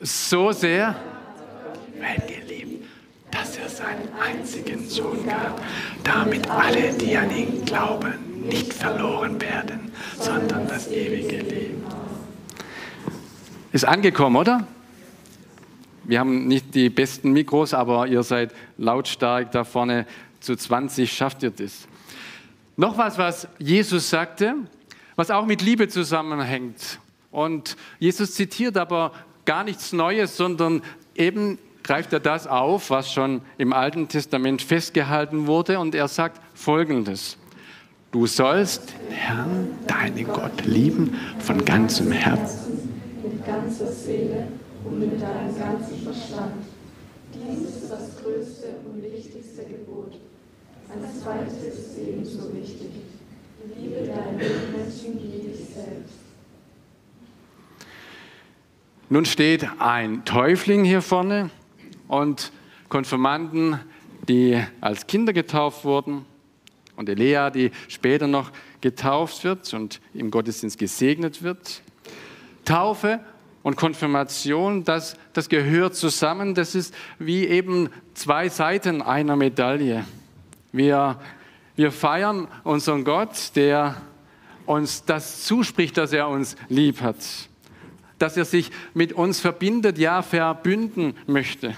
So 0.00 0.52
sehr 0.52 0.96
Welt 2.02 2.26
geliebt, 2.26 2.84
dass 3.30 3.56
er 3.56 3.68
seinen 3.68 4.08
einzigen 4.20 4.88
Sohn 4.88 5.26
gab, 5.26 5.60
damit 6.04 6.50
alle, 6.50 6.92
die 6.92 7.16
an 7.16 7.34
ihn 7.34 7.64
glauben, 7.64 8.14
nicht 8.46 8.72
verloren 8.72 9.40
werden, 9.40 9.92
sondern 10.18 10.66
das 10.66 10.88
ewige 10.88 11.38
Leben. 11.38 11.82
Ist 13.72 13.84
angekommen, 13.84 14.36
oder? 14.36 14.66
Wir 16.04 16.18
haben 16.18 16.48
nicht 16.48 16.74
die 16.74 16.90
besten 16.90 17.32
Mikros, 17.32 17.72
aber 17.72 18.06
ihr 18.08 18.22
seid 18.22 18.52
lautstark 18.76 19.52
da 19.52 19.64
vorne. 19.64 20.06
Zu 20.40 20.56
20 20.56 21.10
schafft 21.10 21.44
ihr 21.44 21.52
das. 21.52 21.86
Noch 22.76 22.98
was, 22.98 23.16
was 23.16 23.46
Jesus 23.58 24.10
sagte, 24.10 24.56
was 25.14 25.30
auch 25.30 25.46
mit 25.46 25.62
Liebe 25.62 25.88
zusammenhängt. 25.88 26.98
Und 27.30 27.76
Jesus 28.00 28.34
zitiert 28.34 28.76
aber 28.76 29.12
gar 29.44 29.62
nichts 29.62 29.92
Neues, 29.92 30.36
sondern 30.36 30.82
eben 31.14 31.58
greift 31.82 32.12
er 32.12 32.20
das 32.20 32.46
auf, 32.46 32.90
was 32.90 33.12
schon 33.12 33.42
im 33.58 33.72
Alten 33.72 34.08
Testament 34.08 34.62
festgehalten 34.62 35.46
wurde. 35.46 35.78
Und 35.78 35.94
er 35.94 36.08
sagt 36.08 36.40
Folgendes. 36.54 37.36
Du 38.12 38.26
sollst 38.26 38.92
den 39.08 39.16
Herrn, 39.16 39.68
deinen 39.86 40.26
Gott, 40.26 40.66
lieben 40.66 41.18
von 41.38 41.64
ganzem 41.64 42.12
Herzen, 42.12 43.00
mit 43.22 43.46
ganzer 43.46 43.90
Seele 43.90 44.48
und 44.84 44.98
mit 44.98 45.12
deinem 45.12 45.58
ganzen 45.58 46.02
Verstand. 46.02 46.62
Dies 47.32 47.68
ist 47.70 47.90
das 47.90 48.22
größte 48.22 48.66
und 48.84 49.02
wichtigste 49.02 49.64
Gebot. 49.64 50.12
Ein 50.90 51.08
zweites 51.22 51.74
ist 51.74 51.98
ebenso 51.98 52.52
wichtig. 52.54 52.90
Liebe 53.80 54.06
deinen 54.06 54.36
Mitmenschen 54.36 55.14
wie 55.14 55.48
dich 55.48 55.68
selbst. 55.74 56.18
Nun 59.08 59.24
steht 59.24 59.66
ein 59.78 60.26
Täufling 60.26 60.84
hier 60.84 61.00
vorne 61.00 61.50
und 62.08 62.52
Konfirmanden, 62.88 63.80
die 64.28 64.62
als 64.80 65.06
Kinder 65.06 65.32
getauft 65.32 65.84
wurden 65.84 66.24
und 66.96 67.08
Elea, 67.08 67.50
die 67.50 67.70
später 67.88 68.26
noch 68.26 68.50
getauft 68.80 69.44
wird 69.44 69.72
und 69.74 70.00
im 70.14 70.30
Gottesdienst 70.30 70.78
gesegnet 70.78 71.42
wird. 71.42 71.82
Taufe 72.64 73.20
und 73.62 73.76
Konfirmation, 73.76 74.84
das, 74.84 75.16
das 75.32 75.48
gehört 75.48 75.94
zusammen. 75.94 76.54
Das 76.54 76.74
ist 76.74 76.94
wie 77.18 77.46
eben 77.46 77.88
zwei 78.14 78.48
Seiten 78.48 79.02
einer 79.02 79.36
Medaille. 79.36 80.04
Wir, 80.72 81.18
wir 81.76 81.92
feiern 81.92 82.48
unseren 82.64 83.04
Gott, 83.04 83.52
der 83.56 83.96
uns 84.66 85.04
das 85.04 85.44
zuspricht, 85.44 85.96
dass 85.96 86.12
er 86.12 86.28
uns 86.28 86.56
lieb 86.68 87.00
hat, 87.00 87.16
dass 88.18 88.36
er 88.36 88.44
sich 88.44 88.70
mit 88.94 89.12
uns 89.12 89.40
verbindet, 89.40 89.98
ja, 89.98 90.22
verbünden 90.22 91.14
möchte. 91.26 91.74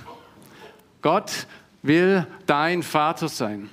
Gott 1.04 1.46
will 1.82 2.26
dein 2.46 2.82
Vater 2.82 3.28
sein. 3.28 3.68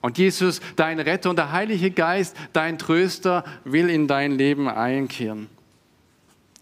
Und 0.00 0.18
Jesus, 0.18 0.60
dein 0.76 1.00
Retter 1.00 1.30
und 1.30 1.36
der 1.36 1.50
Heilige 1.50 1.90
Geist, 1.90 2.36
dein 2.52 2.78
Tröster, 2.78 3.42
will 3.64 3.90
in 3.90 4.06
dein 4.06 4.38
Leben 4.38 4.68
einkehren. 4.68 5.48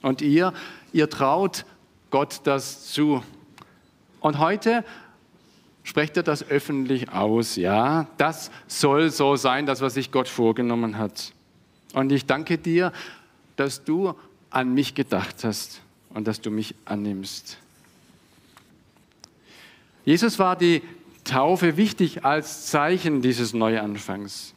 Und 0.00 0.22
ihr, 0.22 0.54
ihr 0.94 1.10
traut 1.10 1.66
Gott 2.10 2.40
das 2.44 2.86
zu. 2.86 3.22
Und 4.20 4.38
heute 4.38 4.82
sprecht 5.82 6.16
er 6.16 6.22
das 6.22 6.48
öffentlich 6.48 7.10
aus. 7.12 7.56
Ja, 7.56 8.06
das 8.16 8.50
soll 8.68 9.10
so 9.10 9.36
sein, 9.36 9.66
das, 9.66 9.82
was 9.82 9.92
sich 9.92 10.10
Gott 10.10 10.28
vorgenommen 10.28 10.96
hat. 10.96 11.34
Und 11.92 12.12
ich 12.12 12.24
danke 12.24 12.56
dir, 12.56 12.94
dass 13.56 13.84
du 13.84 14.14
an 14.48 14.72
mich 14.72 14.94
gedacht 14.94 15.44
hast 15.44 15.82
und 16.08 16.26
dass 16.26 16.40
du 16.40 16.50
mich 16.50 16.74
annimmst. 16.86 17.58
Jesus 20.06 20.38
war 20.38 20.56
die 20.56 20.82
Taufe 21.24 21.76
wichtig 21.76 22.24
als 22.24 22.66
Zeichen 22.66 23.22
dieses 23.22 23.52
Neuanfangs. 23.52 24.54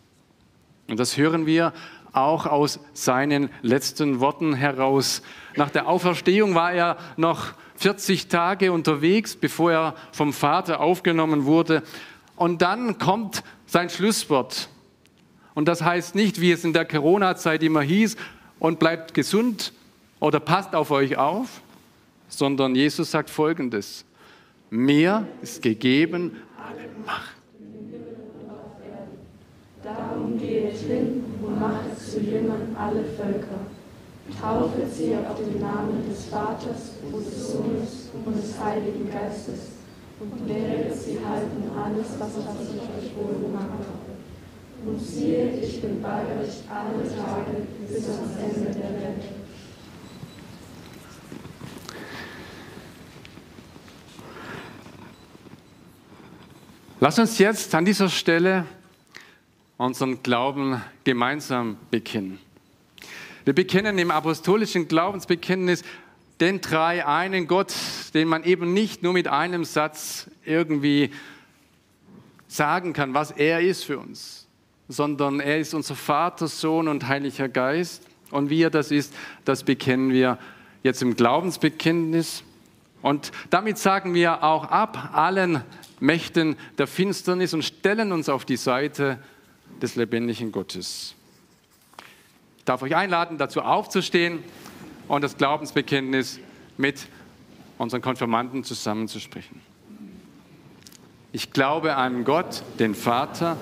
Und 0.87 0.99
das 0.99 1.17
hören 1.17 1.47
wir 1.47 1.73
auch 2.13 2.45
aus 2.45 2.79
seinen 2.93 3.49
letzten 3.63 4.19
Worten 4.19 4.53
heraus. 4.53 5.23
Nach 5.55 5.71
der 5.71 5.87
Auferstehung 5.87 6.53
war 6.53 6.71
er 6.71 6.97
noch 7.17 7.53
40 7.77 8.27
Tage 8.27 8.71
unterwegs, 8.71 9.35
bevor 9.35 9.71
er 9.71 9.95
vom 10.11 10.33
Vater 10.33 10.79
aufgenommen 10.79 11.45
wurde. 11.45 11.81
Und 12.35 12.61
dann 12.61 12.99
kommt 12.99 13.43
sein 13.65 13.89
Schlusswort. 13.89 14.69
Und 15.55 15.67
das 15.67 15.81
heißt 15.81 16.13
nicht, 16.13 16.39
wie 16.39 16.51
es 16.51 16.63
in 16.63 16.73
der 16.73 16.85
Corona-Zeit 16.85 17.63
immer 17.63 17.81
hieß, 17.81 18.15
und 18.59 18.77
bleibt 18.77 19.15
gesund 19.15 19.73
oder 20.19 20.39
passt 20.39 20.75
auf 20.75 20.91
euch 20.91 21.17
auf, 21.17 21.61
sondern 22.27 22.75
Jesus 22.75 23.09
sagt 23.09 23.31
Folgendes. 23.31 24.05
Mir 24.71 25.27
ist 25.41 25.63
gegeben 25.63 26.37
alle 26.55 26.87
Macht. 27.03 27.35
Darum 29.83 30.37
geht 30.37 30.75
hin 30.77 31.23
und 31.41 31.59
macht 31.59 31.99
zu 31.99 32.19
Jüngern 32.19 32.75
alle 32.77 33.03
Völker. 33.03 33.65
Taufe 34.39 34.85
sie 34.85 35.15
auf 35.15 35.39
den 35.39 35.59
Namen 35.59 36.03
des 36.07 36.25
Vaters 36.25 36.93
und 37.11 37.25
des 37.25 37.51
Sohnes 37.51 38.09
und 38.23 38.37
des 38.37 38.63
Heiligen 38.63 39.09
Geistes 39.11 39.71
und 40.19 40.47
lehre 40.47 40.93
sie 40.93 41.17
halten 41.25 41.63
alles, 41.75 42.07
was 42.19 42.29
ich 42.37 42.79
euch 42.79 43.41
gemacht 43.41 43.65
habe. 43.65 44.85
Und 44.85 45.01
siehe, 45.01 45.49
ich 45.61 45.81
bin 45.81 45.99
bei 45.99 46.21
euch 46.21 46.61
alle 46.69 47.03
Tage 47.09 47.65
bis 47.87 48.07
ans 48.07 48.37
Ende 48.37 48.69
der 48.69 49.01
Welt. 49.01 49.38
Lass 57.01 57.17
uns 57.17 57.37
jetzt 57.37 57.73
an 57.75 57.85
dieser 57.85 58.09
Stelle 58.09 58.65
unseren 59.77 60.21
Glauben 60.21 60.81
gemeinsam 61.05 61.77
bekennen. 61.89 62.39
Wir 63.45 63.55
bekennen 63.55 63.97
im 63.97 64.11
apostolischen 64.11 64.89
Glaubensbekenntnis 64.89 65.83
den 66.41 66.59
drei 66.59 67.05
einen 67.05 67.47
Gott, 67.47 67.73
den 68.13 68.27
man 68.27 68.43
eben 68.43 68.73
nicht 68.73 69.01
nur 69.01 69.13
mit 69.13 69.29
einem 69.29 69.63
Satz 69.63 70.29
irgendwie 70.43 71.11
sagen 72.49 72.91
kann, 72.91 73.13
was 73.13 73.31
er 73.31 73.61
ist 73.61 73.85
für 73.85 73.97
uns, 73.97 74.45
sondern 74.89 75.39
er 75.39 75.57
ist 75.57 75.73
unser 75.73 75.95
Vater, 75.95 76.49
Sohn 76.49 76.89
und 76.89 77.07
Heiliger 77.07 77.47
Geist. 77.47 78.03
Und 78.29 78.49
wie 78.49 78.61
er 78.61 78.69
das 78.71 78.91
ist, 78.91 79.13
das 79.45 79.63
bekennen 79.63 80.11
wir 80.11 80.37
jetzt 80.83 81.01
im 81.01 81.15
Glaubensbekenntnis. 81.15 82.43
Und 83.01 83.31
damit 83.51 83.77
sagen 83.77 84.13
wir 84.13 84.43
auch 84.43 84.65
ab 84.65 85.11
allen 85.13 85.63
Mächten 85.99 86.55
der 86.77 86.87
Finsternis 86.87 87.53
und 87.53 87.63
stellen 87.63 88.11
uns 88.11 88.29
auf 88.29 88.45
die 88.45 88.57
Seite 88.57 89.19
des 89.81 89.95
lebendigen 89.95 90.51
Gottes. 90.51 91.15
Ich 92.57 92.65
darf 92.65 92.81
euch 92.81 92.95
einladen, 92.95 93.37
dazu 93.37 93.61
aufzustehen 93.61 94.39
und 95.07 95.23
das 95.23 95.37
Glaubensbekenntnis 95.37 96.39
mit 96.77 97.07
unseren 97.77 98.01
Konfirmanden 98.01 98.63
zusammenzusprechen. 98.63 99.61
Ich 101.31 101.51
glaube 101.51 101.95
an 101.95 102.23
Gott, 102.23 102.63
den 102.79 102.95
Vater, 102.95 103.57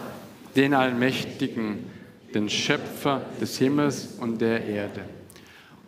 den 0.55 0.73
Allmächtigen, 0.73 1.89
den 2.33 2.49
Schöpfer 2.49 3.21
des 3.41 3.57
Himmels 3.57 4.15
und 4.19 4.39
der 4.39 4.65
Erde. 4.65 5.01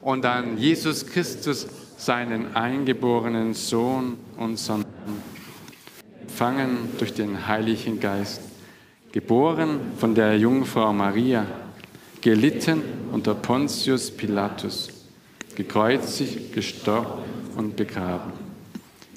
Und 0.02 0.26
an 0.26 0.58
Jesus 0.58 1.06
Christus, 1.06 1.68
seinen 1.97 2.56
eingeborenen 2.56 3.54
Sohn, 3.54 4.18
unseren 4.38 4.86
empfangen 6.30 6.90
durch 7.00 7.14
den 7.14 7.48
Heiligen 7.48 8.00
Geist, 8.00 8.42
geboren 9.12 9.80
von 9.98 10.14
der 10.14 10.38
Jungfrau 10.38 10.94
Maria, 10.94 11.46
gelitten 12.22 12.84
unter 13.12 13.34
Pontius 13.34 14.12
Pilatus, 14.12 14.90
gekreuzigt, 15.56 16.54
gestorben 16.54 17.24
und 17.58 17.76
begraben, 17.76 18.32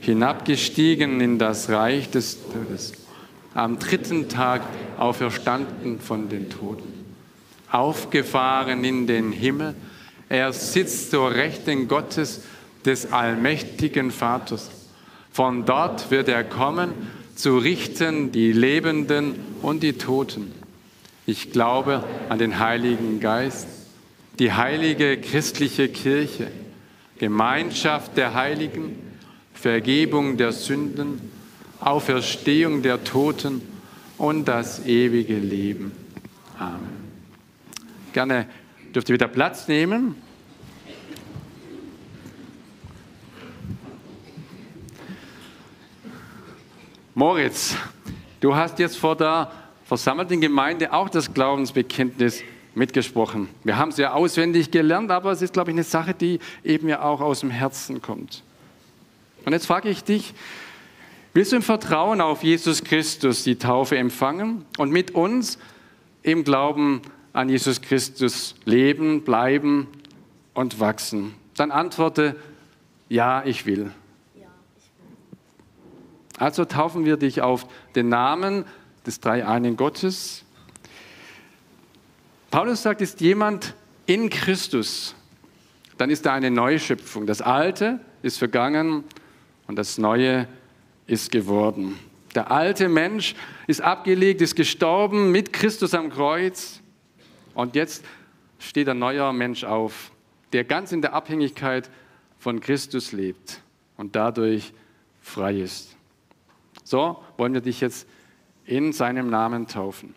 hinabgestiegen 0.01 1.21
in 1.21 1.39
das 1.39 1.69
Reich 1.69 2.11
des 2.11 2.39
Todes, 2.51 2.95
am 3.53 3.79
dritten 3.79 4.31
Tag 4.31 4.63
auferstanden 4.97 6.01
von 6.01 6.31
den 6.31 6.49
Toten, 6.49 6.93
aufgefahren 7.71 8.85
in 8.85 9.07
den 9.07 9.33
Himmel, 9.33 9.75
er 10.31 10.51
sitzt 10.55 11.11
zur 11.11 11.31
Rechten 11.31 11.89
Gottes 11.89 12.41
des 12.87 13.13
allmächtigen 13.13 14.11
Vaters. 14.11 14.82
Von 15.33 15.65
dort 15.65 16.11
wird 16.11 16.29
er 16.29 16.45
kommen, 16.45 16.93
zu 17.35 17.57
richten 17.57 18.33
die 18.33 18.53
Lebenden 18.53 19.35
und 19.63 19.83
die 19.83 19.95
Toten. 19.95 20.53
Ich 21.25 21.53
glaube 21.53 22.05
an 22.29 22.39
den 22.39 22.59
Heiligen 22.59 23.21
Geist, 23.21 23.67
die 24.39 24.53
heilige 24.53 25.17
christliche 25.19 25.89
Kirche, 25.89 26.49
Gemeinschaft 27.19 28.17
der 28.17 28.35
Heiligen, 28.35 28.97
Vergebung 29.55 30.37
der 30.37 30.53
Sünden, 30.53 31.21
Auferstehung 31.81 32.83
der 32.83 33.03
Toten 33.05 33.63
und 34.19 34.47
das 34.47 34.85
ewige 34.87 35.37
Leben. 35.37 35.93
Amen. 36.59 37.03
Gerne 38.13 38.47
dürft 38.95 39.09
ihr 39.09 39.15
wieder 39.15 39.29
Platz 39.29 39.69
nehmen. 39.69 40.17
Moritz, 47.25 47.77
du 48.41 48.57
hast 48.57 48.81
jetzt 48.81 48.97
vor 48.97 49.15
der 49.15 49.49
versammelten 49.85 50.41
Gemeinde 50.41 50.93
auch 50.93 51.09
das 51.09 51.33
Glaubensbekenntnis 51.33 52.43
mitgesprochen. 52.75 53.49
Wir 53.63 53.77
haben 53.77 53.91
es 53.91 53.97
ja 53.97 54.13
auswendig 54.13 54.73
gelernt, 54.73 55.13
aber 55.13 55.31
es 55.31 55.41
ist, 55.41 55.53
glaube 55.53 55.71
ich, 55.71 55.77
eine 55.77 55.85
Sache, 55.85 56.15
die 56.15 56.41
eben 56.65 56.89
ja 56.89 57.03
auch 57.03 57.21
aus 57.21 57.39
dem 57.39 57.51
Herzen 57.51 58.03
kommt. 58.03 58.43
Und 59.45 59.53
jetzt 59.53 59.67
frage 59.67 59.89
ich 59.89 60.03
dich, 60.03 60.35
willst 61.33 61.53
du 61.53 61.57
im 61.57 61.63
Vertrauen 61.63 62.21
auf 62.21 62.43
Jesus 62.43 62.83
Christus 62.83 63.45
die 63.45 63.55
Taufe 63.55 63.97
empfangen 63.97 64.65
und 64.77 64.91
mit 64.91 65.13
uns 65.13 65.61
im 66.25 66.43
Glauben 66.43 67.03
an 67.33 67.49
Jesus 67.49 67.83
Christus 67.83 68.57
leben, 68.65 69.23
bleiben 69.23 69.87
und 70.55 70.81
wachsen? 70.81 71.37
Dann 71.55 71.71
antworte, 71.71 72.35
ja, 73.09 73.45
ich 73.45 73.65
will. 73.65 73.93
Also 76.43 76.65
taufen 76.65 77.05
wir 77.05 77.17
dich 77.19 77.41
auf 77.41 77.69
den 77.95 78.09
Namen 78.09 78.65
des 79.07 79.21
dreieinigen 79.21 79.77
Gottes. 79.77 80.45
Paulus 82.51 82.83
sagt, 82.83 83.01
ist 83.01 83.21
jemand 83.21 83.75
in 84.07 84.29
Christus, 84.29 85.15
dann 85.99 86.11
ist 86.11 86.27
da 86.27 86.33
eine 86.35 86.51
Neuschöpfung. 86.51 87.29
Das 87.29 87.43
Alte 87.43 88.01
ist 88.23 88.39
vergangen 88.39 89.05
und 89.69 89.77
das 89.77 89.99
Neue 89.99 90.49
ist 91.07 91.31
geworden. 91.31 91.97
Der 92.35 92.51
alte 92.51 92.89
Mensch 92.89 93.37
ist 93.69 93.81
abgelegt, 93.81 94.41
ist 94.41 94.57
gestorben 94.57 95.31
mit 95.31 95.53
Christus 95.53 95.95
am 95.95 96.11
Kreuz 96.11 96.81
und 97.55 97.77
jetzt 97.77 98.05
steht 98.59 98.89
ein 98.89 98.99
neuer 98.99 99.33
Mensch 99.33 99.63
auf, 99.63 100.11
der 100.53 100.65
ganz 100.65 100.91
in 100.91 101.03
der 101.03 101.13
Abhängigkeit 101.13 101.89
von 102.41 102.59
Christus 102.59 103.13
lebt 103.13 103.61
und 103.97 104.17
dadurch 104.17 104.73
frei 105.21 105.61
ist. 105.61 105.97
So 106.93 107.25
wollen 107.39 107.55
wir 107.55 107.63
dich 107.63 107.81
jetzt 107.81 108.07
in 108.67 108.93
seinem 108.93 109.31
Namen 109.31 109.67
taufen. 109.67 110.15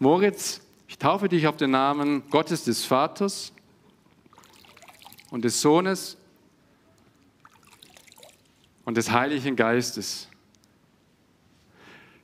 Moritz, 0.00 0.60
ich 0.88 0.98
taufe 0.98 1.28
dich 1.28 1.46
auf 1.46 1.56
den 1.56 1.70
Namen 1.70 2.28
Gottes 2.28 2.64
des 2.64 2.84
Vaters 2.84 3.52
und 5.30 5.44
des 5.44 5.60
Sohnes 5.60 6.16
und 8.84 8.96
des 8.96 9.12
Heiligen 9.12 9.54
Geistes. 9.54 10.28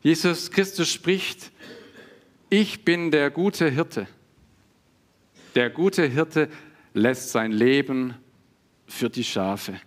Jesus 0.03 0.51
Christus 0.51 0.89
spricht, 0.89 1.53
ich 2.49 2.85
bin 2.85 3.13
der 3.13 3.31
gute 3.31 3.71
Hirte. 3.71 4.09
Der 5.55 5.71
gute 5.71 6.05
Hirte 6.05 6.49
lässt 6.95 7.31
sein 7.31 7.53
Leben 7.53 8.17
für 8.89 9.09
die 9.09 9.23
Schafe. 9.23 9.81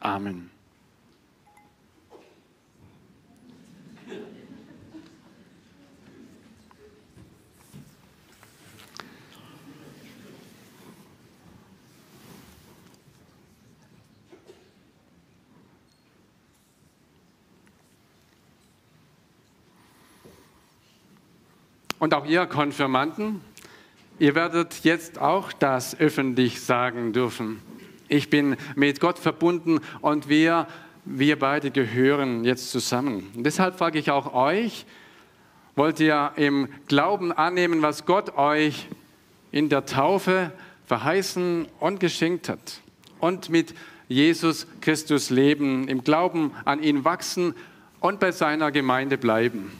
Amen. 0.00 0.53
Und 22.04 22.12
auch 22.12 22.26
ihr 22.26 22.44
Konfirmanden, 22.44 23.40
ihr 24.18 24.34
werdet 24.34 24.84
jetzt 24.84 25.18
auch 25.18 25.54
das 25.54 25.98
öffentlich 25.98 26.60
sagen 26.60 27.14
dürfen. 27.14 27.62
Ich 28.08 28.28
bin 28.28 28.58
mit 28.74 29.00
Gott 29.00 29.18
verbunden 29.18 29.80
und 30.02 30.28
wir, 30.28 30.66
wir 31.06 31.38
beide 31.38 31.70
gehören 31.70 32.44
jetzt 32.44 32.70
zusammen. 32.70 33.30
Und 33.34 33.44
deshalb 33.44 33.78
frage 33.78 33.98
ich 33.98 34.10
auch 34.10 34.34
euch, 34.34 34.84
wollt 35.76 35.98
ihr 35.98 36.32
im 36.36 36.68
Glauben 36.88 37.32
annehmen, 37.32 37.80
was 37.80 38.04
Gott 38.04 38.36
euch 38.36 38.86
in 39.50 39.70
der 39.70 39.86
Taufe 39.86 40.52
verheißen 40.84 41.68
und 41.80 42.00
geschenkt 42.00 42.50
hat? 42.50 42.82
Und 43.18 43.48
mit 43.48 43.74
Jesus 44.08 44.66
Christus 44.82 45.30
leben, 45.30 45.88
im 45.88 46.04
Glauben 46.04 46.52
an 46.66 46.82
ihn 46.82 47.06
wachsen 47.06 47.54
und 48.00 48.20
bei 48.20 48.30
seiner 48.30 48.72
Gemeinde 48.72 49.16
bleiben? 49.16 49.72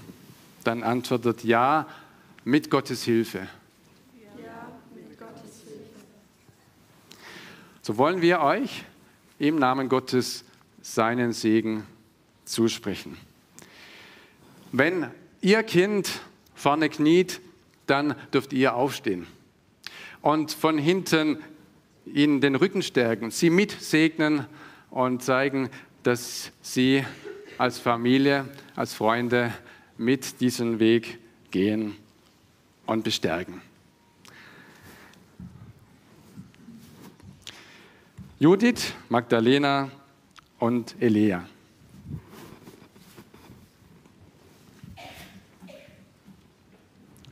Dann 0.65 0.83
antwortet 0.83 1.45
ja, 1.45 1.87
mit 2.45 2.71
Gottes 2.71 3.05
Hilfe. 3.05 3.39
Ja, 3.39 4.69
mit 4.95 5.19
Gottes 5.19 5.63
Hilfe. 5.67 6.05
So 7.83 7.97
wollen 7.97 8.21
wir 8.21 8.41
euch 8.41 8.85
im 9.39 9.59
Namen 9.59 9.89
Gottes 9.89 10.45
seinen 10.83 11.33
Segen 11.33 11.87
zusprechen. 12.45 13.17
Wenn 14.73 15.11
ihr 15.41 15.63
Kind 15.63 16.11
vorne 16.55 16.91
kniet, 16.91 17.41
dann 17.87 18.15
dürft 18.33 18.53
ihr 18.53 18.75
aufstehen 18.75 19.27
und 20.21 20.53
von 20.53 20.79
hinten 20.79 21.39
ihnen 22.07 22.41
den 22.41 22.55
Rücken 22.55 22.83
stärken, 22.83 23.31
sie 23.31 23.51
mitsegnen 23.51 24.47
und 24.91 25.23
zeigen, 25.23 25.71
dass 26.03 26.51
sie 26.61 27.05
als 27.57 27.79
Familie, 27.79 28.47
als 28.77 28.95
Freunde 28.95 29.53
mit 29.97 30.41
diesem 30.41 30.81
Weg 30.81 31.19
gehen 31.51 31.97
und 32.87 33.05
bestärken. 33.05 33.63
Judith, 38.39 38.93
Magdalena 39.09 39.91
und 40.59 40.95
Elia. 41.01 41.47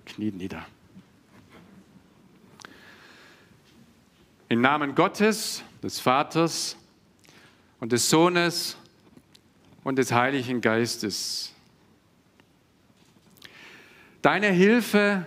Kniet 0.05 0.37
nieder. 0.37 0.67
Im 4.49 4.61
Namen 4.61 4.95
Gottes, 4.95 5.63
des 5.83 5.99
Vaters 5.99 6.77
und 7.81 7.91
des 7.91 8.09
Sohnes 8.09 8.77
und 9.83 9.97
des 9.97 10.13
Heiligen 10.13 10.61
Geistes. 10.61 11.53
Deine 14.21 14.51
Hilfe 14.51 15.27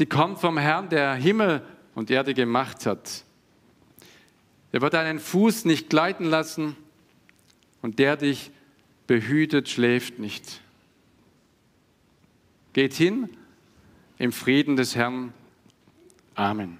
Sie 0.00 0.06
kommt 0.06 0.38
vom 0.38 0.56
Herrn, 0.56 0.88
der 0.88 1.12
Himmel 1.12 1.60
und 1.94 2.10
Erde 2.10 2.32
gemacht 2.32 2.86
hat. 2.86 3.22
Er 4.72 4.80
wird 4.80 4.94
deinen 4.94 5.18
Fuß 5.18 5.66
nicht 5.66 5.90
gleiten 5.90 6.24
lassen 6.24 6.74
und 7.82 7.98
der 7.98 8.16
dich 8.16 8.50
behütet, 9.06 9.68
schläft 9.68 10.18
nicht. 10.18 10.62
Geht 12.72 12.94
hin 12.94 13.28
im 14.16 14.32
Frieden 14.32 14.76
des 14.76 14.96
Herrn. 14.96 15.34
Amen. 16.34 16.78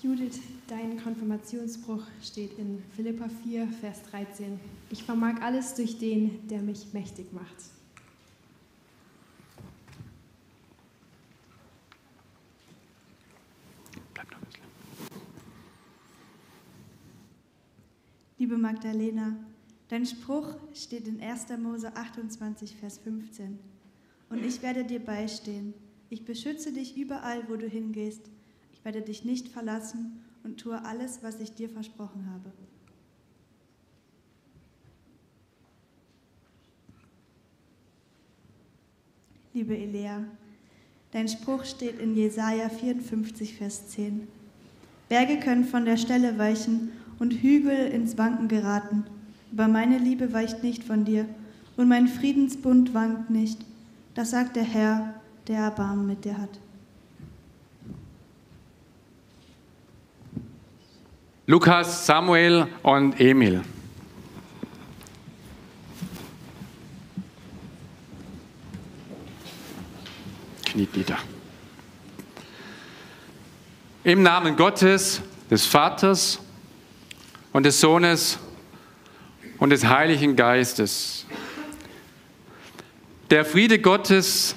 Judith, 0.00 0.38
dein 0.72 0.98
Konfirmationsspruch 1.02 2.02
steht 2.22 2.58
in 2.58 2.82
Philippa 2.96 3.28
4, 3.28 3.68
Vers 3.68 4.02
13. 4.10 4.58
Ich 4.88 5.04
vermag 5.04 5.42
alles 5.42 5.74
durch 5.74 5.98
den, 5.98 6.48
der 6.48 6.62
mich 6.62 6.94
mächtig 6.94 7.30
macht. 7.30 7.56
Liebe 18.38 18.56
Magdalena, 18.56 19.36
dein 19.88 20.06
Spruch 20.06 20.54
steht 20.72 21.06
in 21.06 21.20
1. 21.20 21.48
Mose 21.58 21.94
28, 21.94 22.76
Vers 22.76 22.96
15. 22.96 23.58
Und 24.30 24.42
ich 24.42 24.62
werde 24.62 24.84
dir 24.84 25.00
beistehen. 25.00 25.74
Ich 26.08 26.24
beschütze 26.24 26.72
dich 26.72 26.96
überall, 26.96 27.46
wo 27.50 27.56
du 27.56 27.68
hingehst. 27.68 28.22
Ich 28.72 28.82
werde 28.86 29.02
dich 29.02 29.26
nicht 29.26 29.48
verlassen 29.48 30.22
und 30.44 30.58
tue 30.58 30.84
alles, 30.84 31.22
was 31.22 31.40
ich 31.40 31.54
dir 31.54 31.68
versprochen 31.68 32.28
habe. 32.32 32.52
Liebe 39.54 39.76
Elea, 39.76 40.24
dein 41.10 41.28
Spruch 41.28 41.64
steht 41.64 42.00
in 42.00 42.16
Jesaja 42.16 42.70
54, 42.70 43.54
Vers 43.54 43.88
10. 43.88 44.26
Berge 45.10 45.40
können 45.40 45.64
von 45.64 45.84
der 45.84 45.98
Stelle 45.98 46.38
weichen 46.38 46.92
und 47.18 47.34
Hügel 47.34 47.88
ins 47.88 48.16
Wanken 48.16 48.48
geraten, 48.48 49.04
aber 49.52 49.68
meine 49.68 49.98
Liebe 49.98 50.32
weicht 50.32 50.62
nicht 50.62 50.82
von 50.82 51.04
dir 51.04 51.26
und 51.76 51.88
mein 51.88 52.08
Friedensbund 52.08 52.94
wankt 52.94 53.28
nicht. 53.28 53.58
Das 54.14 54.30
sagt 54.30 54.56
der 54.56 54.64
Herr, 54.64 55.20
der 55.48 55.58
Erbarmen 55.58 56.06
mit 56.06 56.24
dir 56.24 56.38
hat. 56.38 56.58
Lukas, 61.44 62.06
Samuel 62.06 62.68
und 62.84 63.18
Emil. 63.18 63.62
Kniet 70.64 70.96
nieder. 70.96 71.18
Im 74.04 74.22
Namen 74.22 74.56
Gottes, 74.56 75.20
des 75.50 75.66
Vaters 75.66 76.38
und 77.52 77.64
des 77.64 77.80
Sohnes 77.80 78.38
und 79.58 79.70
des 79.70 79.84
Heiligen 79.84 80.36
Geistes. 80.36 81.26
Der 83.30 83.44
Friede 83.44 83.80
Gottes, 83.80 84.54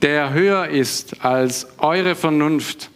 der 0.00 0.32
höher 0.32 0.68
ist 0.68 1.24
als 1.24 1.66
eure 1.78 2.14
Vernunft, 2.14 2.90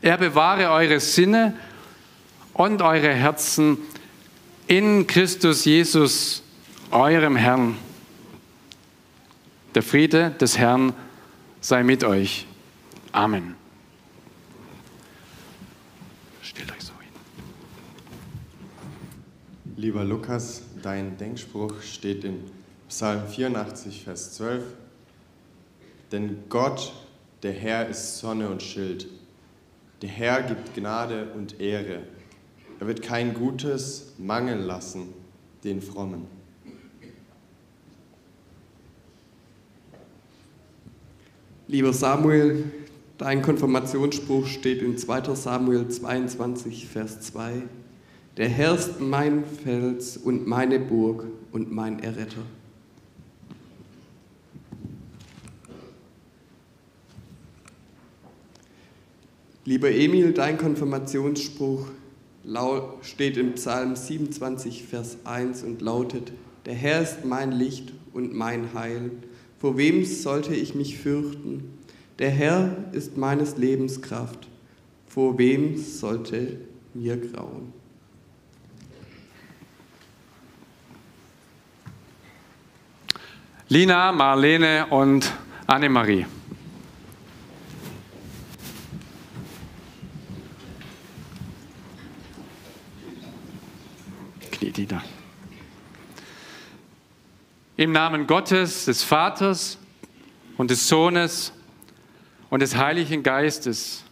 er 0.00 0.18
bewahre 0.18 0.70
eure 0.70 1.00
Sinne 1.00 1.54
und 2.54 2.82
eure 2.82 3.12
Herzen 3.12 3.78
in 4.66 5.06
Christus 5.06 5.64
Jesus, 5.64 6.42
eurem 6.90 7.36
Herrn. 7.36 7.76
Der 9.74 9.82
Friede 9.82 10.30
des 10.30 10.58
Herrn 10.58 10.92
sei 11.60 11.82
mit 11.82 12.04
euch. 12.04 12.46
Amen. 13.12 13.54
Stellt 16.42 16.70
euch 16.72 16.82
so 16.82 16.92
hin. 17.00 17.10
Lieber 19.76 20.04
Lukas, 20.04 20.62
dein 20.82 21.16
Denkspruch 21.16 21.80
steht 21.82 22.24
in 22.24 22.40
Psalm 22.88 23.26
84, 23.26 24.04
Vers 24.04 24.34
12. 24.34 24.64
Denn 26.10 26.44
Gott, 26.50 26.92
der 27.42 27.52
Herr, 27.52 27.88
ist 27.88 28.18
Sonne 28.18 28.50
und 28.50 28.62
Schild. 28.62 29.06
Der 30.02 30.10
Herr 30.10 30.42
gibt 30.42 30.74
Gnade 30.74 31.28
und 31.34 31.58
Ehre. 31.58 32.02
Er 32.82 32.88
wird 32.88 33.00
kein 33.00 33.32
Gutes 33.32 34.14
mangeln 34.18 34.62
lassen, 34.62 35.14
den 35.62 35.80
Frommen. 35.80 36.26
Lieber 41.68 41.92
Samuel, 41.92 42.64
dein 43.18 43.40
Konfirmationsspruch 43.40 44.46
steht 44.46 44.82
in 44.82 44.98
2 44.98 45.32
Samuel 45.36 45.86
22, 45.86 46.88
Vers 46.88 47.20
2. 47.20 47.62
Der 48.36 48.48
Herr 48.48 48.74
ist 48.74 49.00
mein 49.00 49.44
Fels 49.44 50.16
und 50.16 50.48
meine 50.48 50.80
Burg 50.80 51.24
und 51.52 51.70
mein 51.70 52.00
Erretter. 52.00 52.42
Lieber 59.64 59.92
Emil, 59.92 60.32
dein 60.32 60.58
Konfirmationsspruch 60.58 61.86
steht 63.02 63.36
im 63.36 63.54
Psalm 63.54 63.96
27, 63.96 64.84
Vers 64.84 65.18
1 65.24 65.62
und 65.62 65.80
lautet, 65.80 66.32
der 66.66 66.74
Herr 66.74 67.02
ist 67.02 67.24
mein 67.24 67.52
Licht 67.52 67.92
und 68.12 68.34
mein 68.34 68.74
Heil. 68.74 69.10
Vor 69.58 69.76
wem 69.76 70.04
sollte 70.04 70.54
ich 70.54 70.74
mich 70.74 70.98
fürchten? 70.98 71.78
Der 72.18 72.30
Herr 72.30 72.76
ist 72.92 73.16
meines 73.16 73.56
Lebens 73.56 74.02
Kraft. 74.02 74.48
Vor 75.08 75.38
wem 75.38 75.76
sollte 75.76 76.58
mir 76.94 77.16
grauen? 77.16 77.72
Lina, 83.68 84.12
Marlene 84.12 84.86
und 84.90 85.32
Annemarie. 85.66 86.26
Kniet 94.62 94.78
nieder. 94.78 95.02
Im 97.76 97.90
Namen 97.90 98.28
Gottes, 98.28 98.84
des 98.84 99.02
Vaters 99.02 99.76
und 100.56 100.70
des 100.70 100.86
Sohnes 100.86 101.52
und 102.48 102.60
des 102.60 102.76
Heiligen 102.76 103.24
Geistes, 103.24 104.04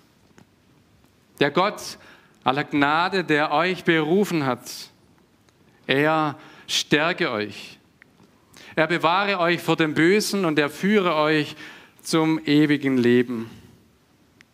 der 1.39 1.53
Gott 1.53 1.99
aller 2.43 2.65
Gnade, 2.65 3.23
der 3.23 3.53
euch 3.53 3.85
berufen 3.85 4.45
hat, 4.45 4.69
er 5.87 6.37
stärke 6.67 7.31
euch. 7.31 7.79
Er 8.75 8.89
bewahre 8.89 9.39
euch 9.39 9.61
vor 9.61 9.77
dem 9.77 9.95
Bösen 9.95 10.45
und 10.45 10.59
er 10.59 10.69
führe 10.69 11.15
euch 11.15 11.55
zum 12.03 12.45
ewigen 12.45 12.99
Leben 12.99 13.49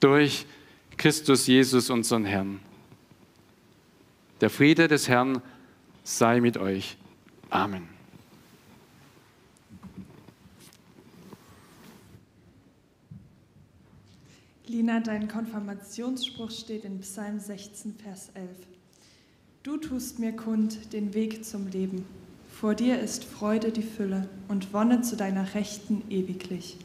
durch 0.01 0.45
Christus 0.99 1.47
Jesus, 1.47 1.89
unseren 1.89 2.27
Herrn. 2.27 2.61
Der 4.43 4.51
Friede 4.51 4.89
des 4.89 5.09
Herrn 5.09 5.41
sei 6.07 6.41
mit 6.41 6.57
euch. 6.57 6.97
Amen. 7.51 7.89
Lina, 14.67 15.01
dein 15.01 15.29
Konfirmationsspruch 15.29 16.51
steht 16.51 16.85
in 16.85 17.01
Psalm 17.01 17.39
16, 17.41 17.95
Vers 17.95 18.31
11. 18.35 18.49
Du 19.63 19.77
tust 19.79 20.19
mir 20.19 20.35
kund 20.35 20.93
den 20.93 21.13
Weg 21.15 21.45
zum 21.45 21.69
Leben. 21.69 22.05
Vor 22.53 22.75
dir 22.75 23.01
ist 23.01 23.25
Freude 23.25 23.73
die 23.73 23.83
Fülle 23.83 24.29
und 24.49 24.73
Wonne 24.73 25.03
zu 25.03 25.17
deiner 25.17 25.55
Rechten 25.55 26.03
ewiglich. 26.09 26.79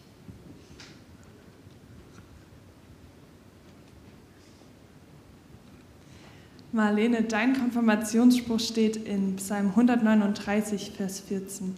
Marlene, 6.74 7.24
dein 7.24 7.54
Konfirmationsspruch 7.54 8.62
steht 8.62 8.96
in 8.96 9.36
Psalm 9.36 9.72
139, 9.72 10.94
Vers 10.96 11.20
14. 11.20 11.76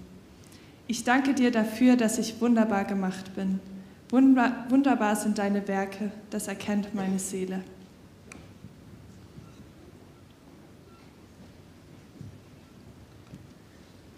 Ich 0.86 1.04
danke 1.04 1.34
dir 1.34 1.50
dafür, 1.50 1.96
dass 1.96 2.20
ich 2.20 2.40
wunderbar 2.40 2.86
gemacht 2.86 3.36
bin. 3.36 3.60
Wunderbar 4.12 5.16
sind 5.16 5.40
deine 5.40 5.68
Werke, 5.68 6.12
das 6.30 6.48
erkennt 6.48 6.94
meine 6.94 7.18
Seele. 7.18 7.64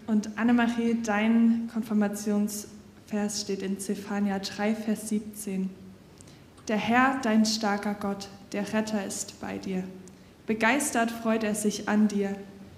Und 0.06 0.36
Annemarie, 0.36 0.98
dein 1.02 1.70
Konfirmationsvers 1.72 3.40
steht 3.40 3.62
in 3.62 3.78
Zephania 3.78 4.38
3, 4.40 4.74
Vers 4.74 5.08
17. 5.08 5.70
Der 6.68 6.76
Herr, 6.76 7.18
dein 7.22 7.46
starker 7.46 7.94
Gott, 7.94 8.28
der 8.52 8.70
Retter 8.74 9.06
ist 9.06 9.40
bei 9.40 9.56
dir. 9.56 9.82
Begeistert 10.46 11.10
freut 11.10 11.42
er 11.42 11.54
sich 11.54 11.88
an 11.88 12.08
dir. 12.08 12.36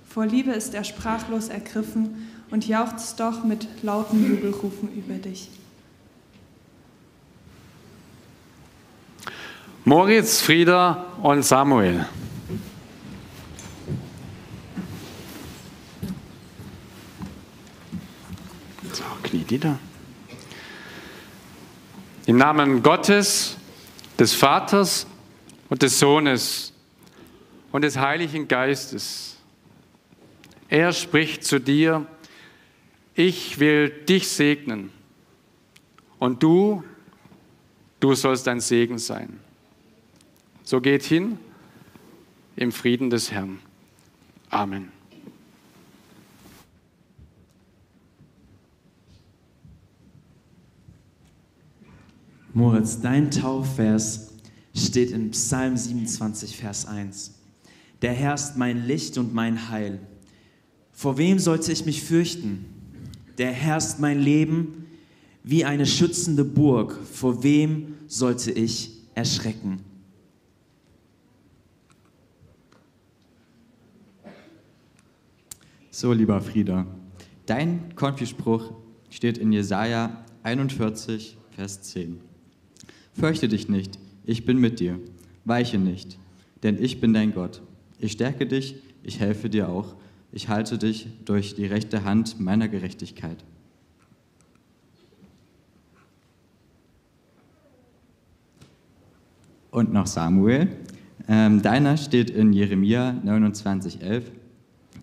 Vor 0.09 0.25
Liebe 0.25 0.53
ist 0.53 0.75
er 0.75 0.85
sprachlos 0.85 1.49
ergriffen 1.49 2.29
und 2.51 2.67
jauchzt 2.67 3.21
doch 3.21 3.45
mit 3.45 3.69
lauten 3.83 4.27
Jubelrufen 4.27 4.91
über 4.95 5.15
dich. 5.15 5.51
Moritz, 9.85 10.41
Frieda 10.41 11.07
und 11.23 11.43
Samuel. 11.45 12.07
So, 18.93 19.05
Knie 19.23 19.45
nieder. 19.51 19.79
Im 22.27 22.37
Namen 22.37 22.83
Gottes, 22.83 23.57
des 24.19 24.35
Vaters 24.35 25.07
und 25.71 25.83
des 25.83 25.99
Sohnes 25.99 26.68
und 27.73 27.83
des 27.83 27.97
Heiligen 27.97 28.49
Geistes. 28.49 29.37
Er 30.69 30.93
spricht 30.93 31.45
zu 31.45 31.59
dir, 31.59 32.07
ich 33.15 33.59
will 33.59 33.89
dich 33.89 34.29
segnen 34.29 34.91
und 36.19 36.43
du, 36.43 36.85
du 38.01 38.15
sollst 38.15 38.47
ein 38.49 38.61
Segen 38.61 38.99
sein. 38.99 39.41
So 40.63 40.81
geht 40.81 41.03
hin 41.03 41.39
im 42.57 42.73
Frieden 42.73 43.11
des 43.11 43.31
Herrn. 43.33 43.59
Amen. 44.51 44.93
Moritz, 52.53 53.01
dein 53.01 53.31
Taufvers 53.31 54.33
steht 54.75 55.13
in 55.13 55.31
Psalm 55.31 55.77
27, 55.77 56.57
Vers 56.57 56.87
1. 56.87 57.38
Der 58.03 58.13
Herr 58.13 58.35
ist 58.35 58.57
mein 58.57 58.87
Licht 58.87 59.19
und 59.19 59.35
mein 59.35 59.71
Heil. 59.71 60.01
Vor 60.93 61.19
wem 61.19 61.39
sollte 61.39 61.73
ich 61.73 61.85
mich 61.85 62.03
fürchten? 62.03 62.65
Der 63.39 63.53
Herr 63.53 63.79
ist 63.79 64.01
mein 64.01 64.19
Leben 64.19 64.87
wie 65.43 65.65
eine 65.65 65.87
schützende 65.87 66.45
Burg. 66.45 66.93
Vor 66.93 67.43
wem 67.43 67.95
sollte 68.07 68.51
ich 68.51 68.93
erschrecken? 69.15 69.81
So, 75.91 76.13
lieber 76.13 76.41
Frieda, 76.41 76.87
dein 77.47 77.97
Konfispruch 77.97 78.73
steht 79.11 79.39
in 79.39 79.51
Jesaja 79.51 80.25
41, 80.45 81.37
Vers 81.51 81.83
10. 81.83 82.21
Fürchte 83.15 83.49
dich 83.49 83.69
nicht, 83.69 83.99
ich 84.25 84.45
bin 84.45 84.59
mit 84.59 84.79
dir. 84.79 85.01
Weiche 85.45 85.79
nicht, 85.79 86.19
denn 86.63 86.81
ich 86.81 87.01
bin 87.01 87.13
dein 87.13 87.33
Gott. 87.33 87.63
Ich 87.99 88.13
stärke 88.13 88.47
dich, 88.47 88.77
ich 89.03 89.21
helfe 89.21 89.51
dir 89.51 89.69
auch. 89.69 89.95
Ich 90.31 90.49
halte 90.49 90.79
dich 90.79 91.09
durch 91.25 91.55
die 91.55 91.67
rechte 91.67 92.05
Hand 92.05 92.39
meiner 92.39 92.69
Gerechtigkeit. 92.69 93.39
Und 99.71 99.93
noch 99.93 100.07
Samuel. 100.07 100.69
Ähm, 101.29 101.63
deiner 101.63 101.97
steht 101.97 102.31
in 102.31 102.53
Jeremia 102.53 103.21
29,11. 103.25 104.23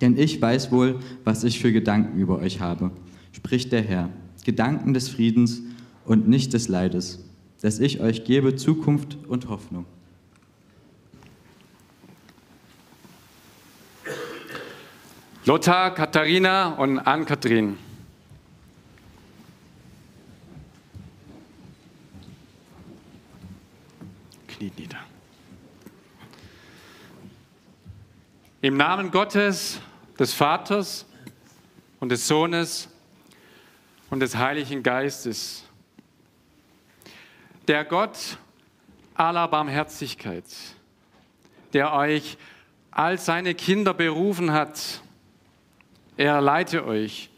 Denn 0.01 0.17
ich 0.17 0.41
weiß 0.41 0.71
wohl, 0.71 0.99
was 1.23 1.43
ich 1.43 1.59
für 1.59 1.71
Gedanken 1.71 2.19
über 2.19 2.39
euch 2.39 2.59
habe, 2.59 2.91
spricht 3.31 3.71
der 3.71 3.81
Herr. 3.81 4.09
Gedanken 4.43 4.93
des 4.93 5.09
Friedens 5.09 5.61
und 6.05 6.27
nicht 6.27 6.53
des 6.53 6.67
Leides, 6.67 7.25
dass 7.61 7.79
ich 7.79 7.99
euch 7.99 8.25
gebe 8.25 8.55
Zukunft 8.55 9.17
und 9.27 9.49
Hoffnung. 9.49 9.85
Lothar, 15.47 15.93
Katharina 15.93 16.69
und 16.69 16.97
Ann-Kathrin. 16.97 17.77
Kniet 24.47 24.79
nieder. 24.79 24.97
Im 28.61 28.75
Namen 28.75 29.11
Gottes, 29.11 29.79
des 30.17 30.33
Vaters 30.33 31.05
und 31.99 32.09
des 32.09 32.27
Sohnes 32.27 32.89
und 34.09 34.21
des 34.21 34.35
Heiligen 34.35 34.81
Geistes, 34.81 35.63
der 37.67 37.85
Gott 37.85 38.39
aller 39.13 39.47
Barmherzigkeit, 39.47 40.45
der 41.73 41.93
euch 41.93 42.35
als 42.89 43.25
seine 43.25 43.53
Kinder 43.53 43.93
berufen 43.93 44.51
hat, 44.51 45.01
er 46.18 46.41
leite 46.41 46.86
euch 46.86 47.30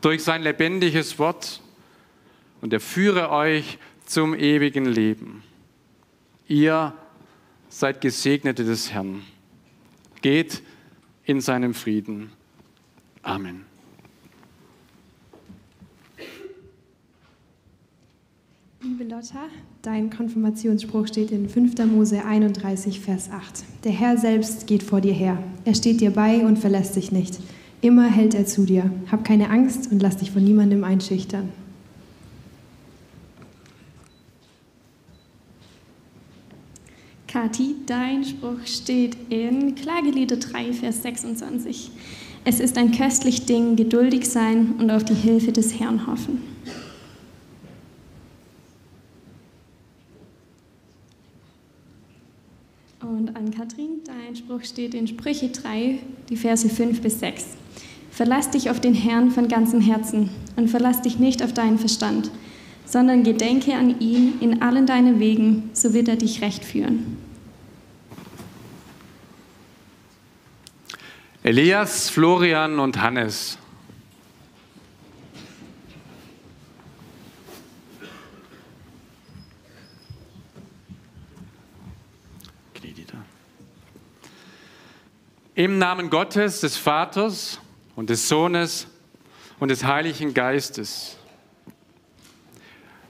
durch 0.00 0.22
sein 0.22 0.42
lebendiges 0.42 1.18
Wort 1.18 1.60
und 2.60 2.72
er 2.72 2.80
führe 2.80 3.30
euch 3.30 3.78
zum 4.04 4.34
ewigen 4.34 4.84
Leben. 4.84 5.42
Ihr 6.46 6.92
seid 7.68 8.00
Gesegnete 8.00 8.64
des 8.64 8.92
Herrn. 8.92 9.22
Geht 10.20 10.62
in 11.24 11.40
seinem 11.40 11.74
Frieden. 11.74 12.32
Amen. 13.22 13.64
Liebe 18.82 19.04
Lotta, 19.04 19.48
dein 19.80 20.10
Konfirmationsspruch 20.10 21.06
steht 21.06 21.30
in 21.30 21.48
5. 21.48 21.86
Mose 21.86 22.22
31, 22.22 23.00
Vers 23.00 23.30
8. 23.30 23.64
Der 23.84 23.92
Herr 23.92 24.18
selbst 24.18 24.66
geht 24.66 24.82
vor 24.82 25.00
dir 25.00 25.14
her. 25.14 25.42
Er 25.64 25.74
steht 25.74 26.02
dir 26.02 26.10
bei 26.10 26.44
und 26.44 26.58
verlässt 26.58 26.96
dich 26.96 27.10
nicht. 27.10 27.38
Immer 27.84 28.06
hält 28.06 28.32
er 28.32 28.46
zu 28.46 28.64
dir. 28.64 28.90
Hab 29.12 29.26
keine 29.26 29.50
Angst 29.50 29.92
und 29.92 30.00
lass 30.00 30.16
dich 30.16 30.30
von 30.30 30.42
niemandem 30.42 30.84
einschüchtern. 30.84 31.50
Kathi, 37.26 37.74
dein 37.84 38.24
Spruch 38.24 38.64
steht 38.64 39.18
in 39.28 39.74
Klagelieder 39.74 40.38
3, 40.38 40.72
Vers 40.72 41.02
26. 41.02 41.90
Es 42.46 42.58
ist 42.58 42.78
ein 42.78 42.90
köstlich 42.90 43.44
Ding, 43.44 43.76
geduldig 43.76 44.30
sein 44.30 44.76
und 44.78 44.90
auf 44.90 45.04
die 45.04 45.12
Hilfe 45.12 45.52
des 45.52 45.78
Herrn 45.78 46.06
hoffen. 46.06 46.53
Und 53.04 53.36
an 53.36 53.50
Kathrin, 53.50 54.00
dein 54.06 54.34
Spruch 54.34 54.64
steht 54.64 54.94
in 54.94 55.06
Sprüche 55.06 55.50
3, 55.50 55.98
die 56.30 56.36
Verse 56.36 56.66
5 56.66 57.02
bis 57.02 57.20
6. 57.20 57.44
Verlass 58.10 58.50
dich 58.50 58.70
auf 58.70 58.80
den 58.80 58.94
Herrn 58.94 59.30
von 59.30 59.46
ganzem 59.46 59.82
Herzen 59.82 60.30
und 60.56 60.68
verlass 60.68 61.02
dich 61.02 61.18
nicht 61.18 61.42
auf 61.42 61.52
deinen 61.52 61.78
Verstand, 61.78 62.30
sondern 62.86 63.22
gedenke 63.22 63.74
an 63.74 64.00
ihn 64.00 64.40
in 64.40 64.62
allen 64.62 64.86
deinen 64.86 65.20
Wegen, 65.20 65.68
so 65.74 65.92
wird 65.92 66.08
er 66.08 66.16
dich 66.16 66.40
recht 66.40 66.64
führen. 66.64 67.18
Elias, 71.42 72.08
Florian 72.08 72.78
und 72.78 73.02
Hannes. 73.02 73.58
Im 85.56 85.78
Namen 85.78 86.10
Gottes, 86.10 86.62
des 86.62 86.76
Vaters 86.76 87.60
und 87.94 88.10
des 88.10 88.28
Sohnes 88.28 88.88
und 89.60 89.68
des 89.68 89.84
Heiligen 89.84 90.34
Geistes. 90.34 91.16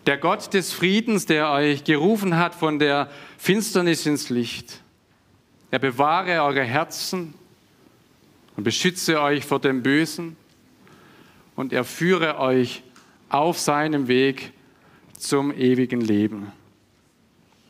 Der 0.04 0.18
Gott 0.18 0.52
des 0.52 0.70
Friedens, 0.70 1.24
der 1.24 1.50
euch 1.50 1.84
gerufen 1.84 2.36
hat 2.36 2.54
von 2.54 2.78
der 2.78 3.10
Finsternis 3.38 4.04
ins 4.04 4.28
Licht. 4.28 4.82
Er 5.70 5.78
bewahre 5.78 6.42
eure 6.42 6.62
Herzen 6.62 7.32
und 8.56 8.64
beschütze 8.64 9.22
euch 9.22 9.46
vor 9.46 9.58
dem 9.58 9.82
Bösen 9.82 10.36
und 11.56 11.72
er 11.72 11.84
führe 11.84 12.38
euch 12.38 12.82
auf 13.30 13.58
seinem 13.58 14.06
Weg 14.06 14.52
zum 15.18 15.50
ewigen 15.50 16.02
Leben. 16.02 16.52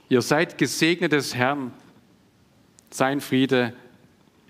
Ihr 0.09 0.21
seid 0.21 0.59
gesegnet 0.59 1.13
des 1.13 1.33
Herrn. 1.37 1.73
Sein 2.91 3.21
Friede 3.21 3.73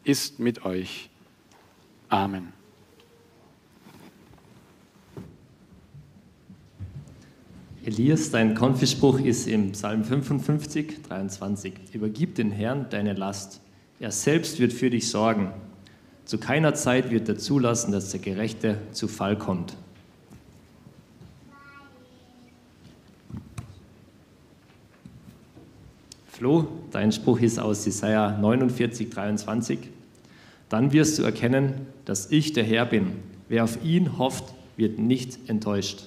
ist 0.04 0.38
mit 0.38 0.64
euch. 0.64 1.10
Amen. 2.08 2.52
Elias, 7.84 8.30
dein 8.30 8.54
Konfispruch 8.54 9.20
ist 9.20 9.46
im 9.46 9.72
Psalm 9.72 10.04
55, 10.04 11.02
23. 11.02 11.74
Übergib 11.92 12.34
den 12.34 12.50
Herrn 12.50 12.86
deine 12.88 13.12
Last. 13.12 13.60
Er 14.00 14.10
selbst 14.10 14.58
wird 14.58 14.72
für 14.72 14.88
dich 14.88 15.10
sorgen. 15.10 15.52
Zu 16.24 16.38
keiner 16.38 16.72
Zeit 16.72 17.10
wird 17.10 17.28
er 17.28 17.36
zulassen, 17.36 17.92
dass 17.92 18.10
der 18.10 18.20
Gerechte 18.20 18.78
zu 18.92 19.06
Fall 19.06 19.36
kommt. 19.36 19.76
Flo, 26.28 26.68
dein 26.90 27.12
Spruch 27.12 27.40
ist 27.40 27.58
aus 27.58 27.84
Jesaja 27.84 28.38
49, 28.38 29.10
23. 29.10 29.78
Dann 30.68 30.92
wirst 30.92 31.18
du 31.18 31.22
erkennen, 31.22 31.86
dass 32.04 32.30
ich 32.30 32.52
der 32.52 32.64
Herr 32.64 32.86
bin. 32.86 33.12
Wer 33.48 33.64
auf 33.64 33.84
ihn 33.84 34.18
hofft, 34.18 34.54
wird 34.76 34.98
nicht 34.98 35.38
enttäuscht. 35.48 36.04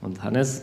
Und 0.00 0.22
Hannes, 0.22 0.62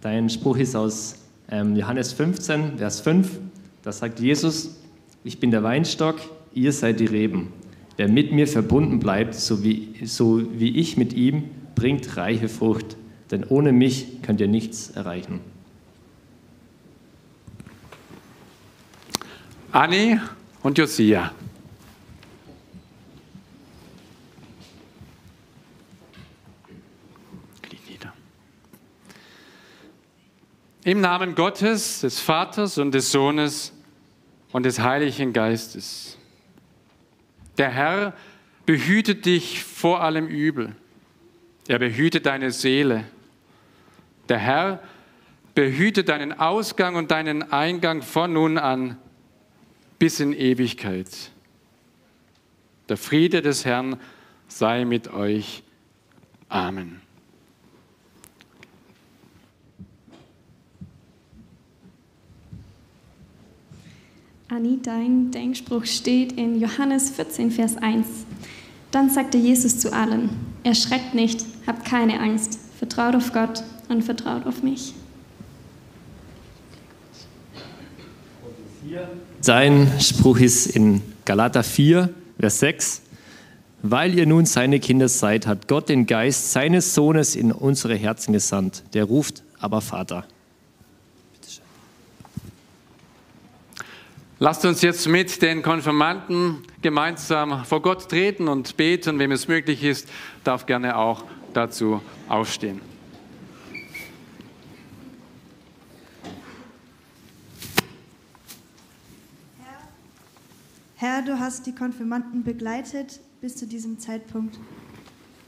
dein 0.00 0.30
Spruch 0.30 0.56
ist 0.56 0.74
aus 0.74 1.16
ähm, 1.50 1.76
Johannes 1.76 2.12
15, 2.12 2.78
Vers 2.78 3.00
5. 3.00 3.38
Da 3.82 3.92
sagt 3.92 4.20
Jesus, 4.20 4.80
ich 5.24 5.38
bin 5.38 5.50
der 5.50 5.62
Weinstock, 5.62 6.16
ihr 6.54 6.72
seid 6.72 7.00
die 7.00 7.06
Reben. 7.06 7.52
Wer 7.96 8.08
mit 8.08 8.32
mir 8.32 8.46
verbunden 8.46 8.98
bleibt, 9.00 9.34
so 9.34 9.62
wie, 9.62 9.94
so 10.04 10.42
wie 10.58 10.76
ich 10.76 10.96
mit 10.96 11.12
ihm, 11.12 11.44
bringt 11.74 12.16
reiche 12.16 12.48
Frucht. 12.48 12.96
denn 13.30 13.44
ohne 13.44 13.72
mich 13.72 14.22
könnt 14.22 14.40
ihr 14.40 14.48
nichts 14.48 14.90
erreichen. 14.90 15.40
Anni 19.72 20.18
und 20.62 20.78
Josia. 20.78 21.30
Im 30.84 31.02
Namen 31.02 31.34
Gottes, 31.34 32.00
des 32.00 32.18
Vaters 32.18 32.78
und 32.78 32.92
des 32.92 33.12
Sohnes 33.12 33.74
und 34.52 34.62
des 34.62 34.78
Heiligen 34.78 35.34
Geistes. 35.34 36.16
Der 37.58 37.68
Herr 37.68 38.14
behütet 38.64 39.26
dich 39.26 39.62
vor 39.62 40.00
allem 40.00 40.28
Übel. 40.28 40.74
Er 41.66 41.78
behütet 41.78 42.24
deine 42.24 42.52
Seele. 42.52 43.04
Der 44.30 44.38
Herr 44.38 44.82
behütet 45.54 46.08
deinen 46.08 46.32
Ausgang 46.32 46.94
und 46.94 47.10
deinen 47.10 47.52
Eingang 47.52 48.00
von 48.00 48.32
nun 48.32 48.56
an 48.56 48.96
bis 49.98 50.20
in 50.20 50.32
Ewigkeit. 50.32 51.30
Der 52.88 52.96
Friede 52.96 53.42
des 53.42 53.64
Herrn 53.64 53.98
sei 54.46 54.84
mit 54.84 55.12
euch. 55.12 55.62
Amen. 56.48 57.00
Anni, 64.50 64.78
dein 64.82 65.30
Denkspruch 65.30 65.84
steht 65.84 66.32
in 66.32 66.58
Johannes 66.58 67.10
14, 67.10 67.50
Vers 67.50 67.76
1. 67.76 68.06
Dann 68.90 69.10
sagte 69.10 69.36
Jesus 69.36 69.78
zu 69.78 69.92
allen, 69.92 70.30
erschreckt 70.64 71.14
nicht, 71.14 71.44
habt 71.66 71.84
keine 71.84 72.18
Angst, 72.20 72.58
vertraut 72.78 73.14
auf 73.14 73.32
Gott 73.34 73.62
und 73.90 74.02
vertraut 74.02 74.46
auf 74.46 74.62
mich. 74.62 74.94
Sein 79.40 79.92
Spruch 80.00 80.38
ist 80.38 80.66
in 80.66 81.00
Galater 81.24 81.62
4, 81.62 82.10
Vers 82.40 82.58
6. 82.58 83.02
Weil 83.82 84.18
ihr 84.18 84.26
nun 84.26 84.46
seine 84.46 84.80
Kinder 84.80 85.08
seid, 85.08 85.46
hat 85.46 85.68
Gott 85.68 85.88
den 85.88 86.06
Geist 86.06 86.50
seines 86.50 86.94
Sohnes 86.94 87.36
in 87.36 87.52
unsere 87.52 87.94
Herzen 87.94 88.32
gesandt. 88.32 88.82
Der 88.94 89.04
ruft 89.04 89.44
aber 89.60 89.80
Vater. 89.80 90.24
Lasst 94.40 94.64
uns 94.64 94.82
jetzt 94.82 95.06
mit 95.06 95.40
den 95.40 95.62
Konfirmanden 95.62 96.64
gemeinsam 96.82 97.64
vor 97.64 97.80
Gott 97.80 98.08
treten 98.08 98.48
und 98.48 98.76
beten. 98.76 99.20
Wem 99.20 99.30
es 99.30 99.46
möglich 99.46 99.84
ist, 99.84 100.08
darf 100.42 100.66
gerne 100.66 100.96
auch 100.96 101.24
dazu 101.54 102.00
aufstehen. 102.28 102.80
Herr, 111.00 111.22
du 111.22 111.38
hast 111.38 111.64
die 111.66 111.76
Konfirmanden 111.76 112.42
begleitet 112.42 113.20
bis 113.40 113.54
zu 113.54 113.68
diesem 113.68 114.00
Zeitpunkt. 114.00 114.58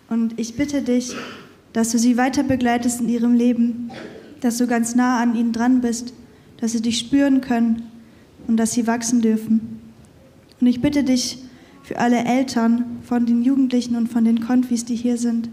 Und 0.08 0.38
ich 0.38 0.54
bitte 0.54 0.80
dich, 0.80 1.16
dass 1.72 1.90
du 1.90 1.98
sie 1.98 2.16
weiter 2.16 2.44
begleitest 2.44 3.00
in 3.00 3.08
ihrem 3.08 3.34
Leben, 3.34 3.90
dass 4.42 4.58
du 4.58 4.68
ganz 4.68 4.94
nah 4.94 5.20
an 5.20 5.34
ihnen 5.34 5.52
dran 5.52 5.80
bist, 5.80 6.14
dass 6.58 6.70
sie 6.70 6.80
dich 6.80 7.00
spüren 7.00 7.40
können 7.40 7.82
und 8.46 8.58
dass 8.58 8.74
sie 8.74 8.86
wachsen 8.86 9.22
dürfen. 9.22 9.80
Und 10.60 10.68
ich 10.68 10.80
bitte 10.80 11.02
dich 11.02 11.42
für 11.82 11.98
alle 11.98 12.24
Eltern 12.24 13.00
von 13.02 13.26
den 13.26 13.42
Jugendlichen 13.42 13.96
und 13.96 14.06
von 14.06 14.24
den 14.24 14.46
Konfis, 14.46 14.84
die 14.84 14.94
hier 14.94 15.18
sind. 15.18 15.48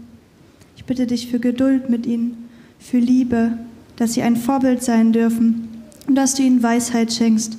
Ich 0.76 0.84
bitte 0.84 1.08
dich 1.08 1.26
für 1.26 1.40
Geduld 1.40 1.90
mit 1.90 2.06
ihnen, 2.06 2.48
für 2.78 2.98
Liebe, 3.00 3.58
dass 3.96 4.14
sie 4.14 4.22
ein 4.22 4.36
Vorbild 4.36 4.80
sein 4.80 5.12
dürfen 5.12 5.82
und 6.06 6.14
dass 6.14 6.36
du 6.36 6.44
ihnen 6.44 6.62
Weisheit 6.62 7.12
schenkst. 7.12 7.58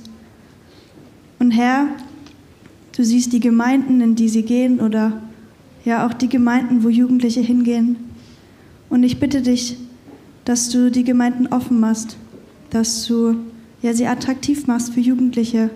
Und 1.38 1.50
Herr, 1.50 1.86
du 3.00 3.04
siehst 3.06 3.32
die 3.32 3.40
Gemeinden, 3.40 4.02
in 4.02 4.14
die 4.14 4.28
sie 4.28 4.42
gehen 4.42 4.78
oder 4.78 5.22
ja 5.86 6.06
auch 6.06 6.12
die 6.12 6.28
Gemeinden, 6.28 6.84
wo 6.84 6.90
Jugendliche 6.90 7.40
hingehen. 7.40 7.96
Und 8.90 9.04
ich 9.04 9.18
bitte 9.18 9.40
dich, 9.40 9.78
dass 10.44 10.68
du 10.68 10.90
die 10.90 11.02
Gemeinden 11.02 11.46
offen 11.46 11.80
machst, 11.80 12.18
dass 12.68 13.06
du 13.06 13.36
ja, 13.80 13.94
sie 13.94 14.06
attraktiv 14.06 14.66
machst 14.66 14.92
für 14.92 15.00
Jugendliche, 15.00 15.70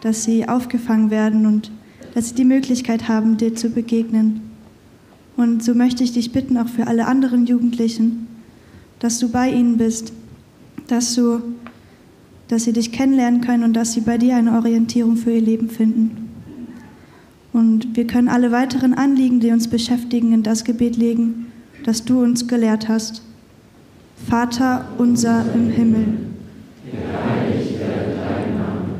dass 0.00 0.24
sie 0.24 0.48
aufgefangen 0.48 1.10
werden 1.10 1.44
und 1.44 1.70
dass 2.14 2.30
sie 2.30 2.34
die 2.36 2.46
Möglichkeit 2.46 3.08
haben, 3.08 3.36
dir 3.36 3.54
zu 3.54 3.68
begegnen. 3.68 4.40
Und 5.36 5.62
so 5.62 5.74
möchte 5.74 6.02
ich 6.02 6.12
dich 6.12 6.32
bitten, 6.32 6.56
auch 6.56 6.68
für 6.68 6.86
alle 6.86 7.06
anderen 7.06 7.44
Jugendlichen, 7.44 8.26
dass 9.00 9.18
du 9.18 9.28
bei 9.28 9.50
ihnen 9.50 9.76
bist, 9.76 10.14
dass, 10.86 11.14
du, 11.14 11.42
dass 12.48 12.64
sie 12.64 12.72
dich 12.72 12.90
kennenlernen 12.90 13.42
können 13.42 13.64
und 13.64 13.74
dass 13.74 13.92
sie 13.92 14.00
bei 14.00 14.16
dir 14.16 14.36
eine 14.36 14.52
Orientierung 14.52 15.18
für 15.18 15.32
ihr 15.32 15.42
Leben 15.42 15.68
finden. 15.68 16.29
Und 17.52 17.96
wir 17.96 18.06
können 18.06 18.28
alle 18.28 18.52
weiteren 18.52 18.94
Anliegen, 18.94 19.40
die 19.40 19.50
uns 19.50 19.68
beschäftigen, 19.68 20.32
in 20.32 20.42
das 20.42 20.64
Gebet 20.64 20.96
legen, 20.96 21.46
das 21.84 22.04
du 22.04 22.22
uns 22.22 22.46
gelehrt 22.46 22.88
hast. 22.88 23.22
Vater 24.28 24.86
unser 24.98 25.44
im 25.54 25.70
Himmel. 25.70 26.04
Geheiligt 26.84 27.78
werde 27.78 28.16
dein 28.16 28.58
Name, 28.58 28.90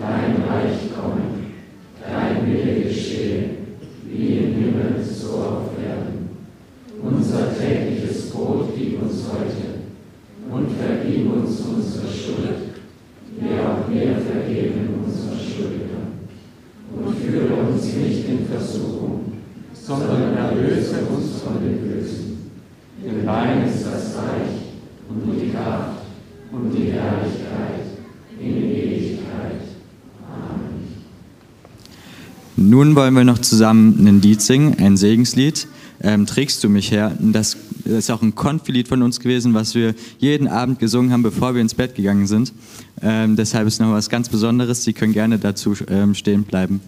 dein 0.00 0.48
Reich 0.48 0.94
komme, 0.94 1.22
dein 2.00 2.46
Wille 2.46 2.84
geschehe, 2.84 3.50
wie 4.10 4.36
im 4.38 4.54
Himmel, 4.54 5.04
so 5.04 5.36
auf 5.36 5.70
Erden. 5.82 6.28
Unser 7.02 7.56
tägliches 7.58 8.30
Brot 8.30 8.70
gib 8.76 9.02
uns 9.02 9.24
heute 9.30 9.86
und 10.50 10.68
vergib 10.72 11.32
uns 11.32 11.60
unsere 11.60 12.06
Schuld, 12.06 12.80
wie 13.38 13.58
auch 13.60 13.90
wir 13.90 14.16
vergeben 14.16 14.88
unseren 15.04 15.38
Schuldigern. 15.38 16.06
Und 16.94 17.16
führe 17.18 17.54
uns 17.54 17.84
nicht 17.84 18.28
in 18.28 18.46
Versuchung, 18.46 19.32
sondern 19.86 20.36
erlöse 20.36 20.96
uns 21.08 21.42
von 21.42 21.54
dem 21.62 21.78
Bösen. 21.78 22.38
Denn 23.04 23.24
dein 23.24 23.68
ist 23.68 23.86
das 23.86 24.16
Reich 24.16 24.50
und 25.08 25.32
die 25.32 25.50
Kraft 25.50 26.02
und 26.50 26.72
die 26.72 26.90
Herrlichkeit 26.90 27.86
in 28.40 28.56
Ewigkeit. 28.56 29.60
Amen. 30.28 30.88
Nun 32.56 32.96
wollen 32.96 33.14
wir 33.14 33.24
noch 33.24 33.38
zusammen 33.38 34.06
ein 34.06 34.20
Lied 34.20 34.42
singen, 34.42 34.76
ein 34.80 34.96
Segenslied. 34.96 35.68
Ähm, 36.02 36.26
trägst 36.26 36.62
du 36.64 36.68
mich 36.68 36.90
her? 36.90 37.16
Das 37.20 37.56
ist 37.84 38.10
auch 38.10 38.22
ein 38.22 38.34
Konfilied 38.34 38.88
von 38.88 39.02
uns 39.02 39.20
gewesen, 39.20 39.54
was 39.54 39.74
wir 39.74 39.94
jeden 40.18 40.48
Abend 40.48 40.80
gesungen 40.80 41.12
haben, 41.12 41.22
bevor 41.22 41.54
wir 41.54 41.62
ins 41.62 41.74
Bett 41.74 41.94
gegangen 41.94 42.26
sind. 42.26 42.52
Ähm, 43.00 43.36
deshalb 43.36 43.68
ist 43.68 43.80
noch 43.80 43.92
was 43.92 44.10
ganz 44.10 44.28
Besonderes. 44.28 44.82
Sie 44.82 44.92
können 44.92 45.12
gerne 45.12 45.38
dazu 45.38 45.74
ähm, 45.88 46.14
stehen 46.14 46.42
bleiben. 46.42 46.80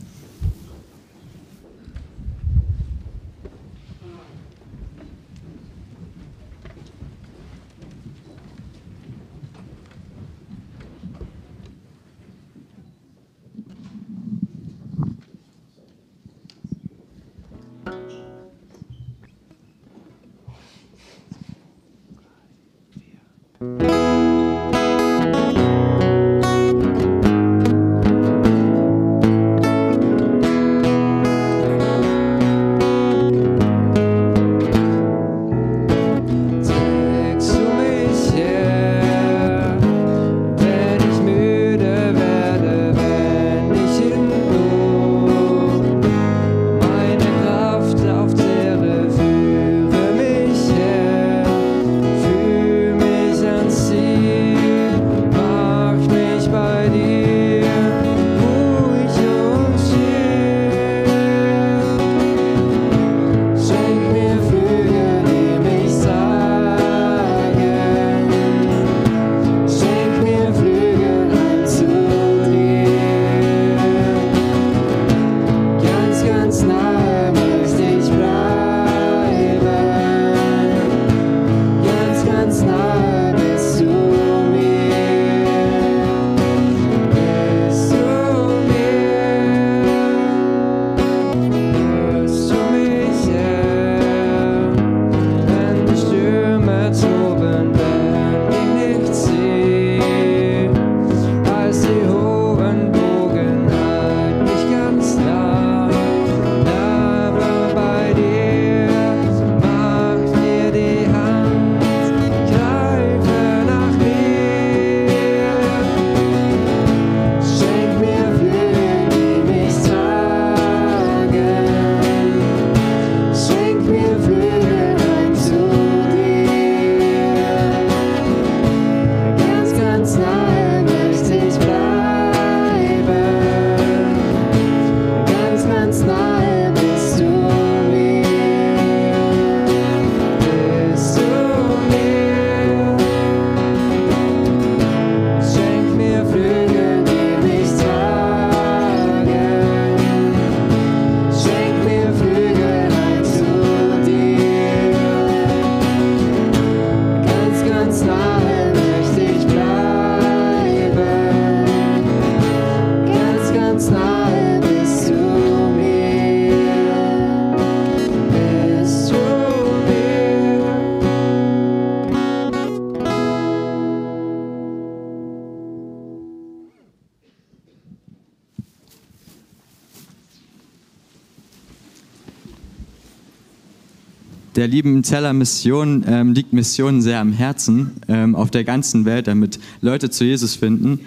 Der 184.59 184.67
lieben 184.67 185.05
Zeller 185.05 185.33
Mission 185.35 186.05
ähm, 186.09 186.33
liegt 186.33 186.53
Mission 186.53 187.01
sehr 187.01 187.21
am 187.21 187.33
Herzen 187.33 187.93
ähm, 188.09 188.35
auf 188.35 188.51
der 188.51 188.65
ganzen 188.65 189.05
Welt, 189.05 189.29
damit 189.29 189.61
Leute 189.83 190.11
zu 190.11 190.25
Jesus 190.25 190.57
finden. 190.57 190.99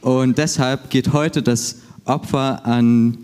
Und 0.00 0.38
deshalb 0.38 0.90
geht 0.90 1.12
heute 1.12 1.40
das 1.40 1.82
Opfer 2.04 2.66
an 2.66 3.16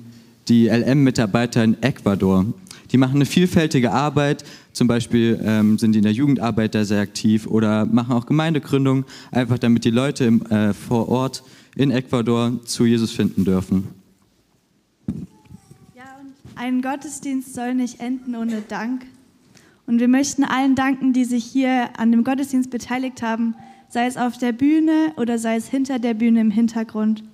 die 0.46 0.68
LM-Mitarbeiter 0.68 1.64
in 1.64 1.82
Ecuador. 1.82 2.46
Die 2.92 2.96
machen 2.96 3.16
eine 3.16 3.26
vielfältige 3.26 3.90
Arbeit, 3.90 4.44
zum 4.72 4.86
Beispiel 4.86 5.40
ähm, 5.42 5.78
sind 5.78 5.94
die 5.94 5.98
in 5.98 6.04
der 6.04 6.12
Jugendarbeit 6.12 6.76
da 6.76 6.84
sehr 6.84 7.00
aktiv 7.00 7.48
oder 7.48 7.84
machen 7.84 8.12
auch 8.12 8.26
Gemeindegründung, 8.26 9.04
einfach 9.32 9.58
damit 9.58 9.84
die 9.84 9.90
Leute 9.90 10.26
im, 10.26 10.46
äh, 10.46 10.74
vor 10.74 11.08
Ort 11.08 11.42
in 11.74 11.90
Ecuador 11.90 12.52
zu 12.66 12.86
Jesus 12.86 13.10
finden 13.10 13.44
dürfen. 13.44 13.88
Ein 16.54 16.82
Gottesdienst 16.82 17.54
soll 17.54 17.74
nicht 17.74 17.98
enden 17.98 18.36
ohne 18.36 18.60
Dank. 18.60 19.02
Und 19.86 20.00
wir 20.00 20.08
möchten 20.08 20.44
allen 20.44 20.74
danken, 20.74 21.12
die 21.12 21.24
sich 21.24 21.44
hier 21.44 21.90
an 21.98 22.12
dem 22.12 22.24
Gottesdienst 22.24 22.70
beteiligt 22.70 23.22
haben, 23.22 23.54
sei 23.88 24.06
es 24.06 24.16
auf 24.16 24.38
der 24.38 24.52
Bühne 24.52 25.12
oder 25.16 25.38
sei 25.38 25.56
es 25.56 25.68
hinter 25.68 25.98
der 25.98 26.14
Bühne 26.14 26.40
im 26.40 26.50
Hintergrund. 26.50 27.24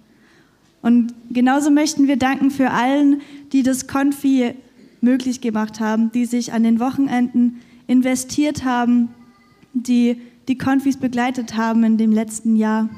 Und 0.83 1.15
genauso 1.31 1.71
möchten 1.71 2.09
wir 2.09 2.17
danken 2.17 2.51
für 2.51 2.71
allen, 2.71 3.21
die 3.53 3.63
das 3.63 3.87
Konfi 3.87 4.55
möglich 5.01 5.41
gemacht 5.41 5.81
haben, 5.81 6.11
die 6.13 6.25
sich 6.25 6.53
an 6.53 6.63
den 6.63 6.81
Wochenenden 6.81 7.61
investiert 7.87 8.65
haben, 8.65 9.09
die 9.73 10.21
die 10.49 10.59
Konfis 10.59 10.97
begleitet 10.97 11.57
haben 11.57 11.85
in 11.85 11.99
dem 11.99 12.13
letzten 12.13 12.57
Jahr. 12.57 12.89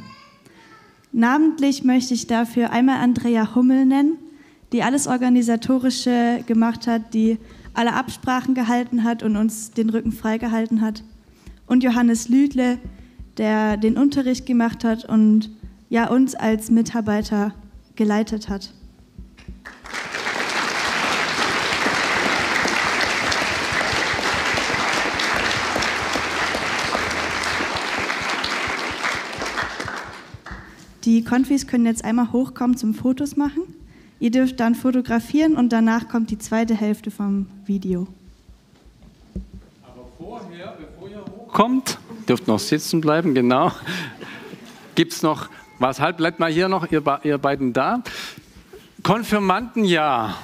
Namentlich 1.13 1.83
möchte 1.83 2.15
ich 2.15 2.27
dafür 2.27 2.71
einmal 2.71 3.01
Andrea 3.01 3.55
Hummel 3.55 3.85
nennen, 3.85 4.17
die 4.73 4.83
alles 4.83 5.09
Organisatorische 5.09 6.45
gemacht 6.47 6.87
hat, 6.87 7.13
die 7.15 7.39
alle 7.75 7.95
Absprachen 7.95 8.55
gehalten 8.55 9.05
hat 9.05 9.23
und 9.23 9.37
uns 9.37 9.71
den 9.71 9.91
Rücken 9.91 10.13
freigehalten 10.13 10.81
hat. 10.81 11.03
Und 11.67 11.83
Johannes 11.83 12.29
Lüdle, 12.29 12.79
der 13.37 13.77
den 13.77 13.97
Unterricht 13.97 14.47
gemacht 14.47 14.85
hat 14.85 15.05
und 15.05 15.51
ja 15.89 16.09
uns 16.09 16.35
als 16.35 16.71
Mitarbeiter 16.71 17.55
geleitet 17.97 18.49
hat. 18.49 18.73
Die 31.05 31.25
Konfis 31.25 31.67
können 31.67 31.87
jetzt 31.87 32.05
einmal 32.05 32.31
hochkommen 32.31 32.77
zum 32.77 32.93
Fotos 32.93 33.37
machen. 33.37 33.63
Ihr 34.21 34.31
dürft 34.31 34.61
dann 34.61 34.75
fotografieren 34.75 35.57
und 35.57 35.71
danach 35.71 36.09
kommt 36.09 36.31
die 36.31 36.37
zweite 36.37 36.75
Hälfte 36.75 37.11
vom 37.11 37.47
Video. 37.65 38.07
Aber 39.83 40.07
vorher, 40.19 40.77
bevor 40.79 41.09
ihr 41.09 41.25
hochkommt, 41.25 41.99
dürft 42.29 42.47
noch 42.47 42.59
sitzen 42.59 43.01
bleiben, 43.01 43.35
genau. 43.35 43.73
Gibt 44.95 45.15
es 45.15 45.23
noch, 45.23 45.49
was 45.79 46.01
halt, 46.01 46.19
bleibt 46.19 46.39
mal 46.39 46.53
hier 46.53 46.69
noch, 46.69 46.93
ihr, 46.93 47.03
ihr 47.25 47.39
beiden 47.39 47.73
da. 47.73 48.03
Konfirmandenjahr. 49.03 50.37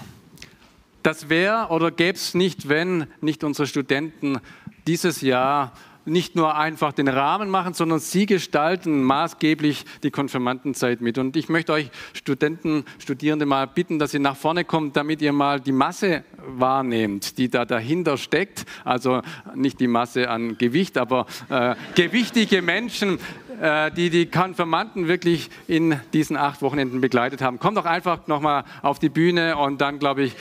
Das 1.03 1.29
wäre 1.29 1.69
oder 1.69 1.91
gäbe 1.91 2.17
es 2.17 2.33
nicht, 2.33 2.71
wenn 2.71 3.07
nicht 3.21 3.45
unsere 3.45 3.67
Studenten 3.67 4.39
dieses 4.87 5.21
Jahr 5.21 5.73
nicht 6.07 6.37
nur 6.37 6.57
einfach 6.57 6.93
den 6.93 7.09
Rahmen 7.09 7.51
machen, 7.51 7.75
sondern 7.75 7.99
sie 7.99 8.27
gestalten 8.27 9.03
maßgeblich 9.03 9.85
die 10.03 10.11
Konfirmandenzeit 10.11 11.01
mit. 11.01 11.19
Und 11.19 11.37
ich 11.37 11.49
möchte 11.49 11.73
euch 11.73 11.91
Studenten, 12.13 12.85
Studierende 12.99 13.47
mal 13.47 13.67
bitten, 13.67 13.99
dass 13.99 14.15
ihr 14.15 14.21
nach 14.21 14.37
vorne 14.37 14.65
kommt, 14.65 14.97
damit 14.97 15.21
ihr 15.21 15.33
mal 15.33 15.61
die 15.61 15.73
Masse 15.73 16.25
wahrnehmt, 16.47 17.39
die 17.39 17.49
da 17.49 17.65
dahinter 17.65 18.17
steckt. 18.17 18.65
Also 18.85 19.23
nicht 19.55 19.81
die 19.81 19.89
Masse 19.89 20.31
an 20.31 20.57
Gewicht, 20.59 20.97
aber 20.97 21.27
äh, 21.49 21.75
gewichtige 21.95 22.63
Menschen, 22.63 23.19
äh, 23.61 23.91
die 23.91 24.11
die 24.11 24.27
Konfirmanden 24.27 25.09
wirklich 25.09 25.51
in 25.67 26.01
diesen 26.13 26.37
acht 26.37 26.63
Wochenenden 26.63 27.01
begleitet 27.01 27.43
haben. 27.43 27.59
Kommt 27.59 27.77
doch 27.77 27.87
einfach 27.87 28.27
nochmal 28.27 28.65
auf 28.83 28.99
die 28.99 29.09
Bühne 29.09 29.57
und 29.57 29.81
dann, 29.81 29.99
glaube 29.99 30.23
ich, 30.23 30.37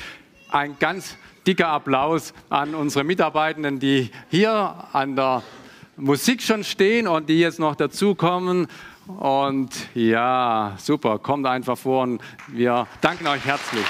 ein 0.49 0.77
ganz 0.79 1.17
dicker 1.45 1.69
Applaus 1.69 2.33
an 2.49 2.75
unsere 2.75 3.03
Mitarbeitenden, 3.03 3.79
die 3.79 4.11
hier 4.29 4.75
an 4.93 5.15
der 5.15 5.43
Musik 5.97 6.41
schon 6.41 6.63
stehen 6.63 7.07
und 7.07 7.29
die 7.29 7.39
jetzt 7.39 7.59
noch 7.59 7.75
dazukommen. 7.75 8.67
Und 9.07 9.69
ja, 9.93 10.73
super, 10.77 11.19
kommt 11.19 11.45
einfach 11.45 11.77
vor 11.77 12.03
und 12.03 12.21
wir 12.47 12.87
danken 13.01 13.27
euch 13.27 13.45
herzlich. 13.45 13.85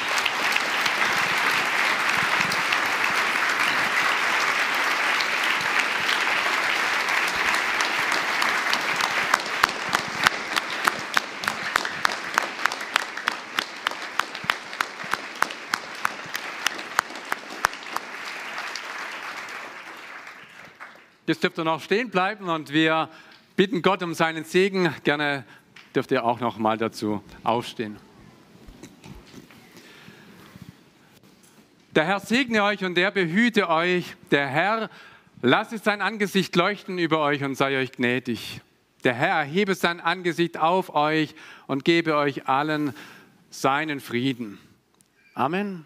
Jetzt 21.28 21.44
dürft 21.44 21.58
ihr 21.58 21.64
noch 21.64 21.82
stehen 21.82 22.12
bleiben 22.12 22.50
und 22.50 22.72
wir 22.72 23.10
bitten 23.56 23.82
Gott 23.82 24.04
um 24.04 24.14
seinen 24.14 24.44
Segen. 24.44 24.94
Gerne 25.04 25.44
dürft 25.96 26.12
ihr 26.12 26.24
auch 26.24 26.40
noch 26.40 26.58
mal 26.58 26.78
dazu 26.78 27.24
aufstehen. 27.44 27.98
Der 31.96 32.06
Herr 32.06 32.20
segne 32.20 32.64
euch 32.64 32.84
und 32.84 32.98
er 32.98 33.10
behüte 33.10 33.70
euch. 33.70 34.16
Der 34.30 34.48
Herr 34.48 34.90
lasse 35.42 35.78
sein 35.80 36.02
Angesicht 36.02 36.56
leuchten 36.56 37.00
über 37.00 37.22
euch 37.22 37.44
und 37.44 37.56
sei 37.56 37.80
euch 37.80 37.94
gnädig. 37.94 38.62
Der 39.04 39.14
Herr 39.14 39.38
erhebe 39.38 39.74
sein 39.74 40.02
Angesicht 40.02 40.58
auf 40.58 40.94
euch 40.94 41.34
und 41.68 41.86
gebe 41.86 42.18
euch 42.18 42.48
allen 42.48 42.94
seinen 43.50 44.00
Frieden. 44.00 44.60
Amen. 45.34 45.86